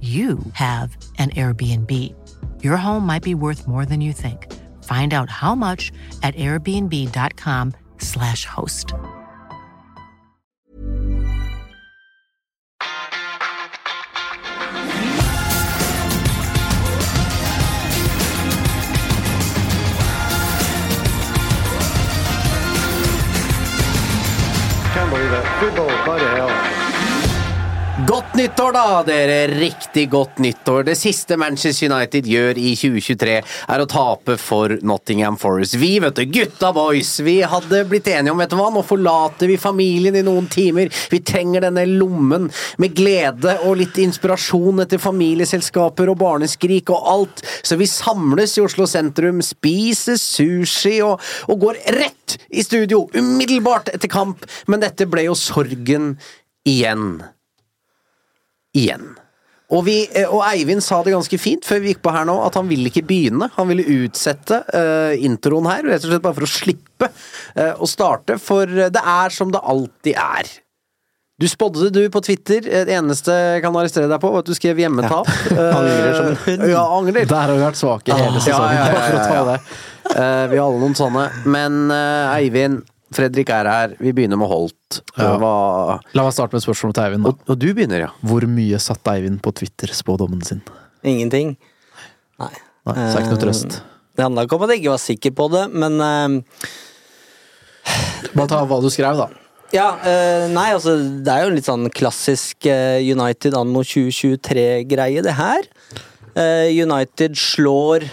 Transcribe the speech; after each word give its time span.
you 0.00 0.38
have 0.52 0.96
an 1.18 1.30
Airbnb. 1.30 2.14
Your 2.62 2.76
home 2.76 3.04
might 3.04 3.24
be 3.24 3.34
worth 3.34 3.66
more 3.66 3.84
than 3.84 4.00
you 4.00 4.12
think. 4.12 4.46
Find 4.84 5.12
out 5.12 5.28
how 5.28 5.56
much 5.56 5.90
at 6.22 6.36
airbnb.com/slash 6.36 8.44
host. 8.44 8.94
Can't 24.94 25.10
believe 25.10 25.32
it. 25.32 25.44
Football, 25.58 25.88
by 26.06 26.18
the 26.18 26.30
hell. 26.30 26.57
Godt 28.08 28.34
nyttår, 28.34 28.72
da, 28.72 29.02
dere! 29.04 29.34
Riktig 29.52 30.06
godt 30.10 30.38
nyttår. 30.40 30.86
Det 30.88 30.94
siste 30.96 31.36
Manchester 31.36 31.90
United 31.92 32.24
gjør 32.24 32.56
i 32.56 32.70
2023, 32.72 33.34
er 33.44 33.84
å 33.84 33.86
tape 33.92 34.38
for 34.40 34.72
Nottingham 34.80 35.36
Forest. 35.36 35.76
Vi, 35.76 35.90
vet 36.00 36.16
du, 36.16 36.24
gutta 36.32 36.70
boys, 36.72 37.10
vi 37.20 37.34
hadde 37.44 37.82
blitt 37.90 38.08
enige 38.08 38.32
om, 38.32 38.40
vet 38.40 38.48
du 38.48 38.56
hva, 38.56 38.70
nå 38.72 38.80
forlater 38.88 39.52
vi 39.52 39.60
familien 39.60 40.16
i 40.16 40.24
noen 40.24 40.48
timer. 40.48 40.88
Vi 41.12 41.20
trenger 41.20 41.68
denne 41.68 41.84
lommen 41.84 42.48
med 42.80 42.96
glede 42.96 43.58
og 43.68 43.76
litt 43.82 44.00
inspirasjon 44.00 44.86
etter 44.86 45.04
familieselskaper 45.04 46.08
og 46.08 46.22
barneskrik 46.24 46.88
og 46.96 47.12
alt. 47.12 47.46
Så 47.60 47.76
vi 47.76 47.92
samles 47.92 48.56
i 48.56 48.64
Oslo 48.64 48.88
sentrum, 48.88 49.44
spiser 49.44 50.16
sushi 50.16 51.02
og, 51.04 51.20
og 51.52 51.66
går 51.68 51.84
rett 52.00 52.40
i 52.48 52.64
studio 52.64 53.04
umiddelbart 53.12 53.92
etter 53.92 54.08
kamp. 54.16 54.48
Men 54.64 54.88
dette 54.88 55.12
ble 55.12 55.28
jo 55.28 55.36
sorgen 55.36 56.14
igjen 56.64 57.18
igjen. 58.76 59.10
Og, 59.68 59.82
vi, 59.84 59.98
eh, 60.16 60.28
og 60.28 60.40
Eivind 60.48 60.80
sa 60.84 61.02
det 61.04 61.12
ganske 61.12 61.38
fint 61.40 61.66
før 61.68 61.82
vi 61.82 61.92
gikk 61.92 62.00
på 62.04 62.12
her 62.14 62.24
nå, 62.28 62.38
at 62.46 62.56
han 62.56 62.70
ville 62.70 62.88
ikke 62.88 63.04
begynne. 63.08 63.50
Han 63.58 63.68
ville 63.68 63.84
utsette 64.04 64.62
uh, 64.72 65.12
introen 65.12 65.68
her, 65.68 65.84
rett 65.84 66.06
og 66.06 66.14
slett 66.14 66.24
bare 66.24 66.38
for 66.38 66.46
å 66.46 66.48
slippe 66.48 67.10
uh, 67.10 67.74
å 67.76 67.88
starte, 67.88 68.38
for 68.40 68.64
det 68.64 69.02
er 69.02 69.34
som 69.34 69.52
det 69.52 69.60
alltid 69.60 70.16
er. 70.16 70.54
Du 71.38 71.46
spådde 71.46 71.84
det, 71.84 71.90
du, 71.94 72.08
på 72.10 72.22
Twitter. 72.24 72.64
Det 72.64 72.94
eneste 72.96 73.30
jeg 73.30 73.60
kan 73.62 73.76
arrestere 73.78 74.08
deg 74.10 74.18
på, 74.22 74.32
var 74.32 74.42
at 74.42 74.48
du 74.48 74.56
skrev 74.56 74.80
hjemmetap. 74.82 75.28
Ja. 75.52 75.68
Angrer 75.78 76.16
som 76.16 76.30
en 76.32 76.40
hund. 76.46 76.64
Ja, 76.72 76.80
angrer. 76.96 77.28
Der 77.30 77.44
har 77.44 77.52
vi 77.52 77.62
vært 77.62 77.78
svake 77.78 78.16
hele 78.16 78.40
sesongen. 78.40 78.74
ja, 78.74 78.88
ja, 78.88 79.04
ja, 79.04 79.20
ja, 79.36 79.58
ja. 80.16 80.24
vi 80.50 80.58
har 80.58 80.64
alle 80.64 80.80
noen 80.80 80.96
sånne. 80.98 81.28
Men 81.46 81.84
uh, 81.92 82.32
Eivind, 82.32 82.88
Fredrik 83.14 83.48
er 83.54 83.68
her. 83.70 83.94
Vi 84.02 84.12
begynner 84.12 84.36
med 84.40 84.50
Holt. 84.50 85.00
Ja. 85.16 85.34
Hva... 85.40 85.52
La 86.16 86.24
meg 86.26 86.34
starte 86.36 86.52
med 86.56 86.60
et 86.60 86.66
spørsmål 86.66 86.94
til 86.96 87.06
Eivind. 87.06 87.28
Og, 87.28 87.38
Da. 87.38 87.52
og 87.54 87.60
du 87.62 87.68
begynner, 87.72 88.02
ja. 88.06 88.10
Hvor 88.26 88.44
mye 88.50 88.80
satte 88.82 89.14
Eivind 89.14 89.40
på 89.44 89.52
Twitter-spådommen 89.56 90.42
sin? 90.44 90.60
Ingenting. 91.06 91.54
Nei. 92.38 92.52
Nei, 92.88 92.94
så 92.94 93.00
er 93.00 93.14
det 93.16 93.24
ikke 93.24 93.34
noe 93.36 93.44
trøst. 93.46 93.78
Eh, 93.80 93.96
Det 94.18 94.24
handla 94.26 94.44
ikke 94.44 94.56
om 94.58 94.64
at 94.66 94.70
jeg 94.74 94.80
ikke 94.82 94.94
var 94.96 95.02
sikker 95.02 95.34
på 95.38 95.48
det, 95.54 95.64
men 95.72 96.00
uh... 96.02 96.70
Bare 98.34 98.50
ta 98.50 98.62
hva 98.66 98.80
du 98.82 98.88
skrev, 98.92 99.20
da. 99.20 99.28
Ja, 99.72 99.88
uh, 100.00 100.46
nei, 100.48 100.70
altså 100.72 100.94
Det 100.96 101.28
er 101.32 101.42
jo 101.44 101.50
en 101.50 101.56
litt 101.58 101.66
sånn 101.68 101.90
klassisk 101.92 102.64
uh, 102.68 102.96
United 103.04 103.56
anno 103.56 103.82
2023-greie, 103.84 105.22
det 105.24 105.34
her. 105.36 105.68
Eh, 106.38 106.68
United 106.84 107.34
slår 107.38 108.04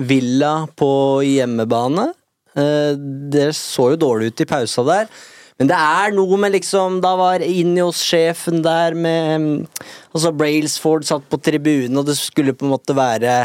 Villa 0.00 0.66
på 0.78 1.22
hjemmebane. 1.26 2.08
Eh, 2.54 2.94
det 3.34 3.48
så 3.58 3.90
jo 3.92 4.00
dårlig 4.00 4.32
ut 4.32 4.44
i 4.44 4.48
pausa 4.48 4.84
der. 4.86 5.08
Men 5.58 5.70
det 5.70 5.76
er 5.78 6.14
noe 6.16 6.36
med 6.42 6.50
liksom 6.50 6.96
Da 6.98 7.12
var 7.14 7.42
Ineos-sjefen 7.46 8.58
der 8.64 8.96
med 8.98 9.28
mm, 9.38 9.84
Altså 10.10 10.32
Brailsford 10.34 11.06
satt 11.06 11.28
på 11.30 11.38
tribunen, 11.38 12.00
og 12.00 12.08
det 12.08 12.16
skulle 12.18 12.56
på 12.56 12.66
en 12.66 12.72
måte 12.74 12.96
være 12.96 13.36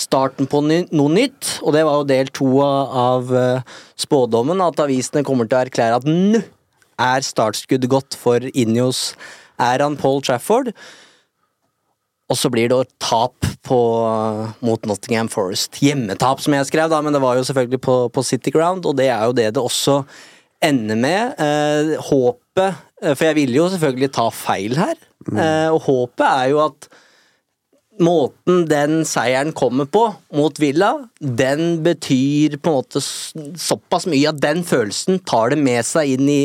starten 0.00 0.48
på 0.48 0.62
noe 0.64 1.12
nytt. 1.12 1.58
Og 1.60 1.76
det 1.76 1.84
var 1.84 2.00
jo 2.00 2.08
del 2.08 2.32
to 2.32 2.48
av, 2.64 3.34
eh, 3.36 3.76
spådommen, 4.00 4.62
at 4.64 4.80
avisene 4.80 5.24
kommer 5.26 5.48
til 5.48 5.58
å 5.58 5.64
erklære 5.66 6.00
at 6.00 6.08
nå 6.08 6.40
er 7.00 7.24
startskuddet 7.24 7.88
godt 7.88 8.16
for 8.16 8.44
Ineos 8.52 9.14
æraen 9.60 9.98
Paul 10.00 10.20
Trafford. 10.24 10.72
Og 12.30 12.38
så 12.38 12.50
blir 12.52 12.70
det 12.70 12.78
et 12.84 12.92
tap 13.02 13.46
på, 13.66 13.78
mot 14.62 14.86
Nottingham 14.86 15.28
Forest. 15.32 15.80
Hjemmetap, 15.82 16.42
som 16.42 16.54
jeg 16.54 16.68
skrev, 16.68 16.90
da, 16.92 17.00
men 17.02 17.14
det 17.14 17.22
var 17.22 17.38
jo 17.38 17.46
selvfølgelig 17.48 17.82
på, 17.82 17.96
på 18.14 18.24
City 18.26 18.52
Ground, 18.54 18.86
og 18.86 18.96
det 19.00 19.10
er 19.10 19.24
jo 19.26 19.36
det 19.36 19.48
det 19.56 19.62
også 19.62 20.00
ender 20.62 20.98
med. 21.00 21.34
Eh, 21.42 21.94
håpet 22.06 22.66
eh, 23.02 23.14
For 23.14 23.26
jeg 23.30 23.38
ville 23.40 23.58
jo 23.58 23.68
selvfølgelig 23.72 24.12
ta 24.14 24.28
feil 24.34 24.78
her, 24.78 24.98
eh, 25.34 25.68
og 25.72 25.82
håpet 25.88 26.26
er 26.28 26.50
jo 26.52 26.64
at 26.68 26.90
måten 28.00 28.64
den 28.68 29.02
seieren 29.04 29.52
kommer 29.56 29.88
på 29.90 30.06
mot 30.36 30.60
Villa, 30.62 30.94
den 31.20 31.82
betyr 31.84 32.56
på 32.62 32.72
en 32.72 32.78
måte 32.78 33.02
såpass 33.02 34.06
mye 34.08 34.30
at 34.30 34.40
den 34.40 34.62
følelsen 34.64 35.20
tar 35.28 35.52
det 35.52 35.60
med 35.60 35.84
seg 35.84 36.14
inn 36.14 36.30
i, 36.30 36.42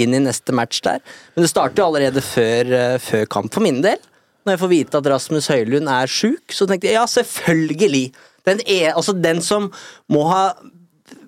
inn 0.00 0.16
i 0.16 0.22
neste 0.24 0.54
match 0.56 0.82
der. 0.86 1.02
Men 1.36 1.46
det 1.46 1.52
starter 1.52 1.82
jo 1.82 1.90
allerede 1.90 2.24
før, 2.24 2.72
eh, 2.80 2.96
før 3.02 3.28
kamp 3.30 3.54
for 3.54 3.64
min 3.64 3.82
del. 3.84 4.00
Når 4.48 4.56
jeg 4.56 4.62
får 4.62 4.72
vite 4.72 5.00
at 5.02 5.08
Rasmus 5.12 5.50
Høylund 5.52 5.90
er 5.92 6.08
sjuk, 6.08 6.54
så 6.56 6.64
tenkte 6.64 6.88
jeg 6.88 6.96
ja, 6.96 7.04
selvfølgelig. 7.04 8.06
Den, 8.48 8.62
er, 8.64 8.94
altså 8.96 9.12
den 9.12 9.42
som 9.44 9.68
må 10.08 10.22
ha 10.30 10.54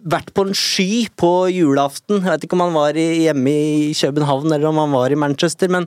vært 0.09 0.33
på 0.33 0.47
en 0.49 0.57
sky 0.57 1.05
på 1.21 1.33
julaften. 1.53 2.23
Jeg 2.23 2.31
vet 2.31 2.47
ikke 2.47 2.57
om 2.57 2.65
han 2.65 2.79
var 2.79 2.97
hjemme 2.97 3.53
i 3.53 3.93
København 3.93 4.49
eller 4.49 4.71
om 4.71 4.81
han 4.81 4.97
var 4.97 5.13
i 5.13 5.21
Manchester, 5.21 5.69
men 5.69 5.85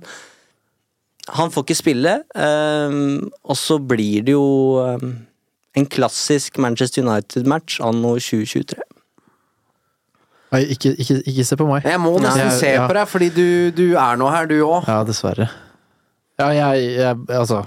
han 1.33 1.49
får 1.49 1.66
ikke 1.66 1.79
spille. 1.79 2.16
ehm, 2.35 3.31
og 3.44 3.57
så 3.57 3.79
blir 3.79 4.21
det 4.27 4.35
jo 4.35 4.77
ehm, 4.83 5.25
en 5.73 5.89
klassisk 5.89 6.61
Manchester 6.61 7.01
United-match 7.01 7.81
anno 7.81 8.19
2023. 8.19 8.77
Nei, 10.53 10.61
ikke, 10.69 10.94
ikke, 11.01 11.23
ikke 11.25 11.45
se 11.50 11.57
på 11.57 11.65
meg. 11.65 11.81
Jeg 11.89 11.97
må 11.97 12.13
nesten 12.21 12.51
se 12.53 12.75
ja. 12.75 12.85
på 12.85 12.94
deg, 12.94 13.07
fordi 13.09 13.29
du, 13.33 13.47
du 13.73 13.85
er 13.97 14.19
nå 14.21 14.29
her, 14.29 14.45
du 14.45 14.59
òg. 14.61 14.83
Ja, 14.85 15.01
dessverre. 15.07 15.50
Ja, 16.41 16.49
jeg, 16.49 16.85
jeg 16.97 17.17
Altså 17.29 17.59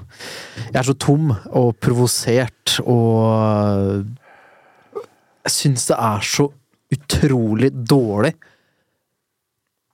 Jeg 0.65 0.79
er 0.81 0.87
så 0.89 0.97
tom 0.99 1.31
og 1.31 1.69
provosert 1.83 2.79
og 2.83 4.07
Jeg 5.47 5.55
syns 5.55 5.87
det 5.91 5.99
er 5.99 6.27
så 6.27 6.49
utrolig 6.97 7.73
dårlig. 7.75 8.33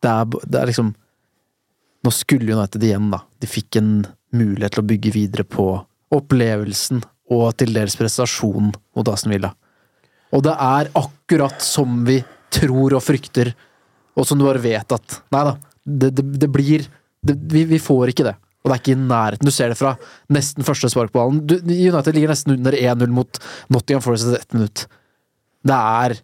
Det 0.02 0.10
er, 0.10 0.26
det 0.44 0.60
er 0.60 0.68
liksom 0.68 0.90
Nå 2.02 2.10
skulle 2.10 2.56
United 2.56 2.82
igjen, 2.82 3.12
da. 3.12 3.20
De 3.38 3.46
fikk 3.46 3.78
en 3.78 3.92
mulighet 4.34 4.74
til 4.74 4.82
å 4.82 4.88
bygge 4.88 5.12
videre 5.14 5.44
på 5.46 5.66
opplevelsen 6.12 7.04
og 7.32 7.44
til 7.60 7.76
dels 7.76 7.94
prestasjonen 7.96 8.72
mot 8.96 9.10
Aston 9.12 9.32
Villa. 9.32 9.52
Og 10.34 10.42
det 10.42 10.54
er 10.56 10.90
akkurat 10.98 11.62
som 11.62 12.00
vi 12.08 12.18
tror 12.52 12.96
og 12.98 13.04
frykter, 13.04 13.52
og 14.18 14.26
som 14.26 14.40
du 14.40 14.44
bare 14.48 14.64
vet 14.64 14.96
at 14.96 15.20
Nei 15.32 15.44
da, 15.46 15.54
det, 15.84 16.10
det, 16.18 16.26
det 16.42 16.50
blir 16.52 16.84
det, 17.22 17.36
vi, 17.54 17.62
vi 17.70 17.78
får 17.80 18.12
ikke 18.12 18.26
det. 18.26 18.34
Og 18.62 18.70
det 18.70 18.74
er 18.74 18.82
ikke 18.82 18.94
i 18.94 19.00
nærheten. 19.00 19.48
Du 19.48 19.54
ser 19.54 19.72
det 19.72 19.78
fra 19.80 19.96
nesten 20.32 20.66
første 20.66 20.90
spark 20.92 21.10
på 21.14 21.18
ballen. 21.18 21.42
United 21.66 22.14
ligger 22.14 22.30
nesten 22.30 22.54
under 22.54 22.76
1-0 22.78 23.10
mot 23.14 23.40
Nottingham 23.74 24.04
Forest 24.04 24.28
etter 24.28 24.44
ett 24.44 24.56
minutt. 24.56 24.84
Det 25.66 25.78
er 25.78 26.14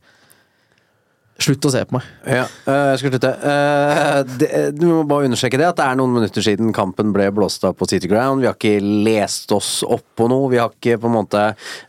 Slutt 1.39 1.69
å 1.69 1.71
se 1.71 1.85
på 1.87 1.95
meg. 1.95 2.07
Ja, 2.27 2.45
øh, 2.67 2.85
jeg 2.91 2.99
skal 2.99 3.13
slutte. 3.13 3.31
Det, 4.41 4.49
du 4.75 4.87
må 4.91 5.03
bare 5.07 5.29
understreke 5.29 5.59
det, 5.61 5.69
at 5.71 5.79
det 5.79 5.85
er 5.87 5.99
noen 6.01 6.17
minutter 6.17 6.43
siden 6.43 6.73
kampen 6.75 7.13
ble 7.15 7.29
blåst 7.35 7.63
av 7.69 7.77
på 7.79 7.87
City 7.87 8.09
Ground. 8.11 8.43
Vi 8.43 8.49
har 8.49 8.57
ikke 8.59 8.81
lest 8.83 9.53
oss 9.55 9.85
opp 9.87 10.03
på 10.19 10.27
noe. 10.31 10.49
Vi 10.51 10.59
har 10.59 10.73
ikke 10.75 10.97
på 10.99 11.07
en 11.07 11.15
måte 11.15 11.45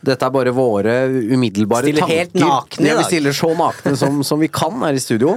Dette 0.06 0.26
er 0.28 0.32
bare 0.34 0.52
våre 0.54 0.94
umiddelbare 1.10 1.88
Stiller 1.88 2.04
tanker. 2.06 2.20
helt 2.20 2.38
nakne 2.38 2.86
i 2.86 2.92
ja, 2.92 2.96
vi 3.00 3.06
stiller 3.08 3.34
så 3.34 3.50
nakne 3.58 3.96
som, 3.98 4.20
som 4.26 4.38
vi 4.40 4.48
kan 4.54 4.78
her 4.86 4.94
i 4.94 5.02
studio. 5.02 5.34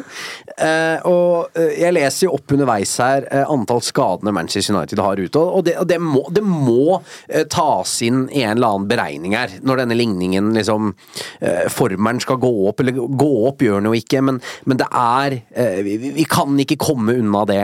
Eh, 0.54 1.01
og 1.10 1.57
eh, 1.57 1.74
jeg 1.81 1.95
leser 1.98 2.27
jo 2.27 2.36
opp 2.38 2.54
underveis 2.54 2.94
her 3.01 3.25
eh, 3.33 3.44
antall 3.50 3.81
skadene 3.81 4.33
Manchester 4.36 4.75
United 4.77 5.01
har 5.01 5.18
ute, 5.18 5.42
og 5.42 5.65
det, 5.65 5.74
og 5.81 5.89
det 5.89 5.98
må, 6.04 6.21
det 6.30 6.45
må 6.45 7.00
eh, 7.27 7.48
tas 7.50 7.95
inn 8.06 8.27
i 8.30 8.44
en 8.45 8.60
eller 8.60 8.75
annen 8.75 8.88
beregning 8.94 9.33
her, 9.38 9.57
når 9.65 9.83
denne 9.83 9.98
ligningen 9.98 10.54
liksom 10.54 10.94
eh, 11.42 11.65
Formelen 11.74 12.21
skal 12.21 12.38
gå 12.44 12.54
opp, 12.69 12.86
eller 12.86 12.94
gå 13.01 13.31
opp 13.50 13.65
gjør 13.65 13.81
den 13.81 13.89
jo 13.89 13.95
ikke, 13.98 14.01
men, 14.23 14.39
men 14.65 14.77
det 14.79 14.88
er 14.89 15.35
eh, 15.55 15.79
vi, 15.85 15.97
vi- 16.17 16.25
kan 16.29 16.57
ikke 16.59 16.77
komme 16.81 17.15
unna 17.21 17.44
det. 17.50 17.61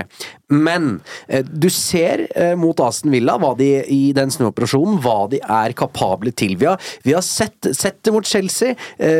Men 0.49 1.01
eh, 1.27 1.43
du 1.45 1.67
ser 1.73 2.25
eh, 2.35 2.55
mot 2.59 2.79
Aston 2.81 3.11
Villa 3.13 3.35
hva 3.41 3.51
de 3.59 3.69
i 3.91 4.11
den 4.17 4.31
snuoperasjonen 4.33 4.99
hva 5.03 5.27
de 5.31 5.39
er 5.43 5.73
kapable 5.77 6.31
til. 6.33 6.55
Vi 6.61 6.65
har, 6.69 6.79
vi 7.05 7.13
har 7.17 7.25
sett, 7.25 7.71
sett 7.77 7.99
det 8.05 8.13
mot 8.15 8.25
Chelsea, 8.25 8.75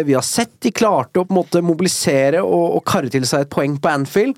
vi 0.05 0.13
har 0.15 0.25
sett 0.25 0.55
de 0.63 0.71
klarte 0.75 1.21
å 1.21 1.27
måte 1.33 1.61
mobilisere 1.65 2.41
og, 2.43 2.77
og 2.79 2.83
karre 2.89 3.09
til 3.13 3.25
seg 3.29 3.45
et 3.45 3.51
poeng 3.53 3.77
på 3.81 3.91
Anfield. 3.91 4.37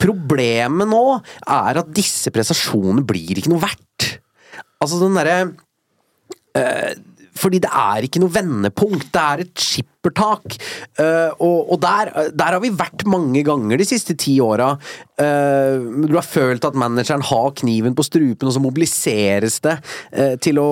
Problemet 0.00 0.88
nå 0.90 1.02
er 1.48 1.80
at 1.80 1.92
disse 1.96 2.30
prestasjonene 2.34 3.04
blir 3.08 3.38
ikke 3.40 3.52
noe 3.52 3.62
verdt. 3.64 4.08
Altså 4.84 4.98
den 5.00 5.16
derre 5.16 5.38
eh, 6.58 6.92
fordi 7.38 7.60
det 7.62 7.70
er 7.70 8.06
ikke 8.06 8.22
noe 8.22 8.32
vendepunkt, 8.32 9.08
det 9.14 9.22
er 9.22 9.42
et 9.42 9.62
skippertak. 9.62 10.56
Uh, 11.00 11.30
og 11.42 11.72
og 11.74 11.80
der, 11.82 12.10
der 12.36 12.54
har 12.54 12.60
vi 12.62 12.70
vært 12.74 13.04
mange 13.10 13.42
ganger 13.46 13.80
de 13.80 13.86
siste 13.88 14.14
ti 14.20 14.36
åra. 14.42 14.74
Uh, 15.18 16.06
du 16.06 16.14
har 16.14 16.26
følt 16.26 16.64
at 16.66 16.78
manageren 16.78 17.24
har 17.26 17.54
kniven 17.58 17.96
på 17.96 18.06
strupen, 18.06 18.48
og 18.48 18.54
så 18.54 18.62
mobiliseres 18.62 19.58
det 19.64 19.76
uh, 20.14 20.34
til, 20.42 20.60
å, 20.62 20.70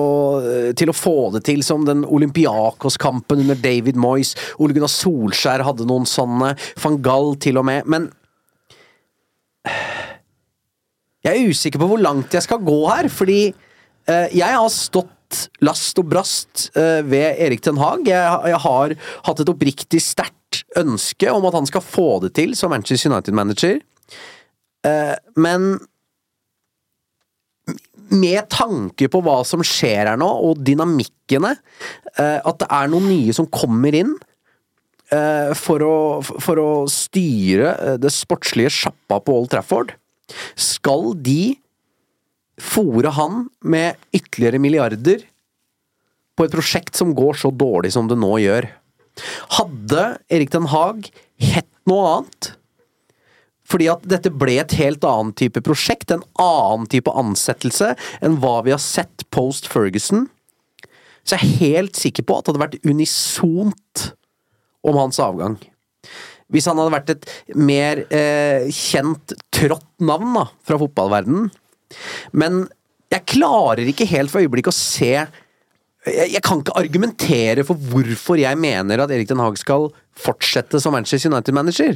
til 0.79 0.91
å 0.91 0.97
få 0.97 1.17
det 1.35 1.43
til, 1.49 1.63
som 1.67 1.83
den 1.87 2.05
Olympiakos-kampen 2.07 3.43
under 3.43 3.59
David 3.59 3.99
Moyes. 3.99 4.35
Ole 4.59 4.75
Gunnar 4.75 4.91
Solskjær 4.91 5.65
hadde 5.67 5.87
noen 5.89 6.07
sånne, 6.09 6.53
van 6.83 7.01
Gall 7.03 7.35
til 7.43 7.59
og 7.59 7.67
med. 7.67 7.89
Men 7.89 8.07
jeg 11.23 11.33
er 11.33 11.51
usikker 11.51 11.79
på 11.79 11.91
hvor 11.91 12.01
langt 12.03 12.35
jeg 12.35 12.43
skal 12.43 12.63
gå 12.63 12.79
her, 12.89 13.07
fordi 13.11 13.41
jeg 14.03 14.51
har 14.51 14.67
stått 14.67 15.12
last 15.63 15.99
og 16.01 16.09
brast 16.11 16.67
eh, 16.77 17.01
ved 17.05 17.39
Erik 17.41 17.63
Ten 17.65 17.79
Hag. 17.81 18.07
Jeg, 18.09 18.59
har 18.65 18.95
hatt 19.27 19.41
et 19.41 19.51
oppriktig 19.51 20.01
sterkt 20.03 20.63
ønske 20.79 21.31
om 21.33 21.45
at 21.49 21.57
han 21.57 21.69
skal 21.69 21.85
få 21.85 22.07
det 22.23 22.33
til 22.37 22.53
som 22.57 22.73
Manchester 22.73 23.11
United-manager. 23.11 23.79
Eh, 24.87 25.15
men 25.39 25.73
med 28.13 28.45
tanke 28.53 29.07
på 29.09 29.23
hva 29.25 29.39
som 29.47 29.63
skjer 29.65 30.11
her 30.11 30.19
nå, 30.19 30.27
og 30.27 30.61
dynamikkene, 30.65 31.55
eh, 32.17 32.39
at 32.43 32.61
det 32.61 32.69
er 32.69 32.91
noen 32.91 33.09
nye 33.09 33.35
som 33.35 33.49
kommer 33.49 33.95
inn 34.03 34.15
for 35.53 35.83
å, 35.85 35.97
for 36.25 36.57
å 36.57 36.69
styre 36.89 37.99
det 38.01 38.09
sportslige 38.09 38.71
sjappa 38.73 39.19
på 39.21 39.35
Old 39.37 39.51
Trafford, 39.51 39.91
skal 40.57 41.11
de 41.21 41.53
fòre 42.61 43.13
han 43.17 43.47
med 43.65 43.99
ytterligere 44.13 44.61
milliarder 44.61 45.23
på 46.37 46.45
et 46.45 46.53
prosjekt 46.53 46.97
som 46.97 47.13
går 47.17 47.37
så 47.41 47.51
dårlig 47.53 47.93
som 47.95 48.09
det 48.09 48.17
nå 48.19 48.35
gjør? 48.41 48.67
Hadde 49.59 50.03
Erik 50.33 50.51
Den 50.53 50.69
Haag 50.73 51.09
hett 51.41 51.69
noe 51.89 52.09
annet? 52.09 52.53
Fordi 53.69 53.87
at 53.89 54.05
dette 54.09 54.31
ble 54.35 54.57
et 54.61 54.75
helt 54.77 55.05
annet 55.07 55.37
type 55.39 55.61
prosjekt, 55.65 56.11
en 56.11 56.25
annen 56.41 56.87
type 56.91 57.09
ansettelse 57.09 57.93
enn 58.21 58.39
hva 58.43 58.59
vi 58.65 58.73
har 58.73 58.81
sett 58.81 59.25
post 59.33 59.69
Ferguson. 59.71 60.27
Så 61.23 61.37
jeg 61.37 61.45
er 61.45 61.61
helt 61.61 61.99
sikker 61.99 62.25
på 62.27 62.35
at 62.35 62.45
det 62.45 62.53
hadde 62.53 62.65
vært 62.65 62.89
unisont 62.89 64.09
om 64.83 64.99
hans 64.99 65.19
avgang. 65.23 65.55
Hvis 66.51 66.67
han 66.67 66.77
hadde 66.77 66.93
vært 66.93 67.13
et 67.13 67.29
mer 67.55 68.03
eh, 68.13 68.67
kjent, 68.67 69.33
trått 69.55 69.87
navn 70.03 70.35
da, 70.35 70.47
fra 70.67 70.77
fotballverdenen. 70.81 71.47
Men 72.31 72.65
jeg 73.13 73.27
klarer 73.29 73.85
ikke 73.89 74.09
helt 74.09 74.33
for 74.33 74.41
øyeblikket 74.41 74.73
å 74.73 74.77
se 74.77 75.13
jeg, 76.03 76.41
kan 76.43 76.59
ikke 76.59 76.75
argumentere 76.75 77.63
for 77.63 77.79
hvorfor 77.79 78.35
jeg 78.41 78.59
mener 78.59 78.99
at 78.99 79.11
Erik 79.13 79.29
Den 79.29 79.39
Haag 79.39 79.55
skal 79.59 79.87
fortsette 80.19 80.81
som 80.83 80.91
Manchester 80.95 81.31
United-manager. 81.31 81.95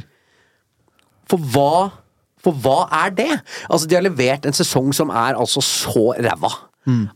For 1.28 1.50
hva 1.52 1.90
For 2.38 2.54
hva 2.54 2.86
er 2.94 3.10
det? 3.10 3.32
Altså, 3.66 3.88
de 3.90 3.96
har 3.98 4.04
levert 4.06 4.44
en 4.46 4.54
sesong 4.54 4.92
som 4.94 5.10
er 5.10 5.34
altså 5.34 5.60
så 5.64 6.12
ræva. 6.14 6.52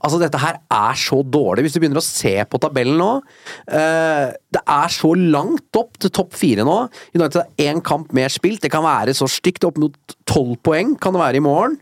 Altså, 0.03 0.19
dette 0.21 0.41
her 0.43 0.59
er 0.67 0.99
så 0.99 1.21
dårlig. 1.23 1.63
Hvis 1.65 1.77
du 1.77 1.79
begynner 1.81 2.01
å 2.01 2.05
se 2.05 2.35
på 2.45 2.61
tabellen 2.61 2.99
nå 3.01 3.13
uh, 3.23 4.27
Det 4.35 4.63
er 4.67 4.93
så 4.93 5.13
langt 5.17 5.79
opp 5.79 5.95
til 6.03 6.13
topp 6.13 6.35
fire 6.37 6.67
nå. 6.67 6.77
United 7.15 7.39
har 7.41 7.71
én 7.71 7.81
kamp 7.87 8.13
mer 8.13 8.33
spilt. 8.35 8.65
Det 8.65 8.73
kan 8.75 8.85
være 8.85 9.15
så 9.17 9.31
stygt. 9.31 9.65
Opp 9.65 9.79
mot 9.81 9.97
tolv 10.29 10.59
poeng 10.67 10.97
kan 11.01 11.15
det 11.15 11.23
være 11.23 11.41
i 11.41 11.47
morgen. 11.47 11.79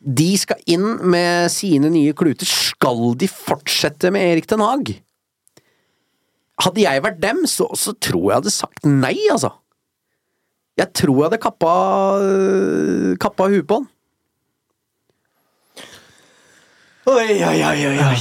De 0.00 0.30
skal 0.40 0.60
inn 0.70 0.96
med 1.12 1.52
sine 1.52 1.90
nye 1.92 2.16
kluter. 2.16 2.48
Skal 2.48 3.14
de 3.20 3.28
fortsette 3.30 4.12
med 4.14 4.24
Erik 4.32 4.48
Den 4.50 4.64
Haag? 4.64 4.94
Hadde 6.60 6.82
jeg 6.82 7.04
vært 7.04 7.20
dem, 7.22 7.44
så, 7.48 7.68
så 7.76 7.94
tror 7.96 8.26
jeg 8.26 8.40
hadde 8.40 8.52
sagt 8.52 8.88
nei, 8.88 9.16
altså. 9.32 9.54
Jeg 10.80 10.92
tror 10.96 11.16
jeg 11.16 11.28
hadde 11.28 11.40
kappa, 11.42 11.72
kappa 13.20 13.48
huet 13.52 13.66
på 13.68 13.80
han. 13.80 13.88
Oi, 17.10 17.40
oi, 17.42 17.60
oi, 17.64 17.84
oi. 18.04 18.18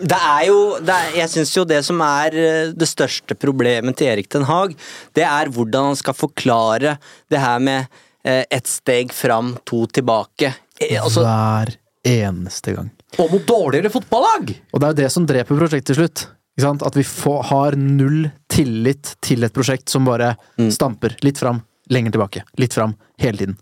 Det 0.00 0.16
er 0.16 0.46
jo 0.48 0.56
det 0.80 0.94
er, 0.94 1.10
Jeg 1.20 1.30
syns 1.34 1.52
jo 1.52 1.64
det 1.68 1.82
som 1.84 2.00
er 2.02 2.36
eh, 2.40 2.70
det 2.72 2.88
største 2.88 3.36
problemet 3.38 3.98
til 4.00 4.08
Erik 4.08 4.30
Den 4.32 4.46
Haag, 4.48 4.72
det 5.14 5.26
er 5.28 5.50
hvordan 5.52 5.92
han 5.92 5.98
skal 6.00 6.16
forklare 6.16 6.96
det 7.30 7.42
her 7.42 7.60
med 7.62 8.00
ett 8.24 8.66
steg 8.70 9.12
fram, 9.12 9.56
to 9.64 9.86
tilbake. 9.86 10.54
Eh, 10.80 11.02
altså, 11.02 11.24
Hver 11.26 11.74
eneste 12.06 12.76
gang. 12.76 12.92
Og 13.18 13.32
mot 13.34 13.44
dårligere 13.46 13.92
fotballag! 13.92 14.54
Og 14.72 14.80
det 14.80 14.86
er 14.86 14.94
jo 14.94 15.00
det 15.02 15.10
som 15.14 15.26
dreper 15.28 15.58
prosjektet 15.58 15.92
til 15.92 16.00
slutt. 16.02 16.24
At 16.62 16.96
vi 16.96 17.04
får, 17.06 17.42
har 17.48 17.76
null 17.80 18.26
tillit 18.52 19.14
til 19.24 19.44
et 19.46 19.54
prosjekt 19.54 19.88
som 19.92 20.04
bare 20.04 20.34
stamper 20.74 21.16
litt 21.24 21.40
fram, 21.40 21.62
lenger 21.90 22.14
tilbake. 22.14 22.42
Litt 22.60 22.76
fram, 22.76 22.94
hele 23.22 23.40
tiden. 23.40 23.56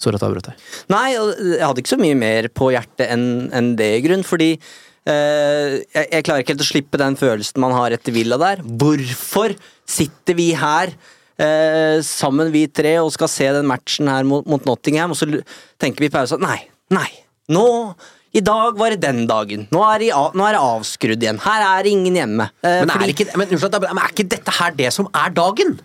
Sorry 0.00 0.16
at 0.16 0.22
jeg 0.24 0.30
avbrøt 0.30 0.48
deg. 0.48 0.68
Nei, 0.94 1.06
jeg 1.12 1.64
hadde 1.66 1.82
ikke 1.82 1.92
så 1.92 2.00
mye 2.00 2.16
mer 2.16 2.48
på 2.56 2.70
hjertet 2.72 3.10
enn 3.10 3.26
en 3.56 3.74
det, 3.76 3.90
i 3.98 4.04
grunn, 4.04 4.22
fordi 4.24 4.54
eh, 4.54 5.74
jeg, 5.82 6.06
jeg 6.06 6.24
klarer 6.24 6.44
ikke 6.44 6.54
helt 6.54 6.64
å 6.64 6.70
slippe 6.70 7.00
den 7.02 7.18
følelsen 7.20 7.60
man 7.60 7.76
har 7.76 7.96
etter 7.96 8.14
Villa 8.14 8.38
der. 8.40 8.62
Hvorfor 8.64 9.56
sitter 9.90 10.38
vi 10.38 10.52
her 10.56 10.94
eh, 11.40 11.98
sammen, 12.06 12.52
vi 12.54 12.66
tre, 12.68 12.98
og 13.02 13.12
skal 13.16 13.30
se 13.32 13.48
den 13.56 13.68
matchen 13.70 14.10
her 14.12 14.26
mot, 14.28 14.46
mot 14.50 14.64
Nottingham, 14.68 15.14
og 15.14 15.18
så 15.20 15.28
tenker 15.80 16.04
vi 16.04 16.10
i 16.10 16.14
pausen 16.14 16.42
nei, 16.44 16.58
nei, 16.94 17.08
nå 17.52 17.66
i 18.30 18.38
dag 18.46 18.76
var 18.78 18.92
det 18.94 19.00
den 19.02 19.24
dagen. 19.26 19.64
Nå 19.74 19.80
er, 19.88 20.04
det, 20.04 20.10
nå 20.38 20.44
er 20.46 20.54
det 20.54 20.58
avskrudd 20.62 21.24
igjen. 21.24 21.40
Her 21.42 21.64
er 21.66 21.86
ingen 21.90 22.14
hjemme. 22.14 22.44
Eh, 22.62 22.84
Men 22.84 22.92
er, 22.92 23.00
fordi- 23.00 23.14
ikke, 23.16 23.24
men, 23.40 23.48
unnskyld, 23.56 23.80
men 23.88 23.98
er 24.04 24.12
ikke 24.14 24.28
dette 24.36 24.54
her 24.54 24.76
det 24.78 24.92
som 24.94 25.08
er 25.10 25.32
dagen? 25.34 25.80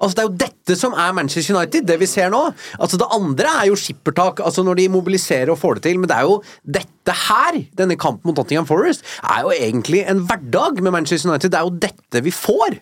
Altså 0.00 0.14
Det 0.16 0.22
er 0.22 0.28
jo 0.28 0.36
dette 0.40 0.76
som 0.80 0.94
er 0.96 1.12
Manchester 1.12 1.56
United, 1.58 1.84
det 1.90 1.96
vi 2.00 2.06
ser 2.08 2.30
nå. 2.32 2.44
Altså 2.78 2.96
Det 2.96 3.08
andre 3.12 3.50
er 3.60 3.66
jo 3.68 3.74
skippertak, 3.76 4.38
altså 4.40 4.62
når 4.64 4.78
de 4.78 4.86
mobiliserer 4.94 5.50
og 5.52 5.58
får 5.60 5.74
det 5.80 5.82
til, 5.88 5.98
men 6.00 6.08
det 6.08 6.16
er 6.16 6.28
jo 6.30 6.38
dette 6.78 7.16
her, 7.26 7.58
denne 7.76 7.98
kampen 8.00 8.30
mot 8.30 8.38
Nottingham 8.38 8.68
Forest, 8.70 9.02
er 9.26 9.42
jo 9.44 9.50
egentlig 9.58 10.04
en 10.08 10.22
hverdag 10.30 10.80
med 10.80 10.94
Manchester 10.94 11.28
United. 11.28 11.50
Det 11.52 11.58
er 11.58 11.66
jo 11.68 11.74
dette 11.84 12.22
vi 12.24 12.30
får. 12.32 12.78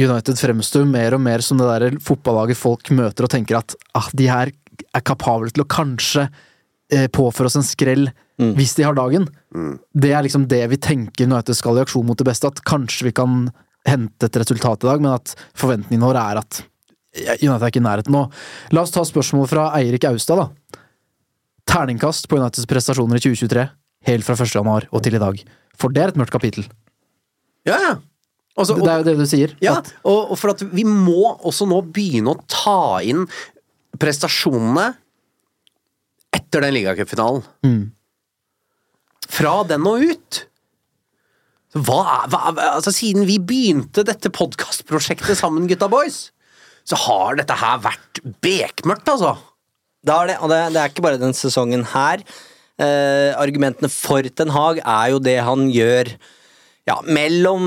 United 0.00 0.38
fremstår 0.40 0.86
mer 0.88 1.16
og 1.16 1.20
mer 1.20 1.44
som 1.44 1.60
det 1.60 1.68
der 1.68 1.98
fotballaget 2.00 2.58
folk 2.58 2.90
møter 2.96 3.26
og 3.26 3.32
tenker 3.32 3.58
at 3.60 3.76
ah, 3.98 4.08
de 4.16 4.28
her 4.30 4.52
er 4.92 5.04
kapable 5.04 5.52
til 5.52 5.64
å 5.64 5.68
kanskje 5.68 6.26
eh, 6.92 7.08
påføre 7.12 7.50
oss 7.50 7.58
en 7.60 7.66
skrell 7.66 8.08
hvis 8.42 8.74
de 8.74 8.86
har 8.86 8.96
dagen. 8.96 9.28
Det 9.94 10.12
er 10.12 10.24
liksom 10.24 10.48
det 10.50 10.62
vi 10.72 10.80
tenker 10.82 11.28
United 11.28 11.54
skal 11.54 11.78
i 11.78 11.84
aksjon 11.84 12.06
mot 12.08 12.18
det 12.18 12.26
beste, 12.26 12.48
at 12.48 12.62
kanskje 12.66 13.06
vi 13.06 13.14
kan 13.14 13.50
hente 13.86 14.26
et 14.26 14.38
resultat 14.38 14.82
i 14.82 14.88
dag, 14.88 15.02
men 15.02 15.14
at 15.14 15.34
forventningene 15.58 16.08
våre 16.08 16.24
er 16.32 16.40
at 16.42 16.62
United 17.42 17.62
er 17.62 17.68
ikke 17.68 17.82
i 17.82 17.84
nærheten 17.84 18.14
nå. 18.14 18.24
La 18.72 18.84
oss 18.84 18.94
ta 18.94 19.04
spørsmål 19.04 19.50
fra 19.50 19.68
Eirik 19.78 20.06
Austad, 20.08 20.40
da. 20.40 20.80
Terningkast 21.68 22.26
på 22.28 22.38
Uniteds 22.40 22.68
prestasjoner 22.70 23.20
i 23.20 23.24
2023, 23.24 23.66
helt 24.08 24.26
fra 24.26 24.38
1. 24.38 24.54
januar 24.56 24.88
og 24.90 25.04
til 25.04 25.18
i 25.18 25.22
dag. 25.22 25.42
For 25.78 25.92
det 25.92 26.02
er 26.02 26.12
et 26.12 26.18
mørkt 26.20 26.34
kapittel. 26.34 26.66
Ja, 27.68 27.76
ja. 27.78 27.92
Altså, 28.58 28.76
Det 28.76 28.90
er 28.92 29.00
jo 29.00 29.06
det 29.06 29.16
du 29.16 29.24
sier. 29.28 29.54
Ja, 29.64 29.78
at- 29.80 29.94
og, 30.04 30.32
og 30.34 30.38
for 30.38 30.52
at 30.52 30.60
vi 30.74 30.84
må 30.84 31.32
også 31.40 31.64
nå 31.68 31.80
begynne 31.94 32.34
å 32.34 32.40
ta 32.52 33.00
inn 33.00 33.24
prestasjonene 34.02 34.90
etter 36.36 36.64
den 36.64 36.74
ligacupfinalen. 36.76 37.44
Mm. 37.64 37.82
Fra 39.32 39.62
den 39.68 39.86
og 39.88 40.04
ut. 40.04 40.42
Hva 41.72 42.26
hva, 42.28 42.40
altså 42.74 42.92
Siden 42.92 43.24
vi 43.28 43.38
begynte 43.40 44.04
dette 44.04 44.28
podkastprosjektet 44.32 45.38
sammen, 45.40 45.64
gutta 45.70 45.88
boys, 45.88 46.26
så 46.84 46.98
har 47.06 47.38
dette 47.38 47.56
her 47.56 47.80
vært 47.84 48.20
bekmørkt, 48.44 49.08
altså. 49.08 49.36
Det 50.04 50.16
det, 50.28 50.36
og 50.42 50.50
det, 50.50 50.58
det 50.74 50.80
er 50.82 50.90
ikke 50.90 51.04
bare 51.04 51.20
den 51.20 51.32
sesongen 51.36 51.84
her. 51.94 52.24
Eh, 52.82 53.30
argumentene 53.38 53.88
for 53.92 54.26
Ten 54.34 54.50
Hag 54.52 54.80
er 54.82 55.12
jo 55.14 55.20
det 55.22 55.36
han 55.46 55.68
gjør 55.70 56.10
ja, 56.88 56.96
mellom, 57.06 57.64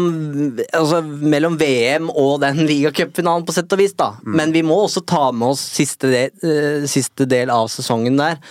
altså, 0.76 1.00
mellom 1.06 1.56
VM 1.60 2.10
og 2.12 2.42
den 2.44 2.66
ligacupfinalen, 2.68 3.46
på 3.48 3.56
sett 3.56 3.72
og 3.72 3.80
vis. 3.80 3.96
da. 3.96 4.14
Men 4.28 4.52
vi 4.56 4.64
må 4.66 4.78
også 4.84 5.06
ta 5.08 5.30
med 5.32 5.54
oss 5.54 5.64
siste 5.78 6.12
del, 6.12 6.34
uh, 6.44 6.88
siste 6.90 7.28
del 7.32 7.54
av 7.54 7.70
sesongen 7.72 8.20
der. 8.20 8.42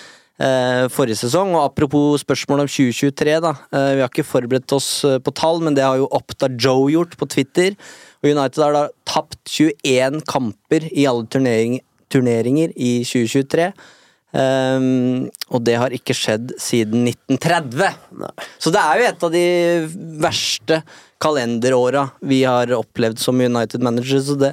Uh, 0.40 0.88
forrige 0.90 1.20
sesong. 1.20 1.52
Og 1.54 1.66
apropos 1.66 2.24
spørsmål 2.24 2.64
om 2.64 2.70
2023, 2.70 3.36
da. 3.44 3.52
uh, 3.76 3.90
vi 3.92 4.04
har 4.04 4.08
ikke 4.08 4.26
forberedt 4.26 4.76
oss 4.76 4.88
på 5.04 5.34
tall, 5.36 5.60
men 5.64 5.76
det 5.76 5.84
har 5.84 6.00
jo 6.00 6.08
Opta 6.16 6.48
Joe 6.56 6.88
gjort 6.94 7.18
på 7.20 7.28
Twitter. 7.36 7.76
Og 8.24 8.32
United 8.32 8.64
har 8.64 8.72
da 8.72 8.86
tapt 9.04 9.42
21 9.52 10.22
kamper 10.30 10.88
i 10.88 11.04
alle 11.10 11.28
turnering, 11.28 11.76
turneringer 12.08 12.72
i 12.72 12.96
2023. 13.04 13.68
Ehm, 14.34 15.28
og 15.54 15.62
det 15.62 15.76
har 15.78 15.94
ikke 15.94 16.14
skjedd 16.16 16.54
siden 16.60 17.06
1930. 17.06 17.92
Så 18.58 18.72
det 18.74 18.82
er 18.82 19.00
jo 19.00 19.08
et 19.08 19.26
av 19.26 19.34
de 19.34 19.44
verste 20.22 20.80
kalenderåra 21.22 22.08
vi 22.26 22.42
har 22.42 22.72
opplevd 22.74 23.22
som 23.22 23.38
United-manager, 23.40 24.22
så 24.26 24.38
det 24.40 24.52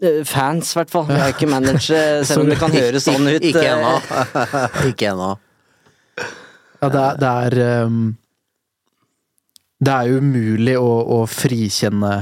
eh, 0.00 0.22
Fans, 0.26 0.72
i 0.72 0.80
hvert 0.80 0.92
fall. 0.92 1.10
Jeg 1.12 1.24
er 1.24 1.34
ikke 1.34 1.50
manager, 1.52 2.22
selv 2.28 2.46
om 2.46 2.52
det 2.52 2.60
kan 2.60 2.76
høres 2.76 3.08
sånn 3.08 3.28
ut. 3.28 3.44
Ikke 3.44 3.66
eh, 3.66 3.74
ennå. 3.74 4.30
ikke 4.92 5.10
ennå. 5.12 5.34
Ja, 6.80 6.88
det 6.92 7.02
er, 7.02 7.20
det 7.20 7.28
er 7.28 7.84
um, 7.88 8.00
Det 9.80 9.92
er 9.92 10.18
umulig 10.20 10.74
å, 10.76 10.90
å 11.16 11.22
frikjenne 11.28 12.14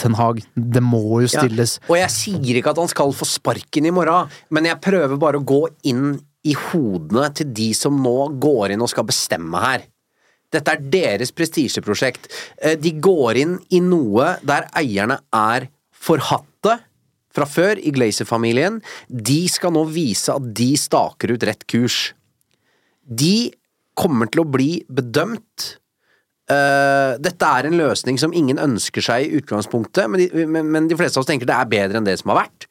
Ten 0.00 0.16
Hag. 0.18 0.42
Det 0.54 0.82
må 0.82 1.20
jo 1.22 1.28
stilles. 1.30 1.78
Ja. 1.80 1.88
Og 1.92 1.98
jeg 2.00 2.12
sier 2.14 2.58
ikke 2.58 2.72
at 2.74 2.80
han 2.82 2.90
skal 2.90 3.12
få 3.14 3.26
sparken 3.28 3.86
i 3.86 3.92
morgen, 3.94 4.30
men 4.50 4.66
jeg 4.68 4.82
prøver 4.82 5.20
bare 5.22 5.38
å 5.40 5.46
gå 5.46 5.62
inn 5.90 6.16
i 6.44 6.54
hodene 6.68 7.28
til 7.36 7.52
de 7.56 7.70
som 7.76 7.96
nå 8.04 8.16
går 8.42 8.74
inn 8.74 8.82
og 8.84 8.90
skal 8.92 9.06
bestemme 9.08 9.60
her. 9.62 9.86
Dette 10.54 10.74
er 10.76 10.82
deres 10.92 11.32
prestisjeprosjekt. 11.34 12.28
Eh, 12.62 12.76
De 12.78 12.92
går 13.02 13.40
inn 13.40 13.54
i 13.74 13.80
noe 13.82 14.36
der 14.46 14.68
eierne 14.76 15.20
er 15.34 15.68
forhatte 15.90 16.76
fra 17.34 17.46
før 17.50 17.80
i 17.82 17.90
Glazer-familien. 17.94 18.80
De 19.08 19.40
skal 19.50 19.72
nå 19.74 19.86
vise 19.90 20.30
at 20.34 20.52
de 20.54 20.74
staker 20.78 21.32
ut 21.34 21.46
rett 21.48 21.64
kurs. 21.70 22.12
De 23.02 23.50
kommer 23.98 24.30
til 24.30 24.44
å 24.44 24.50
bli 24.50 24.84
bedømt 24.90 25.78
Uh, 26.44 27.16
dette 27.24 27.48
er 27.48 27.64
en 27.64 27.78
løsning 27.78 28.18
som 28.20 28.34
ingen 28.36 28.58
ønsker 28.60 29.04
seg 29.04 29.24
i 29.24 29.38
utgangspunktet, 29.40 30.10
men 30.12 30.20
de, 30.20 30.44
men, 30.44 30.68
men 30.74 30.88
de 30.90 30.96
fleste 30.98 31.16
av 31.16 31.24
oss 31.24 31.30
tenker 31.30 31.48
det 31.48 31.56
er 31.56 31.70
bedre 31.70 32.00
enn 32.00 32.08
det 32.08 32.18
som 32.20 32.34
har 32.34 32.42
vært. 32.42 32.66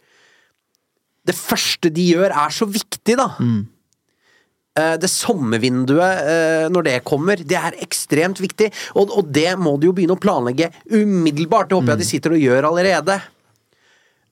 Det 1.25 1.33
første 1.37 1.89
de 1.93 2.05
gjør, 2.11 2.35
er 2.35 2.53
så 2.53 2.67
viktig, 2.69 3.15
da. 3.17 3.31
Uh, 4.77 4.95
det 5.01 5.09
sommervinduet, 5.09 6.21
uh, 6.27 6.67
når 6.73 6.85
det 6.89 6.95
kommer, 7.07 7.41
det 7.41 7.57
er 7.57 7.79
ekstremt 7.81 8.41
viktig. 8.43 8.69
Og, 8.93 9.09
og 9.09 9.33
det 9.33 9.51
må 9.57 9.73
de 9.81 9.89
jo 9.89 9.95
begynne 9.97 10.17
å 10.17 10.21
planlegge 10.21 10.69
umiddelbart. 10.93 11.71
Det 11.71 11.79
håper 11.79 11.95
jeg 11.95 12.03
de 12.03 12.09
sitter 12.11 12.37
og 12.37 12.45
gjør 12.45 12.69
allerede. 12.69 13.17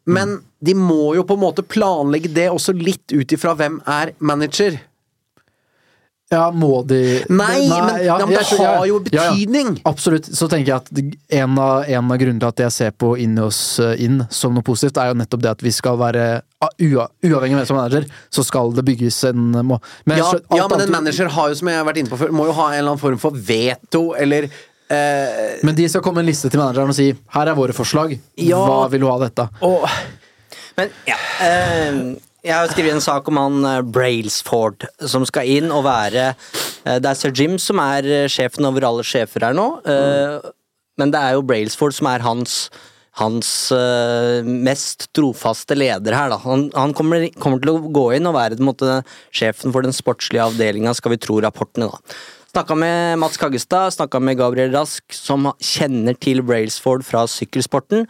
Men 0.10 0.40
de 0.62 0.78
må 0.78 1.16
jo 1.18 1.26
på 1.26 1.38
en 1.38 1.44
måte 1.44 1.66
planlegge 1.66 2.30
det 2.34 2.48
også 2.50 2.74
litt 2.78 3.14
ut 3.14 3.34
ifra 3.34 3.54
hvem 3.58 3.82
er 3.90 4.14
manager. 4.22 4.78
Ja, 6.32 6.46
må 6.56 6.86
de 6.88 7.26
Nei, 7.30 7.68
men- 7.68 8.04
ja, 8.06 8.18
men 8.18 8.30
det 8.30 8.40
jeg- 8.48 8.58
har 8.66 8.86
jo 8.88 9.02
ja, 9.12 9.24
ja. 9.26 9.32
betydning. 9.34 9.82
Absolutt. 9.86 10.26
Så 10.32 10.48
tenker 10.48 10.66
jeg 10.66 10.76
at 10.76 11.36
en 11.42 11.58
av, 11.60 11.84
en 11.84 12.12
av 12.12 12.18
grunnene 12.18 12.40
til 12.40 12.48
at 12.48 12.56
jeg 12.64 12.72
ser 12.72 12.92
på 12.92 13.18
Inni 13.20 13.42
oss 13.42 13.80
inn 14.00 14.26
som 14.32 14.54
noe 14.56 14.64
positivt, 14.64 14.96
er 14.98 15.12
jo 15.12 15.18
nettopp 15.20 15.42
det 15.42 15.52
at 15.52 15.62
vi 15.62 15.72
skal 15.76 15.98
være 16.00 16.42
ah, 16.62 16.70
Uavhengig 16.80 17.36
av 17.36 17.42
hvem 17.44 17.66
som 17.68 17.76
er 17.78 17.82
manager, 17.82 18.06
så 18.32 18.46
skal 18.48 18.72
det 18.72 18.86
bygges 18.86 19.24
en 19.30 19.52
må, 19.68 19.80
men 20.06 20.18
Ja, 20.18 20.32
ja, 20.56 20.68
men 20.72 20.82
en 20.82 20.92
manager 20.92 21.28
har 21.28 21.50
jo, 21.50 21.56
som 21.56 21.68
jeg 21.68 21.78
har 21.78 21.86
vært 21.86 21.98
inne 21.98 22.10
på 22.10 22.18
før, 22.18 22.32
må 22.32 22.46
jo 22.46 22.54
ha 22.54 22.70
en 22.72 22.80
eller 22.80 22.92
annen 22.94 23.00
form 23.04 23.18
for 23.20 23.32
veto, 23.36 24.14
eller 24.16 24.48
eh, 24.90 25.60
Men 25.64 25.76
de 25.76 25.90
skal 25.90 26.02
komme 26.02 26.20
en 26.24 26.26
liste 26.32 26.50
til 26.50 26.60
manageren 26.60 26.88
og 26.90 26.96
si 26.96 27.12
'her 27.12 27.48
er 27.50 27.56
våre 27.56 27.74
forslag', 27.76 28.18
Ja. 28.38 28.56
hva 28.66 28.90
vil 28.90 29.02
du 29.02 29.08
ha 29.08 29.14
av 29.16 29.22
dette? 29.28 29.50
og, 29.62 29.90
Men 30.78 30.90
ja, 31.06 31.16
eh, 31.42 32.16
jeg 32.42 32.56
har 32.58 32.72
skrevet 32.72 32.96
en 32.96 33.04
sak 33.04 33.28
om 33.30 33.38
han 33.38 33.66
eh, 33.70 33.82
Brailsford, 33.86 34.88
som 35.10 35.26
skal 35.30 35.50
inn 35.60 35.74
og 35.74 35.86
være 35.86 36.32
eh, 36.32 36.98
Det 37.02 37.12
er 37.12 37.20
sir 37.20 37.36
Jim 37.38 37.60
som 37.62 37.82
er 37.84 38.08
eh, 38.10 38.30
sjefen 38.32 38.66
over 38.66 38.88
alle 38.88 39.06
sjefer 39.06 39.46
her 39.46 39.58
nå, 39.58 39.68
mm. 39.86 40.50
men 41.02 41.14
det 41.14 41.22
er 41.22 41.38
jo 41.38 41.46
Brailsford 41.46 41.96
som 41.98 42.10
er 42.12 42.26
hans 42.26 42.64
hans 43.20 43.48
uh, 43.76 44.40
mest 44.48 45.10
trofaste 45.12 45.76
leder 45.76 46.16
her, 46.16 46.30
da. 46.32 46.38
Han, 46.46 46.70
han 46.72 46.94
kommer, 46.96 47.26
kommer 47.44 47.60
til 47.60 47.74
å 47.74 47.90
gå 47.92 48.06
inn 48.16 48.30
og 48.30 48.38
være 48.38 48.60
måte, 48.64 49.02
sjefen 49.36 49.74
for 49.76 49.84
den 49.84 49.92
sportslige 49.92 50.46
avdelinga, 50.48 50.94
skal 50.96 51.12
vi 51.12 51.20
tro 51.20 51.42
rapportene, 51.44 51.90
da. 51.92 52.16
Snakka 52.54 52.78
med 52.80 53.20
Mats 53.20 53.40
Kaggestad, 53.40 53.92
snakka 53.98 54.20
med 54.24 54.40
Gabriel 54.40 54.72
Rask, 54.72 55.04
som 55.12 55.50
kjenner 55.60 56.16
til 56.24 56.40
Brailsford 56.48 57.04
fra 57.08 57.26
sykkelsporten. 57.28 58.08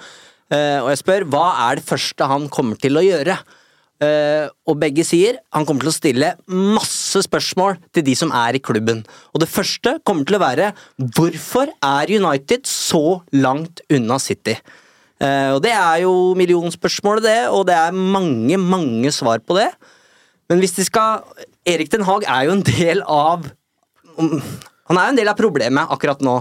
Uh, 0.53 0.83
og 0.83 0.91
jeg 0.93 1.01
spør 1.01 1.25
hva 1.33 1.47
er 1.65 1.81
det 1.81 1.87
første 1.89 2.29
han 2.29 2.45
kommer 2.53 2.77
til 2.81 3.01
å 3.01 3.05
gjøre? 3.05 3.39
Eh, 4.01 4.47
og 4.65 4.79
begge 4.81 5.03
sier 5.05 5.37
han 5.53 5.65
kommer 5.67 5.85
til 5.85 5.91
å 5.91 5.93
stille 5.93 6.31
masse 6.49 7.21
spørsmål 7.27 7.75
til 7.93 8.05
de 8.07 8.15
som 8.17 8.31
er 8.33 8.57
i 8.57 8.61
klubben. 8.63 9.03
Og 9.35 9.43
det 9.43 9.49
første 9.51 9.99
kommer 10.07 10.25
til 10.25 10.39
å 10.39 10.41
være 10.41 10.71
hvorfor 11.17 11.69
er 11.85 12.09
United 12.09 12.65
så 12.69 13.19
langt 13.35 13.83
unna 13.93 14.17
City? 14.21 14.57
Uh, 15.21 15.53
og 15.53 15.59
det 15.61 15.69
er 15.77 15.99
jo 16.01 16.11
millionspørsmålet, 16.33 17.27
det, 17.27 17.39
og 17.53 17.67
det 17.69 17.75
er 17.77 17.93
mange, 17.93 18.57
mange 18.57 19.11
svar 19.13 19.37
på 19.45 19.53
det. 19.53 19.67
Men 20.49 20.63
hvis 20.63 20.73
de 20.79 20.85
skal 20.87 21.21
Erik 21.69 21.91
Den 21.93 22.07
Haag 22.07 22.25
er 22.25 22.47
jo 22.47 22.55
en 22.55 22.65
del 22.65 23.03
av 23.05 23.45
Han 24.17 24.97
er 24.97 25.05
jo 25.05 25.11
en 25.13 25.19
del 25.19 25.29
av 25.29 25.37
problemet 25.37 25.93
akkurat 25.93 26.25
nå. 26.25 26.39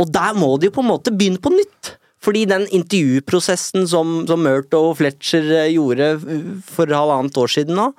Og 0.00 0.12
der 0.12 0.36
må 0.36 0.52
de 0.60 0.68
jo 0.68 0.74
på 0.76 0.84
en 0.84 0.90
måte 0.92 1.12
begynne 1.16 1.40
på 1.40 1.52
nytt. 1.54 1.94
Fordi 2.20 2.44
den 2.48 2.66
intervjuprosessen 2.68 3.86
som, 3.88 4.20
som 4.28 4.42
Murto 4.44 4.82
og 4.90 4.98
Fletcher 4.98 5.46
eh, 5.62 5.70
gjorde 5.72 6.12
for 6.68 6.90
halvannet 6.92 7.38
år 7.40 7.52
siden 7.54 7.78
nå, 7.78 7.90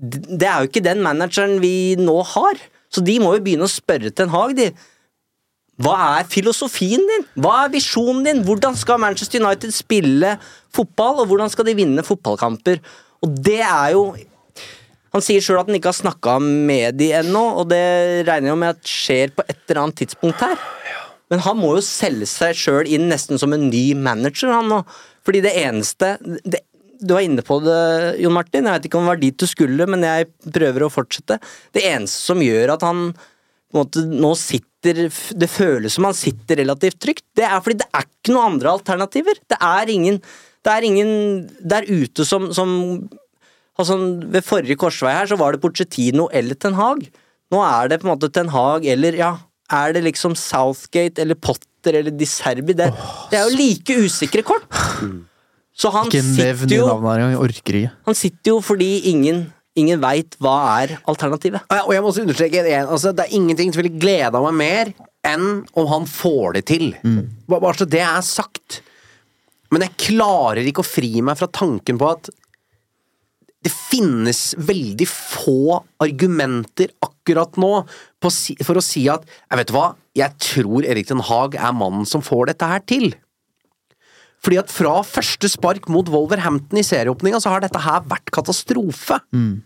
det 0.00 0.48
er 0.48 0.62
jo 0.62 0.70
ikke 0.70 0.84
den 0.84 1.02
manageren 1.04 1.58
vi 1.60 1.98
nå 2.00 2.16
har. 2.32 2.60
Så 2.90 3.04
de 3.04 3.18
må 3.20 3.34
jo 3.36 3.42
begynne 3.44 3.68
å 3.68 3.70
spørre 3.70 4.12
Ten 4.16 4.32
Hag, 4.32 4.56
de. 4.56 4.70
Hva 5.80 5.96
er 6.18 6.26
filosofien 6.28 7.04
din? 7.08 7.28
Hva 7.40 7.64
er 7.64 7.72
visjonen 7.72 8.24
din? 8.26 8.42
Hvordan 8.44 8.76
skal 8.76 9.00
Manchester 9.00 9.40
United 9.40 9.72
spille 9.72 10.34
fotball, 10.74 11.22
og 11.22 11.30
hvordan 11.30 11.52
skal 11.52 11.68
de 11.68 11.76
vinne 11.78 12.04
fotballkamper? 12.04 12.82
Og 13.24 13.38
det 13.44 13.62
er 13.62 13.96
jo 13.96 14.10
Han 15.10 15.24
sier 15.26 15.42
sjøl 15.42 15.58
at 15.58 15.66
han 15.66 15.74
ikke 15.74 15.90
har 15.90 15.96
snakka 15.96 16.36
med 16.38 16.94
de 17.00 17.08
ennå, 17.18 17.40
og 17.58 17.64
det 17.72 18.28
regner 18.28 18.52
jeg 18.52 18.58
med 18.60 18.76
at 18.76 18.90
skjer 18.92 19.32
på 19.34 19.42
et 19.42 19.58
eller 19.66 19.80
annet 19.82 19.96
tidspunkt 19.98 20.44
her. 20.44 20.60
Men 21.30 21.42
han 21.46 21.58
må 21.60 21.76
jo 21.76 21.84
selge 21.84 22.26
seg 22.28 22.58
sjøl 22.58 22.90
inn 22.90 23.08
nesten 23.10 23.38
som 23.40 23.54
en 23.54 23.68
ny 23.70 23.92
manager, 23.94 24.50
han 24.54 24.70
nå. 24.70 24.82
Fordi 25.26 25.42
det 25.44 25.54
eneste 25.62 26.16
det, 26.20 26.64
Du 27.00 27.14
var 27.14 27.24
inne 27.24 27.40
på 27.40 27.56
det, 27.64 28.20
Jon 28.20 28.34
Martin. 28.36 28.66
Jeg 28.68 28.76
vet 28.76 28.86
ikke 28.90 28.98
om 28.98 29.06
det 29.06 29.12
var 29.14 29.20
dit 29.22 29.36
du 29.40 29.46
skulle, 29.48 29.86
men 29.88 30.02
jeg 30.04 30.26
prøver 30.52 30.84
å 30.84 30.92
fortsette. 30.92 31.38
Det 31.72 31.86
eneste 31.88 32.26
som 32.28 32.42
gjør 32.44 32.74
at 32.74 32.84
han 32.84 33.06
på 33.14 33.78
en 33.78 33.80
måte 33.84 34.02
nå 34.04 34.34
sitter 34.36 35.08
Det 35.12 35.48
føles 35.52 35.92
som 35.92 36.06
han 36.08 36.16
sitter 36.16 36.56
relativt 36.62 36.96
trygt, 37.04 37.26
det 37.36 37.44
er 37.44 37.58
fordi 37.60 37.82
det 37.82 37.88
er 37.92 38.06
ikke 38.06 38.32
noen 38.32 38.54
andre 38.54 38.70
alternativer. 38.78 39.36
Det 39.44 39.58
er 39.60 39.90
ingen, 39.92 40.16
det 40.64 40.72
er 40.72 40.86
ingen 40.88 41.10
der 41.60 41.84
ute 41.84 42.24
som, 42.24 42.48
som 42.56 42.70
altså 43.76 43.98
Ved 44.32 44.44
forrige 44.44 44.76
korsvei 44.80 45.12
her 45.12 45.28
så 45.28 45.36
var 45.40 45.52
det 45.52 45.60
Pochettino 45.60 46.30
eller 46.32 46.56
Ten 46.56 46.76
Hag. 46.80 47.04
Nå 47.52 47.60
er 47.64 47.92
det 47.92 48.00
på 48.00 48.08
en 48.08 48.14
måte 48.14 48.32
Ten 48.32 48.48
Hag 48.52 48.88
eller 48.88 49.16
ja, 49.20 49.34
er 49.72 49.92
det 49.96 50.02
liksom 50.04 50.34
Southgate 50.38 51.22
eller 51.22 51.38
Potter 51.38 52.00
eller 52.00 52.14
Di 52.14 52.26
Serbi? 52.28 52.74
Det, 52.76 52.90
det 53.30 53.38
er 53.38 53.48
jo 53.48 53.56
like 53.56 53.96
usikre 54.06 54.44
kort. 54.46 54.66
Så 55.80 55.92
han 55.94 56.10
Ikke 56.10 56.20
sitter 56.22 56.66
de 56.68 56.80
jo 56.80 56.88
jeg 56.90 57.38
orker 57.40 57.78
ikke. 57.78 57.92
Han 58.08 58.18
sitter 58.18 58.52
jo 58.52 58.58
fordi 58.64 58.90
ingen, 59.12 59.44
ingen 59.78 60.02
veit 60.02 60.36
hva 60.42 60.56
er 60.82 60.98
alternativet. 61.08 61.62
Og 61.70 61.76
jeg- 61.76 61.86
og 61.86 61.92
jeg 61.94 62.02
må 62.02 62.10
også 62.10 62.24
understreke 62.26 62.64
det, 62.66 62.74
altså, 62.84 63.14
Det 63.14 63.24
er 63.26 63.36
ingenting 63.38 63.72
som 63.72 63.82
ville 63.82 63.98
gleda 63.98 64.40
meg 64.42 64.54
mer 64.54 64.92
enn 65.24 65.64
om 65.74 65.86
han 65.86 66.04
får 66.06 66.54
det 66.54 66.66
til. 66.66 66.94
Mm. 67.04 67.28
bare 67.48 67.74
så 67.74 67.88
det 67.88 68.00
er 68.00 68.20
sagt. 68.20 68.82
Men 69.70 69.82
jeg 69.82 69.96
klarer 69.96 70.66
ikke 70.66 70.82
å 70.82 70.88
fri 70.90 71.20
meg 71.22 71.38
fra 71.38 71.46
tanken 71.46 71.98
på 71.98 72.10
at 72.10 72.28
det 73.62 73.72
finnes 73.72 74.54
veldig 74.56 75.06
få 75.06 75.82
argumenter 76.00 76.88
akkurat 77.04 77.52
nå 77.60 77.86
si- 78.28 78.58
for 78.60 78.76
å 78.76 78.84
si 78.84 79.08
at 79.08 79.24
jeg 79.24 79.56
vet 79.62 79.72
hva, 79.72 79.94
jeg 80.14 80.36
tror 80.38 80.84
Erik 80.84 81.08
Den 81.08 81.24
Haag 81.24 81.56
er 81.56 81.72
mannen 81.72 82.04
som 82.04 82.20
får 82.20 82.52
dette 82.52 82.68
her 82.68 82.84
til. 82.84 83.14
Fordi 84.44 84.58
at 84.60 84.72
fra 84.72 85.00
første 85.04 85.48
spark 85.48 85.88
mot 85.88 86.08
Wolverhampton 86.08 86.80
i 86.80 86.84
serieåpninga, 86.84 87.40
så 87.40 87.52
har 87.54 87.64
dette 87.64 87.80
her 87.80 88.04
vært 88.08 88.32
katastrofe. 88.32 89.20
Mm. 89.32 89.62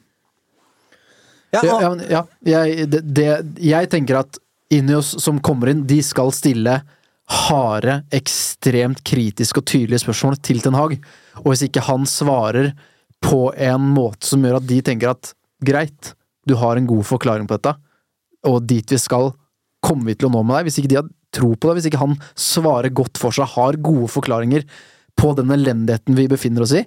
Ja, 1.55 1.61
og, 1.63 2.03
ja, 2.11 2.23
ja 2.47 2.65
jeg, 2.67 2.89
det, 2.91 3.03
det, 3.15 3.29
jeg 3.63 3.91
tenker 3.91 4.23
at 4.25 4.39
Ineos 4.75 5.13
som 5.23 5.39
kommer 5.45 5.71
inn, 5.71 5.85
de 5.87 6.01
skal 6.03 6.33
stille 6.35 6.81
harde, 7.31 8.01
ekstremt 8.13 9.05
kritiske 9.07 9.63
og 9.63 9.69
tydelige 9.71 10.03
spørsmål 10.03 10.39
til 10.45 10.61
Ten 10.65 10.77
Hag. 10.77 10.97
Og 11.45 11.53
hvis 11.53 11.67
ikke 11.69 11.85
han 11.87 12.07
svarer 12.11 12.73
på 13.25 13.49
en 13.55 13.87
måte 13.95 14.27
som 14.29 14.43
gjør 14.45 14.59
at 14.59 14.69
de 14.69 14.81
tenker 14.85 15.15
at 15.15 15.33
greit, 15.65 16.13
du 16.45 16.57
har 16.61 16.77
en 16.77 16.89
god 16.89 17.07
forklaring 17.09 17.47
på 17.49 17.57
dette, 17.57 17.77
og 18.49 18.65
dit 18.69 18.95
vi 18.95 18.99
skal, 19.01 19.33
kommer 19.85 20.11
vi 20.11 20.19
til 20.19 20.29
å 20.29 20.35
nå 20.35 20.43
med 20.43 20.59
deg. 20.59 20.69
Hvis 20.69 20.81
ikke 20.81 20.93
de 20.93 20.99
har 21.01 21.09
tro 21.35 21.53
på 21.55 21.69
deg, 21.69 21.79
hvis 21.79 21.89
ikke 21.91 22.03
han 22.03 22.19
svarer 22.39 22.95
godt 22.95 23.21
for 23.21 23.35
seg, 23.35 23.51
har 23.57 23.81
gode 23.85 24.11
forklaringer 24.13 24.67
på 25.19 25.33
den 25.39 25.53
elendigheten 25.55 26.17
vi 26.19 26.29
befinner 26.31 26.65
oss 26.67 26.75
i, 26.79 26.85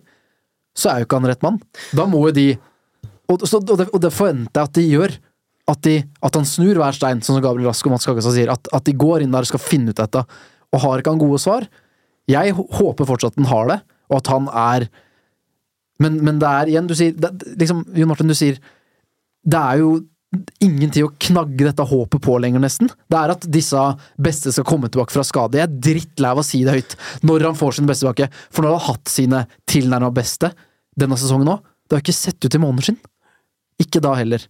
så 0.77 0.91
er 0.91 1.01
jo 1.01 1.07
ikke 1.07 1.21
han 1.21 1.29
rett 1.31 1.45
mann. 1.45 1.61
Da 1.95 2.05
må 2.09 2.27
jo 2.27 2.35
de 2.37 2.49
Og, 3.27 3.41
så, 3.43 3.59
og, 3.59 3.73
det, 3.75 3.89
og 3.91 3.99
det 3.99 4.13
forventer 4.15 4.61
jeg 4.61 4.69
at 4.69 4.77
de 4.77 4.83
gjør. 4.87 5.15
At, 5.67 5.81
de, 5.83 5.97
at 6.23 6.37
han 6.37 6.45
snur 6.47 6.77
hver 6.79 6.95
stein, 6.95 7.19
sånn 7.19 7.35
som 7.35 7.43
Gabriel 7.43 7.67
Rask 7.67 7.89
og 7.89 7.91
Mats 7.91 8.07
Kagasa 8.07 8.31
sier. 8.31 8.47
At, 8.53 8.69
at 8.71 8.85
de 8.87 8.93
går 8.95 9.25
inn 9.25 9.33
der 9.33 9.43
og 9.43 9.49
skal 9.49 9.59
finne 9.59 9.91
ut 9.91 9.99
dette. 9.99 10.21
Og 10.71 10.79
har 10.79 11.01
ikke 11.01 11.11
han 11.11 11.19
gode 11.19 11.41
svar? 11.43 11.67
Jeg 12.31 12.53
håper 12.55 13.09
fortsatt 13.09 13.35
han 13.35 13.49
har 13.49 13.67
det, 13.73 13.77
og 14.07 14.15
at 14.21 14.31
han 14.31 14.47
er 14.51 14.87
Men, 15.99 16.19
men 16.23 16.39
det 16.39 16.47
er 16.47 16.69
igjen, 16.69 16.87
du 16.87 16.93
sier 16.95 17.15
det, 17.17 17.31
liksom, 17.57 17.81
Jon 17.97 18.11
Martin, 18.11 18.29
du 18.29 18.37
sier 18.37 18.59
Det 19.41 19.59
er 19.59 19.79
jo 19.81 19.91
ingenting 20.59 21.05
å 21.07 21.13
knagge 21.23 21.69
dette 21.69 21.85
håpet 21.87 22.23
på 22.23 22.35
lenger, 22.41 22.61
nesten. 22.63 22.89
Det 23.07 23.19
er 23.19 23.33
at 23.33 23.47
disse 23.51 23.83
beste 24.19 24.51
skal 24.53 24.67
komme 24.67 24.89
tilbake 24.91 25.15
fra 25.15 25.23
skade. 25.27 25.59
Jeg 25.59 25.69
er 25.69 25.79
drittlei 25.89 26.33
av 26.33 26.41
å 26.41 26.45
si 26.45 26.63
det 26.67 26.75
høyt 26.75 26.97
når 27.27 27.47
han 27.49 27.59
får 27.59 27.77
sin 27.77 27.87
beste 27.89 28.05
tilbake, 28.05 28.29
for 28.51 28.63
når 28.63 28.75
han 28.75 28.81
har 28.81 28.89
hatt 28.91 29.13
sine 29.13 29.45
tilnærma 29.69 30.11
beste 30.15 30.51
denne 30.97 31.17
sesongen 31.19 31.55
òg, 31.55 31.63
det 31.87 31.95
har 31.95 32.03
ikke 32.03 32.19
sett 32.19 32.43
ut 32.43 32.55
i 32.57 32.61
måneder 32.61 32.89
siden. 32.89 33.01
Ikke 33.79 34.03
da 34.03 34.13
heller. 34.17 34.43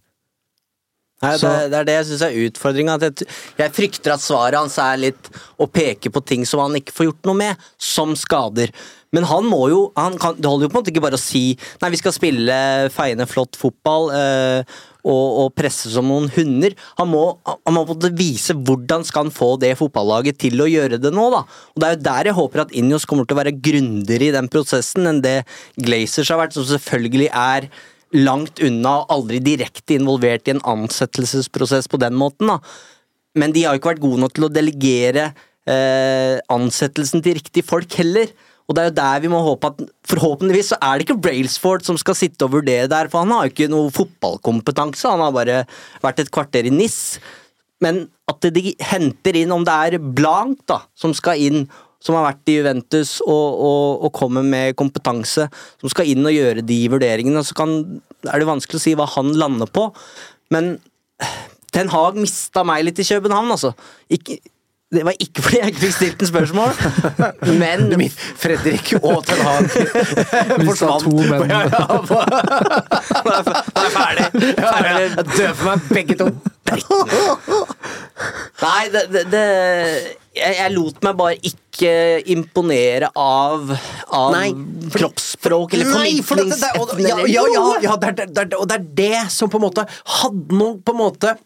Nei, 1.18 1.32
det, 1.42 1.50
det 1.72 1.78
er 1.80 1.86
det 1.86 1.94
jeg 1.96 2.06
syns 2.12 2.20
er 2.22 2.36
utfordringa. 2.46 2.94
Jeg, 3.02 3.26
jeg 3.58 3.74
frykter 3.74 4.14
at 4.14 4.22
svaret 4.22 4.58
hans 4.58 4.76
er 4.82 5.00
litt 5.02 5.30
å 5.58 5.66
peke 5.66 6.12
på 6.14 6.22
ting 6.22 6.44
som 6.46 6.62
han 6.62 6.78
ikke 6.78 6.94
får 6.94 7.08
gjort 7.08 7.26
noe 7.26 7.38
med, 7.40 7.64
som 7.74 8.14
skader. 8.18 8.70
Men 9.14 9.26
han 9.26 9.48
må 9.48 9.62
jo 9.72 9.80
han 9.96 10.18
kan, 10.20 10.36
Det 10.36 10.44
holder 10.44 10.66
jo 10.66 10.70
på 10.70 10.76
en 10.76 10.82
måte 10.82 10.92
ikke 10.92 11.00
bare 11.00 11.16
å 11.16 11.22
si 11.22 11.54
Nei, 11.80 11.88
vi 11.94 12.00
skal 12.00 12.12
spille 12.12 12.58
feiende 12.92 13.24
flott 13.24 13.56
fotball 13.56 14.10
eh, 14.12 14.80
og, 15.08 15.26
og 15.42 15.52
presse 15.56 15.90
som 15.92 16.08
noen 16.10 16.28
hunder. 16.34 16.76
Han 17.00 17.10
må, 17.12 17.24
han 17.48 17.76
må 17.76 17.84
vise 18.18 18.56
hvordan 18.56 19.06
skal 19.08 19.26
han 19.26 19.34
få 19.34 19.54
det 19.62 19.74
fotballaget 19.80 20.40
til 20.44 20.60
å 20.62 20.68
gjøre 20.70 21.00
det 21.02 21.12
nå. 21.14 21.28
da 21.34 21.44
Og 21.44 21.80
Det 21.80 21.88
er 21.88 21.96
jo 21.96 22.06
der 22.08 22.30
jeg 22.30 22.38
håper 22.38 22.64
at 22.64 22.74
Injos 22.76 23.08
kommer 23.08 23.28
til 23.28 23.38
å 23.38 23.42
være 23.42 23.56
grundigere 23.56 24.28
i 24.28 24.36
den 24.36 24.50
prosessen 24.52 25.08
enn 25.10 25.22
det 25.24 25.38
Glazers 25.80 26.32
har 26.32 26.42
vært, 26.42 26.56
som 26.56 26.66
selvfølgelig 26.68 27.30
er 27.32 27.70
langt 28.16 28.62
unna 28.64 29.02
og 29.02 29.12
aldri 29.12 29.40
direkte 29.44 29.98
involvert 29.98 30.48
i 30.48 30.54
en 30.54 30.64
ansettelsesprosess 30.64 31.90
på 31.92 32.00
den 32.00 32.16
måten. 32.16 32.48
da. 32.48 32.60
Men 33.38 33.52
de 33.52 33.64
har 33.64 33.74
jo 33.74 33.82
ikke 33.82 33.92
vært 33.94 34.04
gode 34.04 34.22
nok 34.22 34.36
til 34.36 34.48
å 34.48 34.52
delegere 34.52 35.30
eh, 35.68 36.38
ansettelsen 36.52 37.24
til 37.24 37.36
riktige 37.38 37.68
folk 37.68 37.92
heller. 38.00 38.32
Og 38.68 38.76
det 38.76 38.82
er 38.82 38.90
jo 38.90 38.96
der 38.98 39.22
vi 39.24 39.30
må 39.32 39.40
håpe 39.44 39.70
at 39.72 39.82
Forhåpentligvis 40.08 40.74
så 40.74 40.78
er 40.84 40.98
det 40.98 41.06
ikke 41.06 41.20
Brailsford 41.24 41.84
som 41.86 41.98
skal 42.00 42.16
sitte 42.16 42.46
og 42.46 42.54
vurdere 42.58 42.88
der, 42.90 43.08
for 43.08 43.24
han 43.24 43.32
har 43.32 43.46
jo 43.46 43.52
ikke 43.54 43.72
noe 43.72 43.92
fotballkompetanse. 43.92 45.08
Han 45.08 45.24
har 45.24 45.34
bare 45.36 45.58
vært 46.04 46.22
et 46.22 46.32
kvarter 46.32 46.68
i 46.68 46.72
NIS. 46.72 47.18
Men 47.84 48.06
at 48.28 48.48
de 48.52 48.72
henter 48.82 49.36
inn, 49.40 49.52
om 49.54 49.64
det 49.64 49.74
er 49.74 49.98
Blank 50.00 50.64
da, 50.68 50.82
som 50.98 51.14
skal 51.16 51.40
inn, 51.40 51.66
som 52.04 52.16
har 52.18 52.28
vært 52.28 52.50
i 52.50 52.58
Juventus 52.58 53.18
og, 53.24 53.46
og, 53.68 54.06
og 54.06 54.12
kommer 54.16 54.44
med 54.46 54.76
kompetanse, 54.78 55.48
som 55.80 55.92
skal 55.92 56.10
inn 56.10 56.26
og 56.26 56.34
gjøre 56.34 56.64
de 56.66 56.78
vurderingene, 56.92 57.42
så 57.46 57.56
kan, 57.58 57.74
er 58.24 58.40
det 58.40 58.48
vanskelig 58.48 58.80
å 58.80 58.84
si 58.84 58.94
hva 58.98 59.08
han 59.16 59.32
lander 59.38 59.70
på. 59.72 59.88
Men 60.54 60.76
Ten 61.74 61.90
Hag 61.92 62.16
mista 62.18 62.64
meg 62.66 62.86
litt 62.86 63.00
i 63.02 63.06
København, 63.06 63.50
altså. 63.54 63.74
Ikke, 64.14 64.38
det 64.94 65.02
var 65.04 65.12
ikke 65.20 65.42
fordi 65.44 65.58
jeg 65.60 65.68
ikke 65.74 65.80
fikk 65.82 65.94
stilt 65.98 66.22
en 66.24 66.28
spørsmål, 66.30 66.70
men 67.60 67.90
Fredrik 68.42 68.94
og 69.02 69.18
Ten 69.28 69.42
Hag 69.44 69.66
forsvant. 70.68 71.04
to 71.04 71.12
menn. 71.28 71.44
Ja, 71.52 71.60
ja, 71.68 71.80
det 73.28 73.82
er 73.84 73.92
ferdig. 73.92 74.24
ferdig. 74.72 75.08
Jeg 75.38 75.52
for 75.58 75.64
meg, 75.68 75.78
begge 75.92 76.14
to. 76.20 76.26
Nei, 78.62 78.84
det, 78.92 79.02
det, 79.12 79.22
det 79.32 79.42
jeg, 80.38 80.54
jeg 80.58 80.72
lot 80.74 81.02
meg 81.06 81.16
bare 81.18 81.36
ikke 81.50 81.92
imponere 82.34 83.08
av, 83.18 83.72
av 84.14 84.32
Nei, 84.34 84.48
for- 84.88 84.98
kroppsspråk 85.02 85.76
eller 85.76 85.92
Nei, 85.94 86.12
for 86.26 86.40
det, 86.40 86.48
det, 86.58 86.70
og, 86.80 86.94
ja, 87.02 87.18
ja, 87.28 87.44
ja, 87.54 87.66
ja 87.86 87.96
det, 88.02 88.14
er, 88.24 88.32
det, 88.40 88.46
det 88.72 88.80
det 88.98 89.22
som 89.34 89.50
på 89.52 89.60
en 89.60 89.66
måte 89.68 89.84
Hadde 90.18 90.58
noen 90.58 90.80
på 90.84 90.94
en 90.96 91.00
måte 91.00 91.36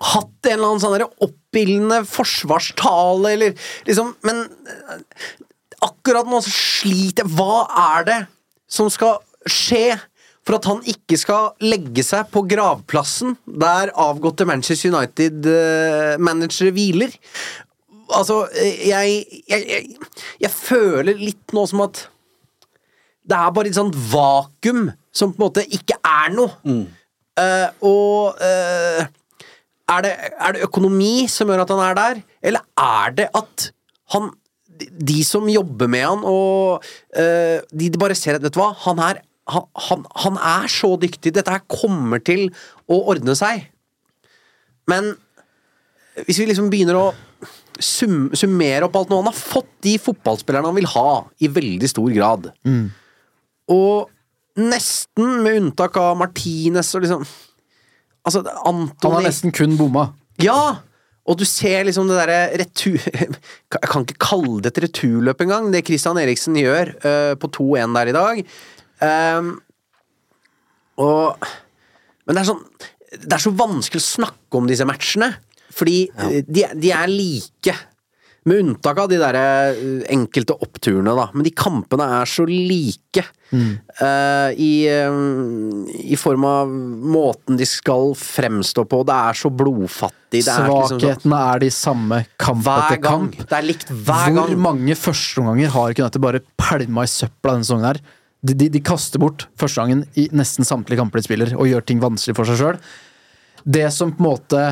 hatt 0.00 0.48
en 0.48 0.54
eller 0.54 0.70
annen 0.70 0.82
sånn 0.82 0.96
der 0.96 1.06
oppildende 1.26 2.02
forsvarstale, 2.08 3.34
eller 3.34 3.56
liksom 3.88 4.14
Men 4.26 4.46
eh, 4.46 5.00
akkurat 5.84 6.28
nå 6.28 6.40
så 6.44 6.52
sliter 6.52 7.26
jeg 7.26 7.34
Hva 7.36 7.64
er 7.96 8.06
det 8.08 8.20
som 8.70 8.90
skal 8.92 9.20
skje 9.48 9.98
for 10.46 10.56
at 10.56 10.66
han 10.70 10.80
ikke 10.88 11.18
skal 11.20 11.50
legge 11.62 12.02
seg 12.06 12.30
på 12.32 12.42
gravplassen 12.48 13.34
der 13.60 13.92
avgåtte 13.98 14.46
Manchester 14.48 14.94
United-managere 14.94 16.72
hviler? 16.74 17.12
Altså, 18.10 18.46
eh, 18.56 18.88
jeg, 18.88 19.42
jeg, 19.50 19.66
jeg, 19.68 19.98
jeg 20.40 20.52
føler 20.54 21.20
litt 21.20 21.54
nå 21.54 21.66
som 21.68 21.84
at 21.84 22.06
det 23.30 23.36
er 23.36 23.52
bare 23.54 23.70
et 23.70 23.76
sånt 23.76 23.94
vakuum 24.10 24.88
som 25.14 25.34
på 25.34 25.38
en 25.38 25.44
måte 25.44 25.66
ikke 25.76 25.98
er 26.06 26.32
noe. 26.34 26.50
Eh, 27.38 27.68
og 27.86 28.40
eh, 28.42 29.04
er, 29.90 30.04
det, 30.06 30.12
er 30.38 30.54
det 30.56 30.62
økonomi 30.66 31.26
som 31.30 31.50
gjør 31.50 31.64
at 31.64 31.72
han 31.74 31.82
er 31.88 31.96
der, 31.98 32.20
eller 32.50 32.64
er 32.80 33.16
det 33.18 33.28
at 33.36 33.70
han 34.14 34.30
de- 35.04 35.24
som 35.26 35.48
jobber 35.50 35.90
med 35.92 36.06
han, 36.06 36.22
og 36.24 36.84
eh, 37.12 37.60
de, 37.76 37.90
bare 38.00 38.16
ser 38.16 38.38
at 38.38 38.44
Vet 38.46 38.54
du 38.56 38.60
hva, 38.62 38.70
han 38.86 39.00
er, 39.04 39.18
han, 39.50 39.66
han, 39.88 40.06
han 40.24 40.38
er 40.40 40.70
så 40.72 40.94
dyktig. 41.02 41.34
Dette 41.36 41.52
her 41.52 41.64
kommer 41.68 42.22
til 42.24 42.46
å 42.88 43.00
ordne 43.12 43.34
seg. 43.36 43.66
Men 44.88 45.12
hvis 46.24 46.40
vi 46.40 46.46
liksom 46.48 46.70
begynner 46.72 46.96
å 46.98 47.04
sum, 47.80 48.30
summere 48.36 48.84
opp 48.88 48.96
alt 48.98 49.12
nå 49.12 49.20
Han 49.20 49.28
har 49.30 49.36
fått 49.36 49.68
de 49.84 49.94
fotballspillerne 50.02 50.68
han 50.68 50.76
vil 50.76 50.88
ha, 50.94 51.10
i 51.44 51.48
veldig 51.52 51.88
stor 51.92 52.10
grad. 52.16 52.48
Og 53.70 54.08
nesten 54.60 55.42
med 55.44 55.60
unntak 55.60 55.94
av 56.00 56.16
Martinez 56.20 56.90
og 56.96 57.04
liksom 57.04 57.22
Altså, 58.26 58.44
Han 58.44 58.88
har 59.02 59.24
nesten 59.24 59.54
kun 59.54 59.76
bomma. 59.78 60.10
Ja! 60.42 60.82
Og 61.30 61.38
du 61.38 61.44
ser 61.46 61.84
liksom 61.86 62.08
det 62.10 62.18
derre 62.18 62.40
retur... 62.60 62.98
Jeg 63.74 63.88
kan 63.92 64.06
ikke 64.06 64.20
kalle 64.22 64.60
det 64.64 64.72
et 64.72 64.84
returløp 64.86 65.44
engang, 65.44 65.68
det 65.72 65.84
Christian 65.86 66.18
Eriksen 66.20 66.56
gjør 66.58 66.94
uh, 67.04 67.34
på 67.40 67.50
2-1 67.60 67.98
der 67.98 68.10
i 68.10 68.16
dag. 68.16 68.40
Um, 69.00 69.52
og 71.00 71.46
Men 72.26 72.36
det 72.36 72.40
er 72.42 72.48
sånn 72.50 72.58
Det 73.14 73.32
er 73.32 73.40
så 73.40 73.52
vanskelig 73.56 74.02
å 74.02 74.04
snakke 74.04 74.58
om 74.58 74.66
disse 74.68 74.84
matchene, 74.86 75.30
fordi 75.72 76.02
ja. 76.10 76.42
de, 76.44 76.66
de 76.82 76.92
er 76.94 77.10
like. 77.10 77.74
Med 78.48 78.56
unntak 78.62 78.96
av 79.02 79.08
de 79.10 79.18
der 79.20 79.36
eh, 79.36 79.80
enkelte 80.14 80.54
oppturene, 80.64 81.12
da. 81.12 81.26
Men 81.36 81.44
de 81.44 81.50
kampene 81.52 82.06
er 82.20 82.28
så 82.30 82.46
like. 82.48 83.24
eh, 83.52 84.50
i, 84.56 84.88
um, 85.04 85.82
I 85.90 86.16
form 86.16 86.44
av 86.48 86.70
måten 86.70 87.58
de 87.58 87.66
skal 87.68 88.14
fremstå 88.16 88.84
på. 88.88 89.02
Det 89.04 89.16
er 89.28 89.36
så 89.42 89.50
blodfattig. 89.52 90.40
Det 90.46 90.48
er 90.48 90.68
liksom 90.70 91.00
sånn- 91.20 91.36
er 91.36 91.58
de 91.58 91.70
samme 91.74 92.22
kamp 92.38 92.64
etter 92.64 93.02
kamp. 93.02 93.36
Det 93.36 93.58
er 93.58 93.66
likt 93.66 93.88
hver 93.90 94.30
Hvor 94.32 94.46
gang. 94.48 94.58
mange 94.70 94.94
førsteomganger 94.96 95.68
har 95.74 95.90
ikke 95.92 96.06
dette 96.08 96.20
bare 96.22 96.40
pælma 96.56 97.02
i 97.04 97.12
søpla 97.12 97.52
denne 97.58 97.64
sesongen 97.68 97.84
her? 97.90 98.00
De, 98.42 98.54
de, 98.54 98.68
de 98.72 98.80
kaster 98.80 99.18
bort 99.20 99.48
førstegangen 99.58 100.06
i 100.16 100.28
nesten 100.32 100.64
samtlige 100.64 100.96
kamper 101.02 101.20
de 101.20 101.26
spiller, 101.28 101.52
og 101.58 101.66
gjør 101.68 101.84
ting 101.84 102.00
vanskelig 102.00 102.36
for 102.38 102.44
seg 102.48 102.56
sjøl. 102.56 102.78
Det 103.68 103.92
som 103.92 104.12
på 104.16 104.22
en 104.24 104.30
måte 104.30 104.62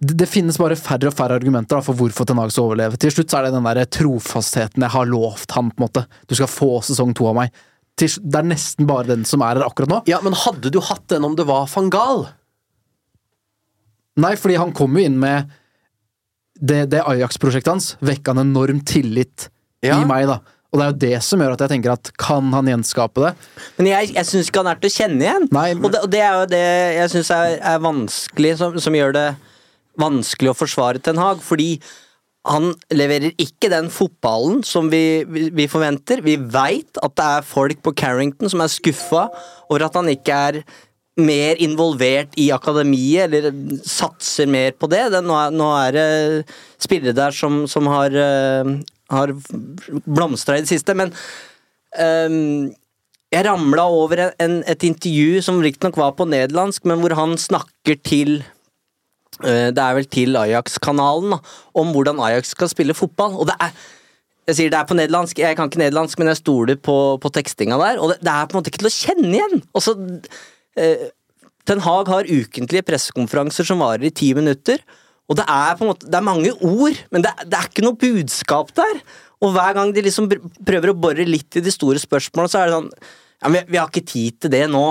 det, 0.00 0.26
finnes 0.28 0.58
bare 0.60 0.76
færre 0.76 1.08
og 1.08 1.14
færre 1.16 1.38
argumenter 1.38 1.78
da, 1.78 1.82
for 1.84 1.96
hvorfor 1.96 2.26
Ten 2.28 2.36
Hag 2.36 2.50
skal 2.52 2.66
overleve. 2.68 2.98
Til 3.00 3.14
slutt 3.14 3.30
så 3.32 3.38
er 3.38 3.46
det 3.48 3.54
den 3.56 3.64
der 3.64 3.84
trofastheten 3.88 4.84
jeg 4.84 4.92
har 4.92 5.06
lovt 5.08 5.54
han. 5.56 5.70
på 5.72 5.80
en 5.80 5.86
måte 5.88 6.02
Du 6.28 6.34
skal 6.36 6.50
få 6.52 6.68
sesong 6.84 7.14
to 7.16 7.28
av 7.30 7.38
meg. 7.38 7.54
Til, 7.96 8.12
det 8.20 8.36
er 8.42 8.48
nesten 8.50 8.84
bare 8.86 9.08
den 9.08 9.24
som 9.24 9.40
er 9.40 9.56
her 9.56 9.64
akkurat 9.64 9.88
nå. 9.88 10.02
Ja, 10.10 10.18
men 10.20 10.36
hadde 10.36 10.68
du 10.74 10.80
hatt 10.84 11.06
den 11.08 11.24
om 11.24 11.36
det 11.38 11.46
var 11.48 11.64
van 11.72 11.88
Gaal? 11.90 12.26
Nei, 14.20 14.34
fordi 14.40 14.56
han 14.60 14.72
kom 14.76 14.96
jo 14.96 15.04
inn 15.08 15.16
med 15.20 15.48
det, 16.56 16.86
det 16.92 17.02
Ajax-prosjektet 17.04 17.72
hans. 17.72 17.88
Vekka 18.04 18.32
en 18.36 18.44
enorm 18.46 18.82
tillit 18.88 19.48
Ja. 19.84 19.98
i 20.00 20.04
meg, 20.08 20.26
da. 20.28 20.38
Og 20.72 20.80
det 20.80 20.84
er 20.84 20.92
jo 20.92 20.98
det 21.16 21.22
som 21.24 21.40
gjør 21.40 21.52
at 21.56 21.60
jeg 21.64 21.70
tenker 21.72 21.92
at 21.94 22.10
kan 22.20 22.48
han 22.52 22.66
gjenskape 22.68 23.22
det? 23.22 23.32
Men 23.78 23.86
jeg, 23.92 24.12
jeg 24.16 24.28
syns 24.28 24.48
ikke 24.50 24.60
han 24.64 24.70
er 24.72 24.80
til 24.80 24.90
å 24.90 24.96
kjenne 24.96 25.24
igjen. 25.24 25.48
Nei, 25.52 25.66
men- 25.74 25.84
og, 25.84 25.92
det, 25.92 26.00
og 26.04 26.10
det 26.12 26.20
er 26.20 26.32
jo 26.40 26.46
det 26.52 26.64
jeg 26.96 27.10
syns 27.16 27.30
er, 27.36 27.58
er 27.60 27.78
vanskelig, 27.84 28.56
som, 28.60 28.76
som 28.80 28.92
gjør 28.96 29.12
det 29.16 29.26
vanskelig 30.00 30.52
å 30.52 30.58
forsvare 30.58 31.02
Ten 31.02 31.20
Hag. 31.20 31.42
Fordi 31.44 31.76
han 32.46 32.70
leverer 32.94 33.34
ikke 33.42 33.70
den 33.72 33.88
fotballen 33.90 34.62
som 34.66 34.90
vi, 34.92 35.24
vi, 35.28 35.48
vi 35.54 35.68
forventer. 35.70 36.22
Vi 36.24 36.36
veit 36.38 37.00
at 37.02 37.16
det 37.18 37.30
er 37.38 37.48
folk 37.48 37.82
på 37.84 37.94
Carrington 37.98 38.52
som 38.52 38.62
er 38.62 38.72
skuffa 38.72 39.26
over 39.66 39.86
at 39.88 39.98
han 39.98 40.10
ikke 40.12 40.42
er 40.50 40.60
mer 41.16 41.56
involvert 41.64 42.34
i 42.36 42.50
akademiet, 42.52 43.32
eller 43.32 43.48
satser 43.88 44.48
mer 44.52 44.74
på 44.76 44.88
det. 44.92 45.06
det 45.14 45.22
nå, 45.24 45.36
er, 45.46 45.54
nå 45.54 45.68
er 45.78 45.96
det 45.96 46.08
spillere 46.82 47.16
der 47.16 47.32
som, 47.32 47.62
som 47.70 47.88
har, 47.88 48.12
uh, 48.12 48.74
har 49.12 49.32
blomstra 50.04 50.58
i 50.58 50.66
det 50.66 50.70
siste, 50.74 50.92
men 50.98 51.14
um, 51.96 52.68
jeg 53.32 53.46
ramla 53.48 53.86
over 53.90 54.26
en, 54.28 54.60
et 54.68 54.84
intervju 54.86 55.40
som 55.42 55.62
riktignok 55.64 55.96
var 55.98 56.12
på 56.18 56.28
nederlandsk, 56.28 56.84
men 56.84 57.00
hvor 57.00 57.16
han 57.18 57.34
snakker 57.40 57.98
til 58.04 58.38
Det 59.44 59.82
er 59.82 59.96
vel 59.98 60.06
til 60.08 60.38
Ajax-kanalen, 60.40 61.34
om 61.76 61.92
hvordan 61.92 62.22
Ajax 62.24 62.54
skal 62.54 62.70
spille 62.72 62.96
fotball. 62.96 63.34
Og 63.36 63.50
det 63.50 63.56
er 63.60 63.74
jeg 64.46 64.58
sier 64.60 64.70
det 64.70 64.78
er 64.78 64.86
på 64.86 64.94
nederlandsk, 64.94 65.40
jeg 65.42 65.56
kan 65.58 65.66
ikke 65.66 65.80
nederlandsk, 65.80 66.20
men 66.20 66.30
jeg 66.30 66.38
stoler 66.38 66.76
på, 66.78 66.96
på 67.18 67.30
tekstinga 67.34 67.78
der. 67.80 67.98
Og 67.98 68.12
det, 68.12 68.20
det, 68.22 68.30
er 68.30 68.46
på 68.46 68.54
en 68.54 68.60
måte 68.60 68.70
ikke 68.70 68.84
til 68.84 68.90
å 68.90 68.94
kjenne 68.94 69.32
igjen! 69.32 69.62
Også, 69.76 69.96
eh, 70.78 71.08
Ten 71.66 71.82
Hag 71.82 72.10
har 72.12 72.30
ukentlige 72.30 72.86
pressekonferanser 72.86 73.66
som 73.66 73.82
varer 73.82 74.06
i 74.06 74.14
ti 74.14 74.30
minutter. 74.38 74.84
Og 75.26 75.40
det 75.40 75.46
er 75.50 75.74
på 75.74 75.82
en 75.82 75.90
måte, 75.90 76.06
det 76.06 76.14
er 76.14 76.28
mange 76.28 76.52
ord, 76.62 77.00
men 77.10 77.24
det, 77.26 77.32
det 77.50 77.58
er 77.58 77.66
ikke 77.66 77.82
noe 77.88 77.98
budskap 77.98 78.70
der. 78.78 79.00
Og 79.42 79.50
hver 79.56 79.74
gang 79.74 79.90
de 79.94 80.04
liksom 80.06 80.30
prøver 80.30 80.92
å 80.92 80.98
bore 80.98 81.26
litt 81.26 81.58
i 81.58 81.64
de 81.64 81.74
store 81.74 81.98
spørsmålene, 82.00 82.52
så 82.52 82.62
er 82.62 82.70
det 82.70 82.76
sånn 82.76 82.92
ja, 82.94 83.50
vi, 83.50 83.64
vi 83.66 83.80
har 83.80 83.90
ikke 83.90 84.06
tid 84.06 84.38
til 84.44 84.54
det 84.54 84.62
nå. 84.70 84.84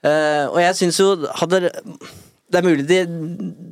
Eh, 0.00 0.46
og 0.48 0.56
jeg 0.64 0.78
syns 0.80 1.02
jo 1.02 1.12
hadde 1.42 1.68
Det 2.48 2.60
er 2.60 2.64
mulig 2.64 2.86
det, 2.88 3.02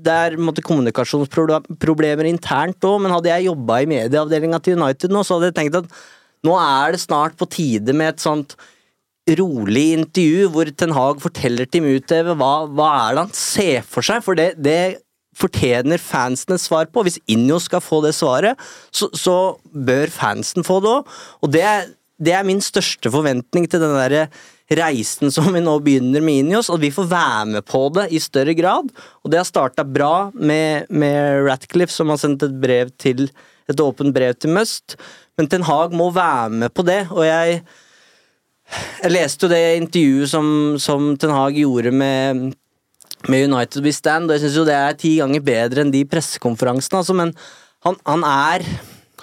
det 0.05 0.15
er 0.15 0.37
måtte, 0.41 0.65
kommunikasjonsproblemer 0.67 2.29
internt 2.29 2.85
òg, 2.85 3.01
men 3.03 3.15
hadde 3.15 3.33
jeg 3.33 3.49
jobba 3.49 3.81
i 3.81 3.91
medieavdelinga 3.91 4.61
til 4.63 4.77
United 4.79 5.15
nå, 5.15 5.25
så 5.25 5.37
hadde 5.37 5.51
jeg 5.51 5.59
tenkt 5.61 5.79
at 5.81 6.01
nå 6.47 6.57
er 6.61 6.95
det 6.95 7.03
snart 7.03 7.39
på 7.41 7.49
tide 7.51 7.97
med 7.97 8.15
et 8.15 8.23
sånt 8.23 8.55
rolig 9.41 9.89
intervju 9.97 10.51
hvor 10.55 10.69
Ten 10.79 10.95
Hag 10.95 11.25
forteller 11.25 11.67
til 11.67 11.83
MUTV 11.83 12.37
hva, 12.39 12.53
hva 12.71 12.91
er 13.01 13.17
det 13.17 13.25
han 13.25 13.35
ser 13.35 13.89
for 13.89 14.07
seg, 14.07 14.23
for 14.23 14.39
det, 14.39 14.53
det 14.63 15.01
fortjener 15.37 16.01
fansene 16.01 16.61
svar 16.61 16.87
på. 16.93 17.03
Hvis 17.05 17.19
Injo 17.33 17.59
skal 17.61 17.83
få 17.85 17.99
det 18.05 18.15
svaret, 18.17 18.61
så, 18.95 19.11
så 19.13 19.57
bør 19.73 20.13
fansen 20.15 20.65
få 20.65 20.79
det 20.85 20.93
òg. 20.93 21.17
Og 21.43 21.53
det 21.57 21.65
det 22.17 22.33
er, 22.33 22.47
min 22.49 22.63
største 22.65 23.11
forventning 23.13 23.67
til 23.69 23.83
den 23.83 23.93
der 23.93 24.31
reisen 24.75 25.31
som 25.31 25.53
vi 25.55 25.63
nå 25.63 25.77
begynner 25.85 26.25
med 26.25 26.43
Inios, 26.43 26.71
og 26.73 26.81
vi 26.83 26.91
får 26.95 27.09
være 27.11 27.45
med 27.55 27.67
på 27.69 27.85
det 27.95 28.09
i 28.11 28.23
større 28.23 28.55
grad. 28.59 28.91
Og 29.23 29.31
det 29.31 29.41
har 29.41 29.49
starta 29.49 29.87
bra 29.87 30.31
med, 30.35 30.91
med 30.91 31.47
Ratcliffe, 31.47 31.95
som 31.95 32.11
har 32.11 32.21
sendt 32.23 32.47
et 32.47 32.57
brev 32.63 32.91
til 32.99 33.29
et 33.71 33.83
åpent 33.83 34.15
brev 34.15 34.35
til 34.39 34.55
Must. 34.55 34.97
Men 35.39 35.51
Ten 35.51 35.67
Hag 35.67 35.95
må 35.95 36.11
være 36.15 36.51
med 36.65 36.75
på 36.75 36.87
det, 36.87 37.05
og 37.11 37.27
jeg 37.27 37.61
jeg 39.03 39.13
leste 39.13 39.47
jo 39.47 39.53
det 39.53 39.77
intervjuet 39.79 40.31
som, 40.31 40.47
som 40.83 41.13
Ten 41.21 41.31
Hag 41.31 41.55
gjorde 41.55 41.93
med, 41.95 42.49
med 43.31 43.47
United 43.47 43.85
We 43.85 43.93
Stand, 43.95 44.27
og 44.27 44.37
jeg 44.37 44.47
syns 44.47 44.59
jo 44.59 44.67
det 44.67 44.75
er 44.75 44.99
ti 44.99 45.13
ganger 45.21 45.45
bedre 45.47 45.85
enn 45.85 45.93
de 45.95 46.03
pressekonferansene, 46.11 47.03
altså, 47.03 47.15
men 47.15 47.31
han, 47.87 47.99
han 48.09 48.27
er 48.27 48.67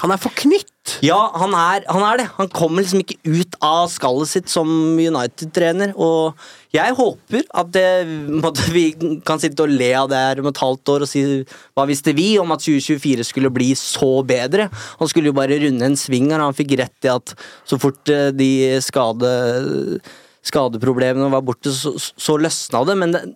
han 0.02 0.10
er 0.10 0.18
forknytt! 0.18 0.70
Ja, 1.06 1.18
han 1.38 1.54
er, 1.56 1.84
han 1.88 2.04
er, 2.04 2.18
det. 2.20 2.26
Han 2.36 2.50
kommer 2.52 2.84
liksom 2.84 3.04
ikke 3.04 3.20
ut 3.24 3.56
av 3.64 3.86
skallet 3.94 4.32
sitt 4.32 4.50
som 4.52 4.68
United-trener. 5.00 5.94
Og 6.02 6.34
jeg 6.74 6.96
håper 6.98 7.46
at 7.62 7.70
det, 7.76 7.86
måtte, 8.42 8.66
vi 8.74 8.88
kan 9.28 9.40
sitte 9.40 9.64
og 9.64 9.72
le 9.72 9.92
av 10.00 10.10
det 10.12 10.20
her 10.20 10.42
om 10.42 10.50
et 10.50 10.64
halvt 10.64 10.94
år 10.96 11.06
og 11.06 11.12
si 11.12 11.24
hva 11.46 11.88
visste 11.90 12.16
vi 12.18 12.34
om 12.42 12.52
at 12.56 12.66
2024 12.66 13.30
skulle 13.30 13.54
bli 13.54 13.70
så 13.80 14.12
bedre? 14.28 14.68
Han 15.00 15.12
skulle 15.12 15.32
jo 15.32 15.38
bare 15.38 15.62
runde 15.64 15.88
en 15.88 16.00
sving 16.00 16.34
her, 16.34 16.42
han 16.42 16.58
fikk 16.58 16.76
rett 16.82 17.08
i 17.08 17.14
at 17.14 17.38
så 17.70 17.80
fort 17.80 18.12
eh, 18.12 18.34
de 18.36 18.52
skade, 18.84 19.32
skadeproblemene 20.44 21.32
var 21.32 21.46
borte, 21.46 21.72
så, 21.72 21.96
så 21.96 22.42
løsna 22.42 22.84
det. 22.90 23.00
Men 23.00 23.16
det, 23.16 23.28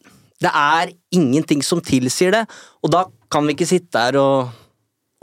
det 0.44 0.52
er 0.52 0.96
ingenting 1.16 1.62
som 1.64 1.86
tilsier 1.86 2.34
det, 2.34 2.48
og 2.82 2.98
da 2.98 3.08
kan 3.32 3.46
vi 3.46 3.56
ikke 3.56 3.70
sitte 3.78 4.08
her 4.10 4.18
og 4.20 4.66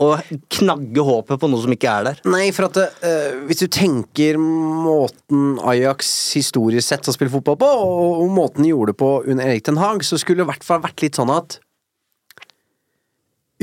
å 0.03 0.09
knagge 0.51 1.03
håpet 1.07 1.39
på 1.39 1.47
noe 1.47 1.63
som 1.63 1.71
ikke 1.71 1.91
er 1.91 2.07
der. 2.09 2.17
Nei, 2.27 2.49
for 2.55 2.67
at 2.67 2.79
uh, 2.83 3.45
hvis 3.47 3.63
du 3.63 3.69
tenker 3.71 4.39
måten 4.41 5.55
Ajax 5.63 6.09
historisk 6.35 6.89
sett 6.89 7.07
har 7.07 7.15
spilt 7.15 7.31
fotball 7.31 7.59
på, 7.61 7.69
og, 7.85 8.25
og 8.25 8.33
måten 8.35 8.65
de 8.65 8.73
gjorde 8.73 8.91
det 8.91 8.99
på 8.99 9.11
under 9.23 9.47
Erik 9.47 9.63
Ten 9.67 9.79
Hag, 9.79 10.03
så 10.03 10.19
skulle 10.19 10.43
det 10.43 10.49
i 10.49 10.51
hvert 10.51 10.67
fall 10.67 10.83
vært 10.83 11.05
litt 11.05 11.21
sånn 11.21 11.31
at 11.33 11.61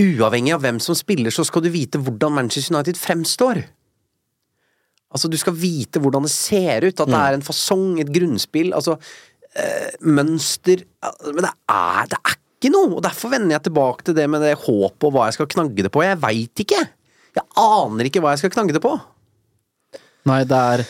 Uavhengig 0.00 0.54
av 0.54 0.62
hvem 0.64 0.78
som 0.80 0.96
spiller, 0.96 1.28
så 1.28 1.44
skal 1.44 1.66
du 1.66 1.68
vite 1.68 1.98
hvordan 2.00 2.32
Manchester 2.32 2.72
United 2.72 2.96
fremstår. 2.96 3.58
Altså, 5.12 5.28
du 5.28 5.36
skal 5.36 5.52
vite 5.52 6.00
hvordan 6.00 6.24
det 6.24 6.32
ser 6.32 6.86
ut, 6.86 6.94
at 6.96 7.10
det 7.10 7.12
mm. 7.12 7.24
er 7.26 7.36
en 7.36 7.44
fasong, 7.44 7.98
et 8.00 8.12
grunnspill, 8.14 8.72
altså 8.72 8.96
uh, 8.96 9.90
mønster 10.00 10.86
Men 11.28 11.44
det 11.44 11.52
er, 11.68 12.08
det 12.08 12.22
er 12.22 12.38
ikke 12.62 12.72
noe, 12.72 12.96
og 12.96 13.04
derfor 13.04 13.32
vender 13.34 13.56
jeg 13.56 13.66
tilbake 13.66 14.06
til 14.06 14.16
det 14.16 14.28
med 14.30 14.44
det 14.44 14.54
håpet 14.62 15.08
og 15.08 15.14
hva 15.14 15.28
jeg 15.28 15.36
skal 15.36 15.50
knagge 15.50 15.86
det 15.86 15.90
på. 15.92 16.04
Jeg 16.06 16.20
veit 16.22 16.62
ikke! 16.64 16.82
Jeg 17.32 17.48
aner 17.58 18.08
ikke 18.08 18.22
hva 18.22 18.34
jeg 18.34 18.44
skal 18.44 18.52
knagge 18.54 18.76
det 18.76 18.82
på. 18.84 18.92
Nei, 20.28 20.42
det 20.46 20.58
er 20.58 20.84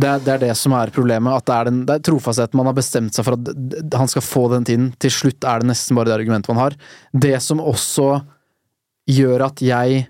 det 0.00 0.12
det 0.24 0.32
er, 0.32 0.40
det 0.46 0.54
som 0.56 0.72
er 0.76 0.92
problemet. 0.94 1.34
At 1.34 1.48
det 1.48 1.56
er, 1.56 1.68
den, 1.68 1.80
det 1.88 1.96
er 1.98 2.04
trofastheten. 2.06 2.56
Man 2.56 2.70
har 2.70 2.76
bestemt 2.76 3.16
seg 3.16 3.26
for 3.26 3.36
at 3.36 3.96
han 3.98 4.10
skal 4.10 4.24
få 4.24 4.46
den 4.54 4.66
tiden. 4.68 4.86
Til 5.02 5.12
slutt 5.12 5.44
er 5.44 5.60
det 5.60 5.70
nesten 5.72 5.98
bare 5.98 6.08
det 6.08 6.16
argumentet 6.16 6.52
man 6.52 6.62
har. 6.62 6.76
Det 7.12 7.34
som 7.44 7.60
også 7.60 8.22
gjør 9.10 9.48
at 9.50 9.62
jeg 9.64 10.06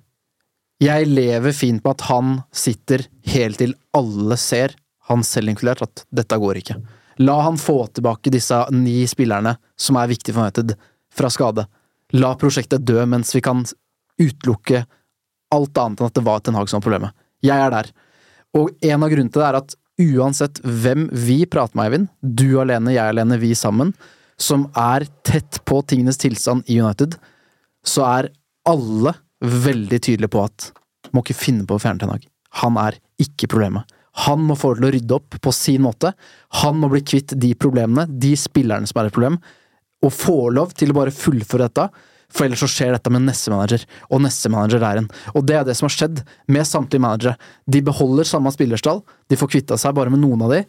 Jeg 0.80 1.04
lever 1.12 1.52
fint 1.52 1.82
med 1.84 1.90
at 1.90 2.02
han 2.08 2.38
sitter 2.56 3.02
helt 3.28 3.58
til 3.60 3.74
alle 3.92 4.38
ser, 4.40 4.72
han 5.10 5.20
selv 5.20 5.52
inkludert, 5.52 5.82
at 5.84 6.06
dette 6.08 6.38
går 6.40 6.56
ikke. 6.56 6.78
La 7.20 7.34
han 7.44 7.58
få 7.60 7.82
tilbake 7.92 8.32
disse 8.32 8.56
ni 8.72 9.02
spillerne 9.04 9.58
som 9.76 9.98
er 10.00 10.08
viktige 10.08 10.32
for 10.32 10.46
United, 10.46 10.72
fra 11.14 11.30
skade. 11.32 11.66
La 12.16 12.34
prosjektet 12.38 12.84
dø 12.86 13.02
mens 13.06 13.34
vi 13.34 13.42
kan 13.44 13.64
utelukke 14.20 14.84
alt 15.54 15.82
annet 15.82 16.00
enn 16.00 16.10
at 16.10 16.16
det 16.16 16.24
var 16.26 16.42
Ten 16.44 16.58
Hag 16.58 16.70
som 16.70 16.80
var 16.80 16.86
problemet. 16.86 17.16
Jeg 17.44 17.58
er 17.58 17.72
der. 17.72 17.90
Og 18.58 18.72
en 18.82 19.04
av 19.04 19.10
grunnene 19.10 19.32
til 19.32 19.42
det 19.42 19.48
er 19.48 19.60
at 19.60 19.76
uansett 20.00 20.60
hvem 20.64 21.08
vi 21.12 21.42
prater 21.50 21.76
med, 21.76 21.90
Eivind, 21.90 22.08
du 22.20 22.60
alene, 22.62 22.94
jeg 22.94 23.12
alene, 23.12 23.38
vi 23.40 23.52
sammen, 23.58 23.92
som 24.40 24.66
er 24.78 25.04
tett 25.26 25.60
på 25.68 25.82
tingenes 25.88 26.20
tilstand 26.20 26.68
i 26.70 26.80
United, 26.80 27.18
så 27.84 28.06
er 28.08 28.30
alle 28.68 29.14
veldig 29.40 30.00
tydelige 30.00 30.32
på 30.32 30.44
at 30.44 30.70
må 31.14 31.24
ikke 31.24 31.38
finne 31.38 31.66
på 31.66 31.76
å 31.76 31.82
fjerne 31.82 32.02
Ten 32.02 32.12
Hag. 32.12 32.26
Han 32.62 32.78
er 32.80 32.98
ikke 33.20 33.50
problemet. 33.50 33.88
Han 34.26 34.42
må 34.42 34.56
få 34.58 34.74
til 34.76 34.88
å 34.88 34.92
rydde 34.92 35.16
opp 35.16 35.36
på 35.42 35.52
sin 35.54 35.84
måte. 35.84 36.12
Han 36.62 36.80
må 36.80 36.90
bli 36.92 37.02
kvitt 37.06 37.36
de 37.38 37.52
problemene, 37.58 38.08
de 38.10 38.34
spillerne 38.38 38.88
som 38.88 39.00
er 39.00 39.08
et 39.08 39.14
problem, 39.14 39.38
og 40.04 40.14
får 40.14 40.54
lov 40.56 40.72
til 40.76 40.92
å 40.92 40.96
bare 40.96 41.14
fullføre 41.14 41.68
dette. 41.68 41.88
For 42.30 42.46
ellers 42.46 42.62
så 42.62 42.68
skjer 42.70 42.94
dette 42.94 43.10
med 43.10 43.24
neste 43.26 43.50
manager, 43.50 43.82
og 44.06 44.22
neste 44.22 44.50
manager 44.52 44.84
er 44.86 45.00
en. 45.00 45.08
Og 45.34 45.42
det 45.46 45.56
er 45.58 45.64
det 45.66 45.74
som 45.78 45.88
har 45.88 45.96
skjedd 45.96 46.20
med 46.46 46.68
samtlige 46.68 47.02
managere. 47.02 47.34
De 47.66 47.80
beholder 47.82 48.28
samme 48.28 48.52
spillerstall, 48.54 49.02
de 49.02 49.38
får 49.38 49.50
kvitta 49.56 49.78
seg 49.80 49.96
bare 49.98 50.12
med 50.14 50.22
noen 50.22 50.44
av 50.46 50.54
de, 50.54 50.60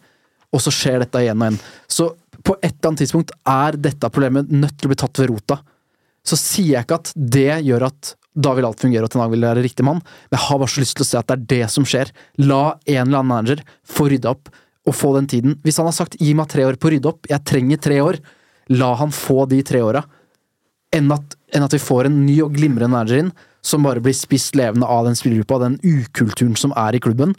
og 0.52 0.64
så 0.64 0.74
skjer 0.74 1.04
dette 1.04 1.22
igjen 1.22 1.38
og 1.38 1.52
igjen. 1.52 1.60
Så 1.86 2.10
på 2.42 2.56
et 2.58 2.72
eller 2.74 2.90
annet 2.90 3.04
tidspunkt 3.04 3.36
er 3.48 3.78
dette 3.78 4.10
problemet 4.10 4.50
nødt 4.50 4.74
til 4.80 4.90
å 4.90 4.94
bli 4.94 5.00
tatt 5.04 5.22
ved 5.22 5.30
rota. 5.30 5.60
Så 6.26 6.38
sier 6.38 6.80
jeg 6.80 6.88
ikke 6.88 7.00
at 7.02 7.14
det 7.16 7.62
gjør 7.68 7.88
at 7.92 8.16
da 8.32 8.56
vil 8.56 8.66
alt 8.66 8.82
fungere 8.82 9.06
og 9.06 9.12
Ten 9.12 9.22
Hag 9.22 9.32
vil 9.34 9.44
være 9.44 9.62
riktig 9.62 9.86
mann, 9.86 10.00
men 10.02 10.38
jeg 10.38 10.46
har 10.48 10.60
bare 10.62 10.72
så 10.72 10.82
lyst 10.82 10.98
til 10.98 11.06
å 11.06 11.10
se 11.10 11.20
at 11.20 11.30
det 11.30 11.38
er 11.38 11.48
det 11.54 11.72
som 11.74 11.86
skjer. 11.88 12.12
La 12.42 12.62
en 12.74 13.04
eller 13.04 13.20
annen 13.20 13.32
manager 13.34 13.64
få 13.86 14.08
rydda 14.10 14.34
opp, 14.34 14.50
og 14.88 14.96
få 14.98 15.12
den 15.14 15.28
tiden. 15.30 15.58
Hvis 15.62 15.78
han 15.78 15.86
har 15.86 15.94
sagt 15.94 16.18
'gi 16.18 16.34
meg 16.34 16.50
tre 16.50 16.66
år 16.66 16.78
på 16.82 16.90
å 16.90 16.92
rydde 16.96 17.10
opp', 17.12 17.28
jeg 17.30 17.46
trenger 17.46 17.78
tre 17.78 18.00
år, 18.02 18.18
La 18.72 18.94
han 19.00 19.14
få 19.16 19.46
de 19.52 19.62
tre 19.68 19.82
åra, 19.84 20.04
enn 20.96 21.12
at, 21.14 21.38
enn 21.56 21.66
at 21.66 21.76
vi 21.76 21.82
får 21.82 22.08
en 22.10 22.20
ny 22.26 22.42
og 22.46 22.56
glimrende 22.56 22.92
manager 22.92 23.24
inn 23.24 23.32
som 23.62 23.86
bare 23.86 24.02
blir 24.04 24.16
spist 24.18 24.58
levende 24.58 24.88
av 24.90 25.06
den 25.06 25.18
spillergruppa, 25.18 25.60
den 25.62 25.78
ukulturen 25.84 26.58
som 26.60 26.74
er 26.80 26.98
i 26.98 27.02
klubben. 27.04 27.36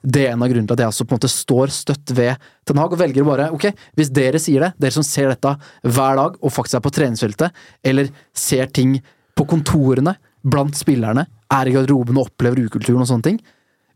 Det 0.00 0.24
er 0.24 0.32
en 0.32 0.42
av 0.42 0.48
grunnene 0.48 0.68
til 0.68 0.78
at 0.78 0.82
jeg 0.82 0.92
også 0.94 1.06
på 1.06 1.14
en 1.14 1.20
måte 1.20 1.30
står 1.30 1.72
støtt 1.74 2.12
ved 2.16 2.40
Ten 2.66 2.80
Hag 2.80 2.94
og 2.96 3.00
velger 3.02 3.24
å 3.24 3.28
bare 3.28 3.50
ok, 3.52 3.68
hvis 3.98 4.12
dere 4.16 4.40
sier 4.40 4.64
det, 4.64 4.70
dere 4.80 4.96
som 4.96 5.04
ser 5.06 5.28
dette 5.30 5.52
hver 5.84 6.16
dag 6.16 6.38
og 6.40 6.54
faktisk 6.56 6.78
er 6.78 6.84
på 6.86 6.92
treningsfeltet, 6.96 7.62
eller 7.84 8.08
ser 8.32 8.72
ting 8.72 8.96
på 9.36 9.46
kontorene 9.48 10.16
blant 10.40 10.76
spillerne, 10.78 11.26
er 11.52 11.68
i 11.68 11.74
garderoben 11.74 12.16
og 12.16 12.30
opplever 12.30 12.64
ukulturen 12.64 13.04
og 13.04 13.10
sånne 13.10 13.26
ting, 13.28 13.40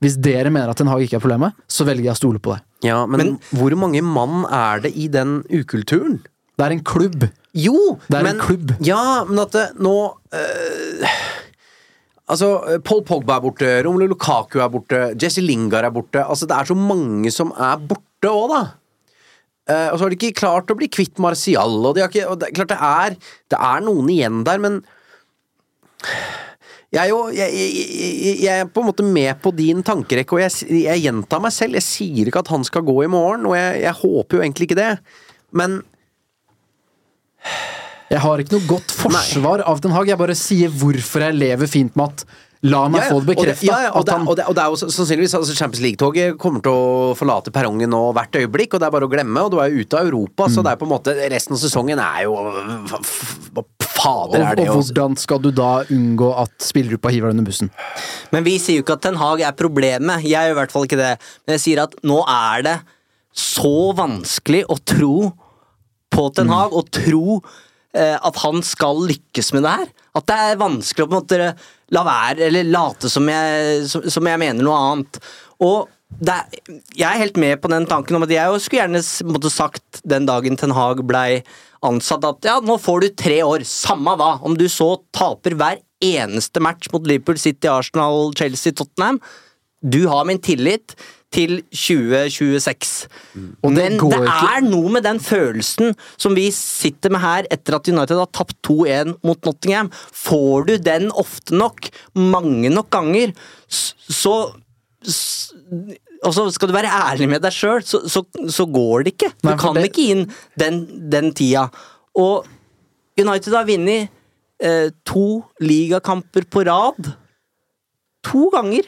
hvis 0.05 0.19
dere 0.21 0.53
mener 0.53 0.69
at 0.69 0.77
Ten 0.77 0.91
Hag 0.93 1.01
ikke 1.07 1.17
er 1.17 1.25
problemet, 1.25 1.57
så 1.71 1.87
velger 1.89 2.11
jeg 2.11 2.17
å 2.17 2.21
stole 2.21 2.43
på 2.43 2.53
det. 2.53 2.61
Ja, 2.85 3.01
men, 3.09 3.23
men 3.23 3.57
hvor 3.57 3.73
mange 3.81 4.03
mann 4.05 4.45
er 4.53 4.85
det 4.85 4.93
i 5.01 5.09
den 5.09 5.39
ukulturen? 5.49 6.21
Det 6.55 6.67
er 6.67 6.75
en 6.77 6.85
klubb. 6.87 7.27
Jo, 7.55 7.79
det 8.09 8.19
er 8.19 8.27
men, 8.27 8.37
en 8.37 8.43
klubb. 8.43 8.75
Ja, 8.87 9.25
men 9.29 9.41
at 9.43 9.55
det, 9.55 9.65
nå 9.83 9.97
øh, 10.35 11.17
Altså, 12.25 12.79
Paul 12.81 13.03
Pogba 13.05 13.37
er 13.37 13.43
borte, 13.45 13.73
Romelu 13.85 14.07
Lukaku 14.15 14.57
er 14.65 14.71
borte, 14.73 15.01
Jesse 15.21 15.43
Lingard 15.45 15.85
er 15.85 15.93
borte. 15.93 16.23
Altså, 16.25 16.49
Det 16.49 16.57
er 16.57 16.71
så 16.71 16.77
mange 16.79 17.31
som 17.35 17.53
er 17.53 17.83
borte 17.85 18.31
òg, 18.31 18.55
da. 18.55 18.63
Uh, 19.65 19.89
og 19.93 19.97
så 19.97 20.05
har 20.05 20.13
de 20.13 20.17
ikke 20.19 20.41
klart 20.41 20.73
å 20.73 20.77
bli 20.77 20.91
kvitt 20.93 21.21
Marcial, 21.25 21.79
og, 21.81 21.95
de 21.97 22.03
har 22.05 22.11
ikke, 22.13 22.27
og 22.29 22.41
det, 22.41 22.51
klart 22.57 22.73
det 22.73 22.77
er, 22.85 23.15
det 23.49 23.61
er 23.65 23.85
noen 23.85 24.11
igjen 24.13 24.43
der, 24.45 24.61
men 24.61 24.75
jeg 26.93 27.01
er 27.01 27.09
jo 27.09 27.21
jeg, 27.33 27.49
jeg, 27.57 28.35
jeg, 28.45 28.59
er 28.61 28.69
på 28.69 28.83
en 28.83 28.91
måte 28.91 29.07
med 29.07 29.41
på 29.41 29.55
din 29.57 29.81
tankerekke, 29.85 30.37
og 30.37 30.43
jeg, 30.45 30.69
jeg, 30.85 31.01
gjentar 31.07 31.41
meg 31.43 31.55
selv. 31.57 31.79
Jeg 31.81 31.87
sier 31.87 32.29
ikke 32.29 32.45
at 32.45 32.53
han 32.53 32.67
skal 32.69 32.85
gå 32.87 32.99
i 33.07 33.11
morgen, 33.11 33.49
og 33.51 33.57
jeg, 33.57 33.95
håper 34.03 34.39
jo 34.39 34.45
egentlig 34.45 34.69
ikke 34.69 34.79
det. 34.79 34.93
Men 35.57 35.81
Jeg 38.13 38.21
har 38.21 38.39
ikke 38.43 38.59
noe 38.59 38.67
godt 38.69 38.93
forsvar 38.95 39.63
av 39.67 39.81
Den 39.83 39.91
Haag, 39.97 40.07
jeg 40.13 40.19
bare 40.21 40.35
sier 40.39 40.69
hvorfor 40.71 41.25
jeg 41.25 41.35
lever 41.41 41.67
fint 41.71 41.97
med 41.97 42.13
at 42.13 42.27
La 42.65 42.87
meg 42.89 43.03
Ja, 43.03 43.05
ja, 43.05 43.13
få 43.13 43.19
det 43.21 43.25
og 43.29 43.37
bekrefta. 43.37 43.67
ja, 43.67 43.79
ja, 43.85 43.89
og, 43.93 44.09
og, 44.09 44.39
og 44.41 44.55
det 44.57 44.63
er 44.63 44.71
jo 44.73 44.77
sannsynligvis 44.89 45.35
altså 45.37 45.53
Champions 45.53 45.83
League-toget 45.85 46.39
kommer 46.41 46.63
til 46.65 46.73
å 46.73 47.11
forlate 47.19 47.53
perrongen 47.53 47.91
nå 47.93 47.99
hvert 48.17 48.39
øyeblikk, 48.41 48.73
og 48.73 48.81
det 48.81 48.87
er 48.89 48.95
bare 48.95 49.05
å 49.05 49.11
glemme, 49.13 49.43
og 49.45 49.51
du 49.53 49.59
er 49.61 49.69
jo 49.69 49.83
ute 49.85 49.99
av 50.01 50.07
Europa, 50.09 50.47
Mm. 50.49 50.55
så 50.55 50.63
det 50.65 50.73
er 50.73 50.79
på 50.81 50.87
en 50.89 50.93
måte 50.95 51.13
Resten 51.29 51.53
av 51.53 51.61
sesongen 51.61 52.01
er 52.01 52.23
jo 52.25 52.33
Hva 52.39 53.65
fader 53.85 54.41
og, 54.41 54.47
er 54.49 54.57
det? 54.57 54.65
og 54.71 54.73
å- 54.73 54.79
hvordan 54.81 55.19
skal 55.21 55.39
du 55.45 55.51
da 55.53 55.85
unngå 55.93 56.31
at 56.41 56.53
spillergruppa 56.65 57.13
hiver 57.13 57.29
deg 57.29 57.37
under 57.37 57.51
bussen? 57.51 57.71
Men 58.33 58.45
vi 58.49 58.57
sier 58.59 58.81
jo 58.81 58.83
ikke 58.87 58.97
at 58.97 59.03
Ten 59.03 59.17
Hag 59.21 59.41
er 59.45 59.53
problemet. 59.53 60.23
Jeg 60.25 60.33
gjør 60.49 60.57
i 60.57 60.59
hvert 60.63 60.73
fall 60.73 60.85
ikke 60.89 60.97
det. 61.05 61.13
Men 61.47 61.59
jeg 61.59 61.65
sier 61.69 61.83
at 61.85 61.95
nå 62.03 62.23
er 62.27 62.63
det 62.63 62.79
så 63.37 63.93
vanskelig 63.95 64.65
å 64.73 64.79
tro 64.89 65.33
på 66.15 66.29
Ten 66.35 66.53
Hag, 66.53 66.75
og 66.75 66.91
tro 66.95 67.41
eh, 67.95 68.17
at 68.17 68.43
han 68.45 68.63
skal 68.67 69.05
lykkes 69.11 69.53
med 69.57 69.67
det 69.67 69.75
her. 69.81 69.91
At 70.15 70.29
det 70.31 70.39
er 70.39 70.63
vanskelig 70.63 71.05
å 71.05 71.11
på 71.11 71.17
en 71.17 71.23
måte 71.23 71.51
la 71.95 72.05
være, 72.07 72.49
eller 72.49 72.71
late 72.71 73.11
som 73.13 73.29
jeg, 73.31 73.83
som, 73.91 74.07
som 74.11 74.31
jeg 74.31 74.41
mener 74.41 74.65
noe 74.65 74.81
annet. 74.89 75.21
Og 75.65 75.91
er, 76.23 76.47
jeg 76.95 77.09
er 77.09 77.21
helt 77.21 77.39
med 77.41 77.61
på 77.63 77.71
den 77.73 77.87
tanken 77.91 78.17
om 78.17 78.27
at 78.27 78.33
jeg 78.33 78.61
skulle 78.63 78.85
gjerne 78.85 79.31
måtte 79.31 79.51
sagt 79.53 80.03
den 80.07 80.29
dagen 80.29 80.59
Ten 80.61 80.75
Hag 80.77 81.03
blei 81.09 81.43
ansatt 81.85 82.25
at 82.25 82.47
ja, 82.47 82.59
nå 82.65 82.79
får 82.81 83.03
du 83.03 83.09
tre 83.19 83.41
år, 83.45 83.65
samme 83.69 84.15
hva. 84.19 84.39
Om 84.47 84.57
du 84.59 84.67
så 84.73 84.95
taper 85.15 85.57
hver 85.59 85.83
eneste 86.05 86.63
match 86.63 86.91
mot 86.93 87.05
Liverpool, 87.07 87.41
City, 87.41 87.69
Arsenal, 87.71 88.33
Chelsea, 88.39 88.73
Tottenham. 88.73 89.21
Du 89.85 90.07
har 90.09 90.25
min 90.29 90.41
tillit 90.41 90.97
til 91.35 91.57
2026. 91.75 93.09
Og 93.67 93.75
det 93.75 93.85
Men 93.91 93.99
går 93.99 94.13
det 94.15 94.21
ikke- 94.29 94.51
er 94.57 94.61
noe 94.69 94.93
med 94.95 95.03
den 95.03 95.19
følelsen 95.21 95.95
som 96.17 96.35
vi 96.39 96.47
sitter 96.55 97.11
med 97.11 97.21
her 97.25 97.49
etter 97.51 97.75
at 97.77 97.89
United 97.91 98.17
har 98.23 98.31
tapt 98.33 98.55
2-1 98.63 99.17
mot 99.25 99.41
Nottingham. 99.45 99.91
Får 100.13 100.67
du 100.69 100.77
den 100.79 101.11
ofte 101.13 101.55
nok, 101.59 101.91
mange 102.15 102.71
nok 102.71 102.91
ganger, 102.95 103.33
så, 103.69 103.95
så 104.09 104.35
og 106.25 106.33
så 106.33 106.47
skal 106.55 106.71
du 106.71 106.75
være 106.77 106.89
ærlig 106.89 107.29
med 107.29 107.43
deg 107.45 107.53
sjøl, 107.53 107.83
så, 107.85 108.01
så, 108.09 108.23
så 108.49 108.65
går 108.73 109.05
det 109.05 109.13
ikke. 109.19 109.33
Du 109.43 109.49
Nei, 109.51 109.57
kan 109.61 109.75
det- 109.77 109.91
ikke 109.91 110.07
inn 110.15 110.23
den, 110.61 110.79
den 111.13 111.33
tida. 111.37 111.67
Og 112.17 112.47
United 113.21 113.53
har 113.55 113.67
vunnet 113.69 114.09
eh, 114.65 114.89
to 115.05 115.45
ligakamper 115.61 116.47
på 116.49 116.63
rad. 116.67 117.11
To 118.25 118.49
ganger 118.55 118.87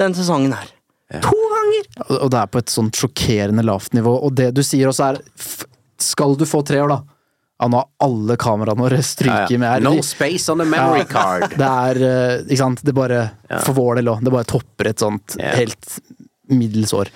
denne 0.00 0.16
sesongen 0.18 0.52
her. 0.56 0.72
To 1.20 1.38
ganger! 1.52 1.88
Og 2.22 2.30
det 2.32 2.38
er 2.40 2.46
på 2.52 2.58
et 2.62 2.72
sånt 2.72 2.96
sjokkerende 2.96 3.64
lavt 3.66 3.92
nivå. 3.92 4.14
Og 4.24 4.32
det 4.38 4.52
du 4.56 4.62
sier 4.64 4.88
også 4.88 5.10
er 5.12 5.18
Skal 6.02 6.36
du 6.40 6.46
få 6.48 6.62
tre 6.66 6.80
år, 6.82 6.88
da? 6.88 7.00
Ja, 7.62 7.68
nå 7.70 7.78
har 7.78 7.88
alle 8.02 8.34
kameraene 8.40 8.80
våre 8.82 8.96
Ja, 8.98 9.06
stryket 9.06 9.52
ja. 9.54 9.58
med. 9.62 9.84
No 9.86 10.02
space 10.02 10.48
on 10.50 10.58
the 10.58 10.66
memory 10.66 11.04
Ja, 11.04 11.10
card. 11.10 11.52
Det 11.60 11.68
er 11.68 12.00
eh, 12.08 12.40
Ikke 12.48 12.58
sant. 12.64 12.82
Det 12.82 12.94
bare 12.96 13.20
For 13.66 13.76
vår 13.76 14.00
del 14.00 14.10
òg. 14.14 14.24
Det 14.24 14.32
bare 14.34 14.48
topper 14.50 14.90
et 14.90 14.98
sånt 15.04 15.36
Ja. 15.38 15.52
helt 15.60 15.98
middels 16.52 16.90
år. 16.92 17.08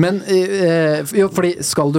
Men 0.00 0.20
eh, 0.30 1.02
jo, 1.18 1.26
fordi 1.34 1.56
skal 1.66 1.90
du 1.92 1.98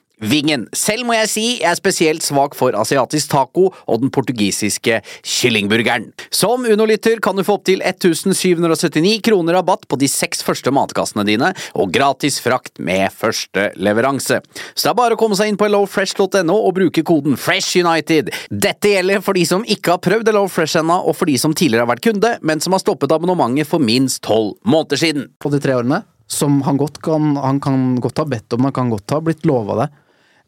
Vingen. 0.21 0.67
Selv 0.77 1.07
må 1.07 1.15
jeg 1.17 1.29
si 1.31 1.45
jeg 1.61 1.69
er 1.71 1.77
spesielt 1.79 2.25
svak 2.25 2.53
for 2.57 2.75
asiatisk 2.77 3.31
taco 3.31 3.69
og 3.71 4.01
den 4.03 4.11
portugisiske 4.13 4.99
kyllingburgeren. 5.25 6.11
Som 6.29 6.67
Uno-lytter 6.69 7.21
kan 7.23 7.37
du 7.37 7.43
få 7.45 7.57
opptil 7.57 7.81
1779 7.81 9.17
kroner 9.25 9.57
rabatt 9.57 9.87
på 9.89 9.97
de 9.97 10.09
seks 10.11 10.43
første 10.45 10.73
matkassene 10.73 11.25
dine, 11.25 11.51
og 11.73 11.93
gratis 11.93 12.37
frakt 12.43 12.77
med 12.77 13.09
første 13.17 13.71
leveranse. 13.81 14.41
Så 14.75 14.85
det 14.85 14.93
er 14.93 14.99
bare 14.99 15.17
å 15.17 15.21
komme 15.21 15.37
seg 15.39 15.49
inn 15.51 15.57
på 15.59 15.67
hellofresh.no 15.67 16.57
og 16.57 16.75
bruke 16.77 17.05
koden 17.07 17.37
FRESHUNITED. 17.39 18.31
Dette 18.51 18.93
gjelder 18.93 19.25
for 19.25 19.37
de 19.37 19.47
som 19.49 19.65
ikke 19.65 19.95
har 19.95 20.03
prøvd 20.05 20.31
HelloFresh 20.31 20.81
ennå, 20.83 21.01
og 21.01 21.17
for 21.17 21.29
de 21.31 21.37
som 21.41 21.55
tidligere 21.57 21.87
har 21.87 21.91
vært 21.95 22.05
kunde, 22.05 22.35
men 22.45 22.61
som 22.63 22.77
har 22.77 22.83
stoppet 22.83 23.13
abonnementet 23.13 23.69
for 23.69 23.81
minst 23.81 24.21
tolv 24.27 24.53
måneder 24.61 25.01
siden. 25.01 25.29
på 25.41 25.49
de 25.49 25.59
tre 25.61 25.73
årene, 25.73 26.03
som 26.27 26.61
han 26.61 26.77
godt 26.77 27.01
kan, 27.03 27.35
han 27.35 27.59
kan 27.59 27.95
godt 28.01 28.21
ha 28.21 28.25
bedt 28.25 28.53
om, 28.53 28.63
han 28.63 28.73
kan 28.75 28.89
godt 28.89 29.11
ha 29.11 29.19
blitt 29.23 29.45
lova 29.45 29.81
det. 29.81 29.89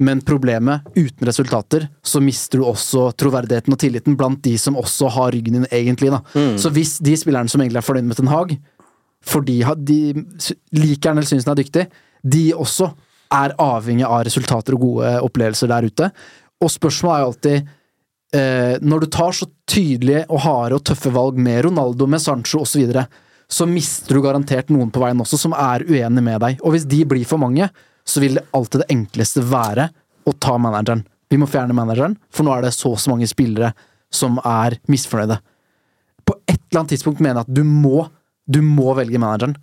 Men 0.03 0.21
problemet, 0.25 0.83
uten 0.97 1.27
resultater, 1.29 1.87
så 2.03 2.19
mister 2.23 2.59
du 2.59 2.67
også 2.67 3.09
troverdigheten 3.19 3.75
og 3.75 3.79
tilliten 3.79 4.17
blant 4.19 4.41
de 4.43 4.57
som 4.59 4.77
også 4.79 5.11
har 5.15 5.31
ryggen 5.35 5.61
din, 5.61 5.67
egentlig. 5.71 6.11
da. 6.11 6.21
Så 6.59 6.71
hvis 6.75 6.97
de 7.03 7.15
spillerne 7.19 7.51
som 7.51 7.63
egentlig 7.63 7.79
er 7.79 7.87
fornøyd 7.87 8.09
med 8.09 8.19
Ten 8.19 8.31
Hag, 8.31 8.55
fordi 9.23 9.61
de 9.87 9.99
liker 10.75 11.11
han 11.11 11.21
eller 11.21 11.29
syns 11.29 11.47
han 11.47 11.55
er 11.55 11.63
dyktig, 11.63 11.87
de 12.23 12.43
også 12.55 12.89
er 13.33 13.55
avhengig 13.61 14.05
av 14.07 14.25
resultater 14.27 14.75
og 14.75 14.83
gode 14.87 15.13
opplevelser 15.25 15.71
der 15.71 15.87
ute. 15.87 16.09
Og 16.63 16.71
spørsmålet 16.71 17.15
er 17.15 17.23
jo 17.23 17.29
alltid 17.31 17.71
eh, 18.37 18.75
Når 18.83 19.03
du 19.03 19.07
tar 19.11 19.35
så 19.35 19.47
tydelige 19.69 20.25
og 20.29 20.43
harde 20.45 20.79
og 20.79 20.85
tøffe 20.87 21.11
valg 21.13 21.39
med 21.39 21.63
Ronaldo, 21.67 22.07
med 22.07 22.21
Sancho 22.21 22.61
osv., 22.63 22.73
så, 22.73 22.83
videre, 22.83 23.07
så 23.49 23.67
mister 23.69 24.15
du 24.15 24.23
garantert 24.25 24.71
noen 24.73 24.91
på 24.93 25.01
veien 25.03 25.19
også 25.23 25.39
som 25.39 25.55
er 25.57 25.85
uenig 25.87 26.23
med 26.23 26.39
deg. 26.43 26.61
Og 26.63 26.75
hvis 26.75 26.87
de 26.89 27.03
blir 27.09 27.27
for 27.27 27.41
mange, 27.41 27.69
så 28.05 28.23
vil 28.23 28.37
det 28.37 28.45
alltid 28.55 28.83
det 28.83 28.91
enkleste 28.93 29.43
være 29.47 29.89
å 30.27 30.33
ta 30.39 30.57
manageren. 30.61 31.03
Vi 31.31 31.39
må 31.41 31.47
fjerne 31.49 31.75
manageren, 31.75 32.15
for 32.29 32.45
nå 32.45 32.53
er 32.53 32.65
det 32.65 32.73
så 32.75 32.93
og 32.93 33.01
så 33.01 33.13
mange 33.13 33.27
spillere 33.29 33.71
som 34.13 34.37
er 34.45 34.77
misfornøyde. 34.91 35.39
På 36.23 36.35
et 36.45 36.59
eller 36.59 36.83
annet 36.83 36.93
tidspunkt 36.95 37.23
mener 37.23 37.41
jeg 37.41 37.47
at 37.47 37.55
du 37.57 37.63
må, 37.67 38.05
du 38.45 38.61
må 38.65 38.93
velge 38.97 39.21
manageren. 39.21 39.55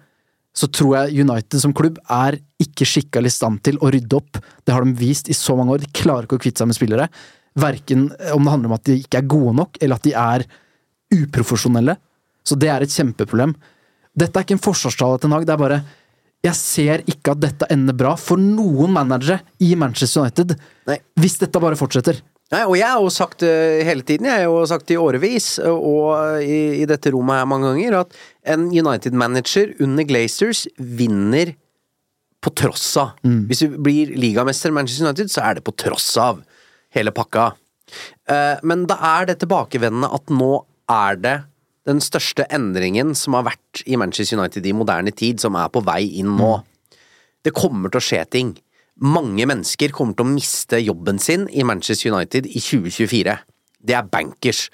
Så 0.57 0.67
tror 0.75 0.97
jeg 0.97 1.23
United 1.23 1.63
som 1.63 1.75
klubb 1.77 2.01
er 2.11 2.41
ikke 2.61 2.89
skikka 2.89 3.23
i 3.23 3.31
stand 3.31 3.63
til 3.67 3.79
å 3.79 3.93
rydde 3.93 4.19
opp. 4.19 4.41
Det 4.67 4.75
har 4.75 4.85
de 4.85 4.97
vist 4.99 5.31
i 5.31 5.37
så 5.37 5.55
mange 5.57 5.77
år. 5.77 5.85
De 5.85 5.93
klarer 5.95 6.27
ikke 6.27 6.41
å 6.41 6.43
kvitte 6.43 6.65
seg 6.65 6.73
med 6.73 6.79
spillere. 6.79 7.07
Verken 7.61 8.09
om 8.35 8.45
det 8.45 8.55
handler 8.57 8.71
om 8.73 8.77
at 8.77 8.87
de 8.89 8.99
ikke 8.99 9.21
er 9.21 9.31
gode 9.31 9.55
nok, 9.61 9.79
eller 9.79 10.01
at 10.01 10.09
de 10.09 10.17
er 10.19 10.47
uprofesjonelle. 11.15 11.97
Så 12.47 12.59
det 12.59 12.71
er 12.73 12.83
et 12.83 12.95
kjempeproblem. 12.95 13.55
Dette 14.19 14.35
er 14.35 14.47
ikke 14.47 14.57
en 14.59 14.65
forsvarstale 14.65 15.23
til 15.23 15.31
Nag, 15.31 15.47
det 15.47 15.55
er 15.55 15.63
bare 15.63 15.81
Jeg 16.47 16.57
ser 16.57 17.03
ikke 17.11 17.35
at 17.35 17.43
dette 17.43 17.69
ender 17.73 17.97
bra 17.97 18.15
for 18.17 18.41
noen 18.41 18.95
managere 18.95 19.43
i 19.61 19.75
Manchester 19.79 20.25
United 20.25 20.55
Nei. 20.89 20.97
hvis 21.21 21.37
dette 21.43 21.61
bare 21.61 21.77
fortsetter. 21.77 22.23
Nei, 22.51 22.65
og 22.65 22.75
jeg 22.81 22.89
har 22.89 22.99
jo 22.99 23.11
sagt 23.15 23.45
det 23.45 23.85
hele 23.87 24.03
tiden, 24.03 24.27
jeg 24.27 24.43
har 24.43 24.49
jo 24.49 24.65
sagt 24.67 24.89
det 24.89 24.97
i 24.97 24.99
årevis, 24.99 25.53
og 25.63 26.41
i, 26.43 26.81
i 26.83 26.87
dette 26.89 27.13
rommet 27.15 27.39
her 27.39 27.47
mange 27.47 27.69
ganger, 27.69 28.01
at 28.01 28.17
en 28.57 28.65
United-manager 28.73 29.77
under 29.85 30.09
Glazers 30.09 30.65
vinner 30.77 31.53
på 32.43 32.51
tross 32.57 32.89
av. 32.99 33.13
Hvis 33.23 33.63
du 33.63 33.77
blir 33.79 34.11
ligamester 34.19 34.73
i 34.73 34.75
Manchester 34.81 35.07
United, 35.07 35.31
så 35.31 35.45
er 35.47 35.59
det 35.59 35.67
på 35.69 35.77
tross 35.79 36.09
av 36.19 36.41
hele 36.97 37.13
pakka. 37.15 37.53
Eh, 38.31 38.57
men 38.67 38.87
da 38.91 38.97
er 39.19 39.31
det 39.31 39.41
tilbakevendende 39.45 40.11
at 40.17 40.33
nå 40.35 40.53
er 40.91 41.23
det 41.23 41.37
den 41.89 42.01
største 42.05 42.45
endringen 42.53 43.15
som 43.17 43.37
har 43.39 43.47
vært 43.51 43.83
i 43.89 43.97
Manchester 44.01 44.41
United 44.41 44.67
i 44.67 44.75
moderne 44.77 45.13
tid, 45.17 45.41
som 45.41 45.57
er 45.59 45.71
på 45.73 45.83
vei 45.87 46.03
inn 46.21 46.35
nå. 46.37 46.59
Det 47.45 47.55
kommer 47.57 47.93
til 47.93 48.01
å 48.01 48.05
skje 48.05 48.25
ting. 48.29 48.57
Mange 49.01 49.47
mennesker 49.49 49.95
kommer 49.97 50.17
til 50.17 50.27
å 50.27 50.33
miste 50.35 50.81
jobben 50.83 51.21
sin 51.23 51.47
i 51.49 51.65
Manchester 51.65 52.13
United 52.13 52.51
i 52.51 52.61
2024. 52.61 53.39
Det 53.81 53.97
er 53.97 54.11
bankers. 54.13 54.67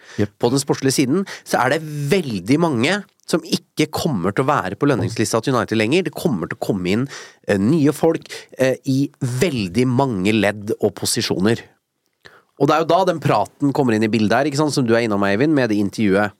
På 0.42 0.50
den 0.50 0.62
sportslige 0.62 0.96
siden 0.98 1.28
så 1.46 1.60
er 1.62 1.76
det 1.76 1.84
veldig 2.10 2.58
mange 2.58 2.96
som 3.26 3.42
ikke 3.42 3.88
kommer 3.94 4.34
til 4.34 4.44
å 4.44 4.50
være 4.50 4.78
på 4.78 4.88
lønningslista 4.90 5.40
til 5.42 5.54
United 5.54 5.78
lenger. 5.78 6.06
Det 6.06 6.14
kommer 6.14 6.50
til 6.50 6.58
å 6.58 6.64
komme 6.66 6.92
inn 6.92 7.06
eh, 7.46 7.58
nye 7.58 7.94
folk 7.94 8.26
eh, 8.58 8.78
i 8.86 9.06
veldig 9.42 9.86
mange 9.90 10.34
ledd 10.34 10.74
og 10.78 10.94
posisjoner. 10.98 11.62
Og 12.56 12.68
det 12.68 12.74
er 12.76 12.82
jo 12.84 12.90
da 12.90 13.00
den 13.10 13.22
praten 13.22 13.74
kommer 13.76 13.96
inn 13.96 14.06
i 14.06 14.10
bildet 14.10 14.38
her, 14.38 14.48
ikke 14.48 14.62
sant, 14.62 14.74
som 14.74 14.86
du 14.86 14.94
er 14.94 15.04
innom, 15.04 15.26
Eivind, 15.26 15.54
med 15.54 15.70
det 15.70 15.80
intervjuet. 15.82 16.34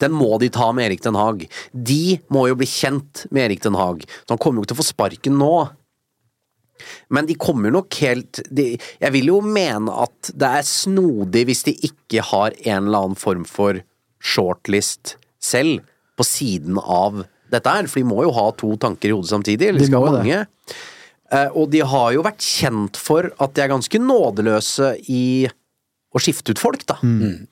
Den 0.00 0.14
må 0.16 0.38
de 0.40 0.48
ta 0.52 0.70
med 0.76 0.88
Erik 0.88 1.04
Den 1.04 1.18
Haag. 1.18 1.44
De 1.72 2.18
må 2.32 2.46
jo 2.50 2.56
bli 2.60 2.68
kjent 2.68 3.26
med 3.30 3.48
Erik 3.48 3.62
Den 3.66 3.78
Haag. 3.78 4.06
Så 4.24 4.34
han 4.34 4.40
kommer 4.42 4.60
jo 4.60 4.66
ikke 4.66 4.72
til 4.74 4.78
å 4.78 4.82
få 4.82 4.88
sparken 4.90 5.38
nå. 5.40 5.54
Men 7.12 7.26
de 7.28 7.36
kommer 7.36 7.72
nok 7.74 7.92
helt 8.00 8.40
de, 8.48 8.78
Jeg 9.02 9.12
vil 9.12 9.28
jo 9.28 9.40
mene 9.44 9.92
at 10.00 10.30
det 10.32 10.52
er 10.60 10.64
snodig 10.64 11.42
hvis 11.50 11.66
de 11.66 11.74
ikke 11.90 12.24
har 12.30 12.56
en 12.64 12.86
eller 12.88 13.04
annen 13.04 13.20
form 13.20 13.44
for 13.48 13.82
shortlist 14.20 15.16
selv, 15.40 15.84
på 16.16 16.24
siden 16.28 16.76
av 16.80 17.22
dette 17.52 17.72
her. 17.72 17.86
For 17.88 18.00
de 18.02 18.08
må 18.08 18.22
jo 18.26 18.32
ha 18.36 18.50
to 18.56 18.74
tanker 18.80 19.08
i 19.08 19.14
hodet 19.16 19.32
samtidig. 19.32 19.70
Eller 19.70 19.80
De 19.80 19.88
skal 19.88 20.04
mange. 20.04 20.40
det. 20.42 20.74
Eh, 21.32 21.48
og 21.56 21.70
de 21.72 21.80
har 21.86 22.10
jo 22.16 22.24
vært 22.26 22.44
kjent 22.44 22.98
for 23.00 23.30
at 23.40 23.54
de 23.56 23.64
er 23.64 23.70
ganske 23.72 24.00
nådeløse 24.02 24.90
i 25.12 25.48
å 26.10 26.20
skifte 26.20 26.52
ut 26.52 26.60
folk, 26.60 26.82
da. 26.90 26.98
Mm. 27.06 27.46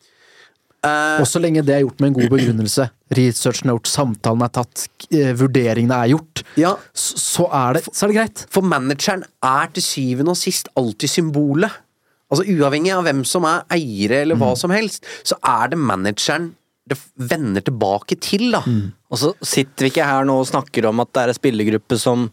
Og 0.86 1.26
så 1.26 1.40
lenge 1.42 1.64
det 1.66 1.74
er 1.74 1.82
gjort 1.82 1.98
med 1.98 2.12
en 2.12 2.16
god 2.20 2.30
begrunnelse, 2.30 2.84
research 3.18 3.64
note, 3.66 3.90
samtalen 3.90 4.44
er 4.46 4.52
tatt, 4.54 4.84
eh, 5.10 5.32
vurderingene 5.34 5.96
er 6.04 6.12
gjort, 6.12 6.44
Ja, 6.60 6.76
så, 6.94 7.18
så, 7.18 7.48
er 7.54 7.78
det, 7.78 7.82
så 7.90 8.04
er 8.06 8.12
det 8.12 8.18
greit. 8.20 8.44
For 8.54 8.62
manageren 8.62 9.24
er 9.42 9.72
til 9.74 9.82
syvende 9.82 10.34
og 10.36 10.38
sist 10.38 10.70
alltid 10.78 11.10
symbolet. 11.10 11.80
Altså 12.28 12.44
Uavhengig 12.52 12.92
av 12.92 13.06
hvem 13.06 13.24
som 13.26 13.46
er 13.48 13.64
eiere 13.74 14.22
eller 14.22 14.38
hva 14.38 14.52
som 14.60 14.70
helst, 14.74 15.06
så 15.26 15.38
er 15.42 15.72
det 15.72 15.80
manageren 15.80 16.52
det 16.88 16.96
vender 17.20 17.60
tilbake 17.64 18.16
til, 18.20 18.50
da. 18.54 18.62
Og 19.12 19.20
så 19.20 19.34
sitter 19.44 19.86
vi 19.86 19.90
ikke 19.92 20.06
her 20.08 20.24
nå 20.24 20.38
og 20.40 20.48
snakker 20.48 20.86
om 20.88 21.02
at 21.04 21.10
det 21.12 21.22
er 21.22 21.32
en 21.34 21.36
spillergruppe 21.36 21.98
som 22.00 22.28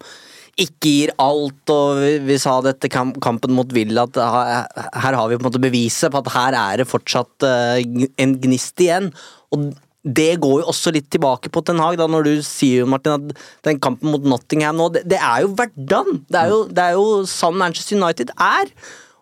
ikke 0.56 0.88
gir 0.88 1.12
alt, 1.20 1.72
og 1.72 2.00
vi, 2.24 2.38
sa 2.40 2.58
dette 2.64 2.88
kampen 2.92 3.56
mot 3.56 3.72
Villa, 3.76 4.06
at 4.08 4.20
her, 4.22 5.18
har 5.18 5.28
vi 5.28 5.36
på 5.36 5.44
en 5.44 5.50
måte 5.50 5.64
beviset 5.64 6.14
på 6.14 6.22
at 6.22 6.32
her 6.32 6.56
er 6.60 6.80
det 6.80 6.88
fortsatt 6.88 7.44
eh, 7.44 7.82
en 8.24 8.36
gnist 8.40 8.80
igjen. 8.80 9.10
Og 9.52 9.74
det 10.06 10.36
går 10.40 10.62
jo 10.62 10.70
også 10.72 10.94
litt 10.96 11.10
tilbake 11.12 11.52
på 11.52 11.64
Ten 11.66 11.82
Hag, 11.82 11.98
da, 12.00 12.08
når 12.08 12.28
du 12.28 12.34
sier 12.46 12.84
jo, 12.84 12.90
Martin, 12.92 13.18
at 13.18 13.48
den 13.68 13.82
kampen 13.84 14.14
mot 14.14 14.24
Nottingham 14.24 14.78
nå, 14.80 14.92
det, 14.96 15.04
det 15.12 15.20
er 15.20 15.44
jo 15.44 15.52
hverdagen! 15.58 16.22
Det 16.30 16.40
er 16.40 16.54
jo, 16.54 16.62
det 16.70 16.86
er 16.86 17.00
jo 17.00 17.08
sånn 17.30 17.60
Manchester 17.60 18.00
United 18.00 18.32
er! 18.38 18.72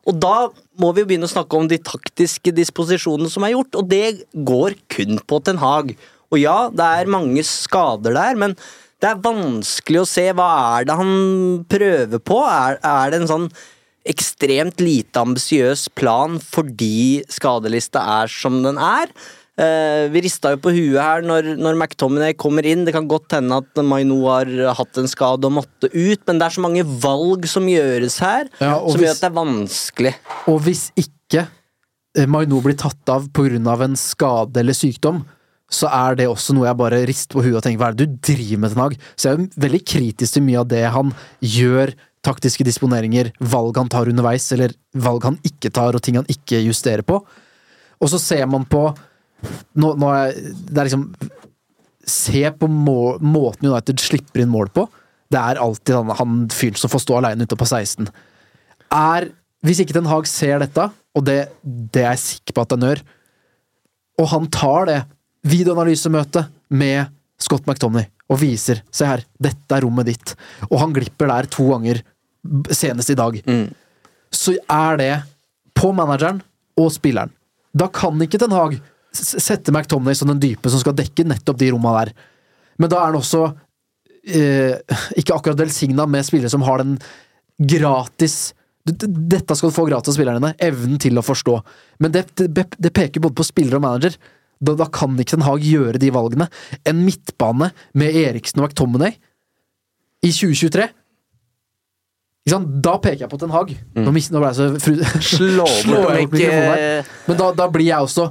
Og 0.04 0.17
da 0.19 0.36
må 0.84 0.89
vi 0.91 1.02
jo 1.02 1.08
begynne 1.08 1.30
å 1.30 1.32
snakke 1.32 1.56
om 1.58 1.69
de 1.72 1.80
taktiske 1.80 2.52
disposisjonene 2.54 3.32
som 3.32 3.46
er 3.48 3.56
gjort, 3.56 3.80
og 3.80 3.88
det 3.89 4.28
går 4.36 4.76
kun 4.91 5.22
på 5.24 5.39
Ten 5.48 5.62
Hag. 5.63 5.96
Og 6.34 6.41
ja, 6.41 6.58
det 6.74 6.89
er 7.00 7.13
mange 7.13 7.46
skader 7.48 8.17
der, 8.17 8.38
men 8.38 8.58
det 9.04 9.10
er 9.12 9.20
vanskelig 9.24 10.00
å 10.00 10.08
se 10.08 10.30
hva 10.32 10.50
er 10.80 10.88
det 10.88 10.96
han 10.96 11.13
prøver 11.68 12.22
på. 12.24 12.39
Er, 12.48 12.78
er 12.80 13.12
det 13.12 13.22
en 13.22 13.30
sånn 13.32 13.48
ekstremt 14.08 14.80
lite 14.84 15.22
ambisiøs 15.22 15.89
plan 15.96 16.39
fordi 16.44 17.22
skadelista 17.32 18.02
er 18.24 18.32
som 18.32 18.62
den 18.63 18.80
er? 18.80 19.12
Eh, 19.54 20.08
vi 20.10 20.24
rista 20.26 20.50
jo 20.56 20.58
på 20.63 20.72
huet 20.74 20.98
her 20.98 21.22
når, 21.28 21.52
når 21.62 21.76
McTominay 21.78 22.34
kommer 22.39 22.66
inn. 22.66 22.86
Det 22.88 22.96
kan 22.96 23.06
godt 23.12 23.36
hende 23.38 23.60
at 23.62 23.84
Maino 23.86 24.22
har 24.26 24.50
hatt 24.80 24.98
en 24.98 25.12
skade 25.12 25.46
og 25.46 25.54
måtte 25.60 25.92
ut, 25.94 26.24
men 26.26 26.39
det 26.42 26.48
er 26.48 26.56
så 26.56 26.63
mange 26.63 26.88
valg 27.04 27.46
som 27.52 27.68
gjøres 27.70 28.18
her, 28.24 28.50
Ja, 28.63 28.80
som 28.80 28.98
hvis- 28.98 29.04
gjør 29.06 29.13
at 29.13 29.22
det 29.22 29.30
er 29.30 29.38
vanskelig. 29.38 30.16
Og 30.50 30.60
hvis 30.66 30.88
ikke 30.98 31.46
eh, 32.18 32.26
Maino 32.26 32.63
blir 32.66 32.80
tatt 32.80 33.13
av 33.13 33.30
pga. 33.36 33.78
en 33.84 33.96
skade 34.00 34.58
eller 34.63 34.74
sykdom, 34.74 35.26
så 35.73 35.89
er 35.89 36.17
det 36.19 36.29
også 36.29 36.55
noe 36.55 36.67
jeg 36.67 36.79
bare 36.79 37.03
rister 37.09 37.38
på 37.38 37.43
huet 37.45 37.57
og 37.57 37.63
tenker 37.65 37.81
hva 37.81 37.91
er 37.91 37.97
det 37.97 38.07
du 38.07 38.17
driver 38.31 38.62
med, 38.62 38.73
Ten 38.73 38.83
Hag? 38.83 38.97
Så 39.15 39.29
jeg 39.29 39.38
er 39.38 39.62
veldig 39.65 39.83
kritisk 39.89 40.38
til 40.38 40.45
mye 40.45 40.62
av 40.62 40.67
det 40.71 40.83
han 40.93 41.13
gjør, 41.41 41.93
taktiske 42.23 42.65
disponeringer, 42.67 43.31
valg 43.53 43.79
han 43.81 43.91
tar 43.91 44.12
underveis, 44.12 44.45
eller 44.55 44.75
valg 44.95 45.25
han 45.27 45.39
ikke 45.47 45.73
tar, 45.73 45.97
og 45.97 46.03
ting 46.05 46.19
han 46.21 46.29
ikke 46.31 46.62
justerer 46.63 47.03
på. 47.07 47.19
Og 47.99 48.12
så 48.12 48.19
ser 48.21 48.45
man 48.51 48.67
på 48.69 48.86
nå, 49.79 49.95
nå 49.99 50.12
er 50.13 50.36
det 50.36 50.77
er 50.77 50.91
liksom 50.91 51.09
Se 52.03 52.49
på 52.59 52.67
må, 52.67 53.15
måten 53.23 53.69
United 53.69 54.01
slipper 54.03 54.41
inn 54.43 54.49
mål 54.51 54.67
på. 54.75 54.81
Det 55.31 55.39
er 55.39 55.62
alltid 55.63 55.95
han, 55.95 56.09
han 56.19 56.33
fyren 56.51 56.75
som 56.75 56.91
får 56.91 56.99
stå 57.05 57.15
alene 57.15 57.47
ute 57.47 57.55
på 57.55 57.63
16 57.63 58.09
er 58.93 59.29
Hvis 59.63 59.79
ikke 59.79 59.95
Den 59.95 60.09
Haag 60.12 60.27
ser 60.27 60.59
dette, 60.59 60.89
og 61.15 61.23
det, 61.23 61.47
det 61.63 62.01
er 62.03 62.12
jeg 62.12 62.23
sikker 62.23 62.57
på 62.57 62.65
at 62.65 62.73
han 62.75 62.83
gjør, 62.83 63.01
og 64.19 64.27
han 64.33 64.49
tar 64.51 64.89
det 64.89 64.97
videoanalysemøtet 65.47 66.49
med 66.73 67.12
Scott 67.41 67.67
McTomney 67.67 68.08
og 68.32 68.39
viser 68.41 68.82
Se 68.93 69.08
her, 69.08 69.23
dette 69.41 69.75
er 69.75 69.84
rommet 69.84 70.08
ditt. 70.08 70.34
Og 70.69 70.79
han 70.82 70.93
glipper 70.95 71.29
der 71.29 71.49
to 71.51 71.67
ganger 71.73 72.01
senest 72.71 73.12
i 73.13 73.17
dag. 73.19 73.38
Så 74.34 74.56
er 74.71 74.99
det 74.99 75.13
på 75.77 75.91
manageren 75.95 76.41
og 76.79 76.89
spilleren. 76.93 77.34
Da 77.73 77.89
kan 77.93 78.19
ikke 78.21 78.39
Ten 78.41 78.53
Hag 78.53 78.77
sette 79.13 79.73
McTomney 79.73 80.15
som 80.17 80.32
den 80.32 80.41
dype 80.41 80.71
som 80.71 80.82
skal 80.82 80.95
dekke 80.97 81.25
nettopp 81.27 81.60
de 81.60 81.69
romma 81.73 81.93
der. 81.99 82.13
Men 82.82 82.89
da 82.89 82.99
er 82.99 83.12
han 83.12 83.19
også 83.19 83.43
eh, 84.25 84.79
ikke 85.19 85.36
akkurat 85.36 85.60
velsigna 85.60 86.08
med 86.10 86.25
spillere 86.25 86.51
som 86.53 86.65
har 86.65 86.82
den 86.82 86.97
gratis 87.60 88.53
Dette 88.84 89.56
skal 89.56 89.69
du 89.69 89.75
få 89.77 89.86
gratis 89.88 90.12
av 90.12 90.17
spillerne 90.17 90.41
dine. 90.41 90.56
Evnen 90.60 90.97
til 90.99 91.15
å 91.15 91.21
forstå. 91.23 91.53
Men 92.03 92.12
det, 92.12 92.25
det, 92.36 92.65
det 92.75 92.89
peker 92.91 93.23
både 93.23 93.38
på 93.38 93.45
spiller 93.47 93.77
og 93.77 93.84
manager. 93.86 94.17
Da, 94.63 94.76
da 94.80 94.88
kan 94.88 95.17
ikke 95.19 95.36
Ten 95.36 95.45
Hag 95.45 95.63
gjøre 95.67 95.99
de 95.99 96.10
valgene. 96.15 96.47
En 96.88 97.04
midtbane 97.04 97.71
med 97.99 98.15
Eriksen 98.23 98.62
og 98.62 98.69
McTominay 98.69 99.17
i 100.23 100.32
2023 100.32 100.89
ikke 102.43 102.52
sant? 102.58 102.71
Da 102.84 102.97
peker 102.99 103.23
jeg 103.23 103.32
på 103.32 103.38
Ten 103.39 103.54
Hag. 103.56 103.69
Nå, 103.95 104.12
nå 104.12 104.39
ble 104.41 104.49
jeg 104.49 104.58
så 104.58 104.65
fru... 104.84 104.97
Slå 105.23 105.67
jeg 105.67 105.86
bort 105.93 106.34
mikrofonen. 106.34 107.12
Men 107.30 107.38
da, 107.39 107.52
da 107.56 107.67
blir 107.71 107.88
jeg 107.88 108.04
også 108.10 108.26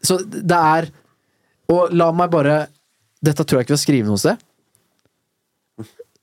Så 0.00 0.16
det 0.24 0.56
er 0.56 0.88
Og 1.68 1.92
la 1.92 2.06
meg 2.16 2.30
bare 2.32 2.54
Dette 3.20 3.44
tror 3.44 3.60
jeg 3.60 3.68
ikke 3.68 3.74
vi 3.74 3.76
har 3.76 3.82
skrevet 3.82 4.08
noe 4.08 4.20
sted. 4.22 4.40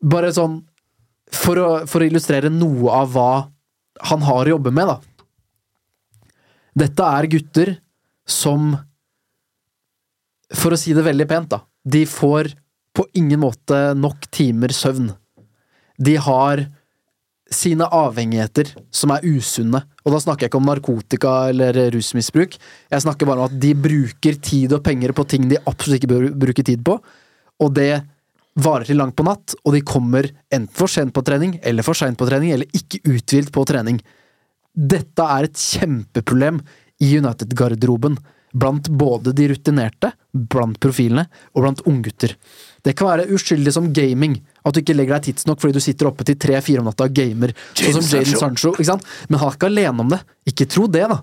Bare 0.02 0.32
sånn 0.34 0.64
for 1.38 1.60
å, 1.60 1.68
for 1.86 2.02
å 2.02 2.08
illustrere 2.08 2.50
noe 2.50 2.90
av 2.98 3.12
hva 3.14 3.32
han 4.10 4.24
har 4.24 4.48
å 4.48 4.54
jobbe 4.56 4.72
med, 4.74 4.88
da. 4.88 6.32
Dette 6.82 7.08
er 7.20 7.28
gutter 7.30 7.72
som 8.30 8.72
For 10.56 10.74
å 10.74 10.80
si 10.80 10.96
det 10.96 11.06
veldig 11.06 11.28
pent, 11.28 11.52
da. 11.52 11.62
De 11.84 12.06
får 12.08 12.54
på 12.96 13.06
ingen 13.20 13.42
måte 13.44 13.78
nok 13.98 14.30
timer 14.34 14.74
søvn. 14.74 15.12
De 15.98 16.16
har 16.22 16.66
sine 17.54 17.86
avhengigheter 17.94 18.74
som 18.92 19.14
er 19.16 19.26
usunne. 19.28 19.82
Og 20.04 20.14
da 20.14 20.20
snakker 20.24 20.46
jeg 20.46 20.52
ikke 20.52 20.60
om 20.60 20.68
narkotika 20.68 21.34
eller 21.52 21.80
rusmisbruk. 21.96 22.58
Jeg 22.92 23.04
snakker 23.06 23.30
bare 23.30 23.44
om 23.44 23.48
at 23.48 23.58
de 23.62 23.72
bruker 23.78 24.40
tid 24.44 24.76
og 24.76 24.84
penger 24.86 25.14
på 25.16 25.26
ting 25.30 25.48
de 25.52 25.60
absolutt 25.64 26.02
ikke 26.02 26.12
bør 26.12 26.30
bruke 26.46 26.66
tid 26.68 26.84
på. 26.88 26.98
Og 27.64 27.74
det 27.76 27.92
varer 28.58 28.88
til 28.90 28.98
langt 29.00 29.16
på 29.18 29.26
natt, 29.26 29.54
og 29.64 29.76
de 29.76 29.84
kommer 29.86 30.28
enten 30.50 30.74
for 30.74 30.90
sent 30.90 31.14
på 31.14 31.24
trening, 31.26 31.58
eller 31.62 31.86
for 31.86 31.98
seint 31.98 32.18
på 32.18 32.26
trening, 32.30 32.56
eller 32.56 32.70
ikke 32.78 33.04
uthvilt 33.06 33.52
på 33.54 33.66
trening. 33.70 34.00
Dette 34.74 35.26
er 35.38 35.48
et 35.48 35.62
kjempeproblem 35.62 36.60
i 37.06 37.12
United-garderoben. 37.20 38.18
Blant 38.58 38.90
både 38.90 39.34
de 39.38 39.50
rutinerte, 39.52 40.12
blant 40.32 40.80
profilene 40.82 41.28
og 41.54 41.64
blant 41.64 41.84
unggutter. 41.90 42.34
Det 42.86 42.96
kan 42.98 43.12
være 43.12 43.28
uskyldig 43.36 43.74
som 43.76 43.92
gaming. 43.94 44.38
At 44.66 44.76
du 44.76 44.82
ikke 44.82 44.96
legger 44.96 45.18
deg 45.18 45.30
tidsnok 45.30 45.62
fordi 45.62 45.78
du 45.78 45.84
sitter 45.84 46.10
oppe 46.10 46.26
til 46.28 46.38
tre-fire 46.40 46.82
om 46.82 46.90
natta 46.90 47.08
og 47.10 47.16
gamer. 47.16 47.54
Sånn 47.78 48.00
som 48.00 48.22
Jaden 48.22 48.40
Sancho. 48.40 48.74
Ikke 48.78 48.92
sant? 48.94 49.08
Men 49.28 49.42
han 49.42 49.52
er 49.52 49.60
ikke 49.60 49.72
alene 49.72 50.06
om 50.06 50.14
det. 50.16 50.22
Ikke 50.50 50.70
tro 50.72 50.88
det, 50.92 51.06
da. 51.12 51.22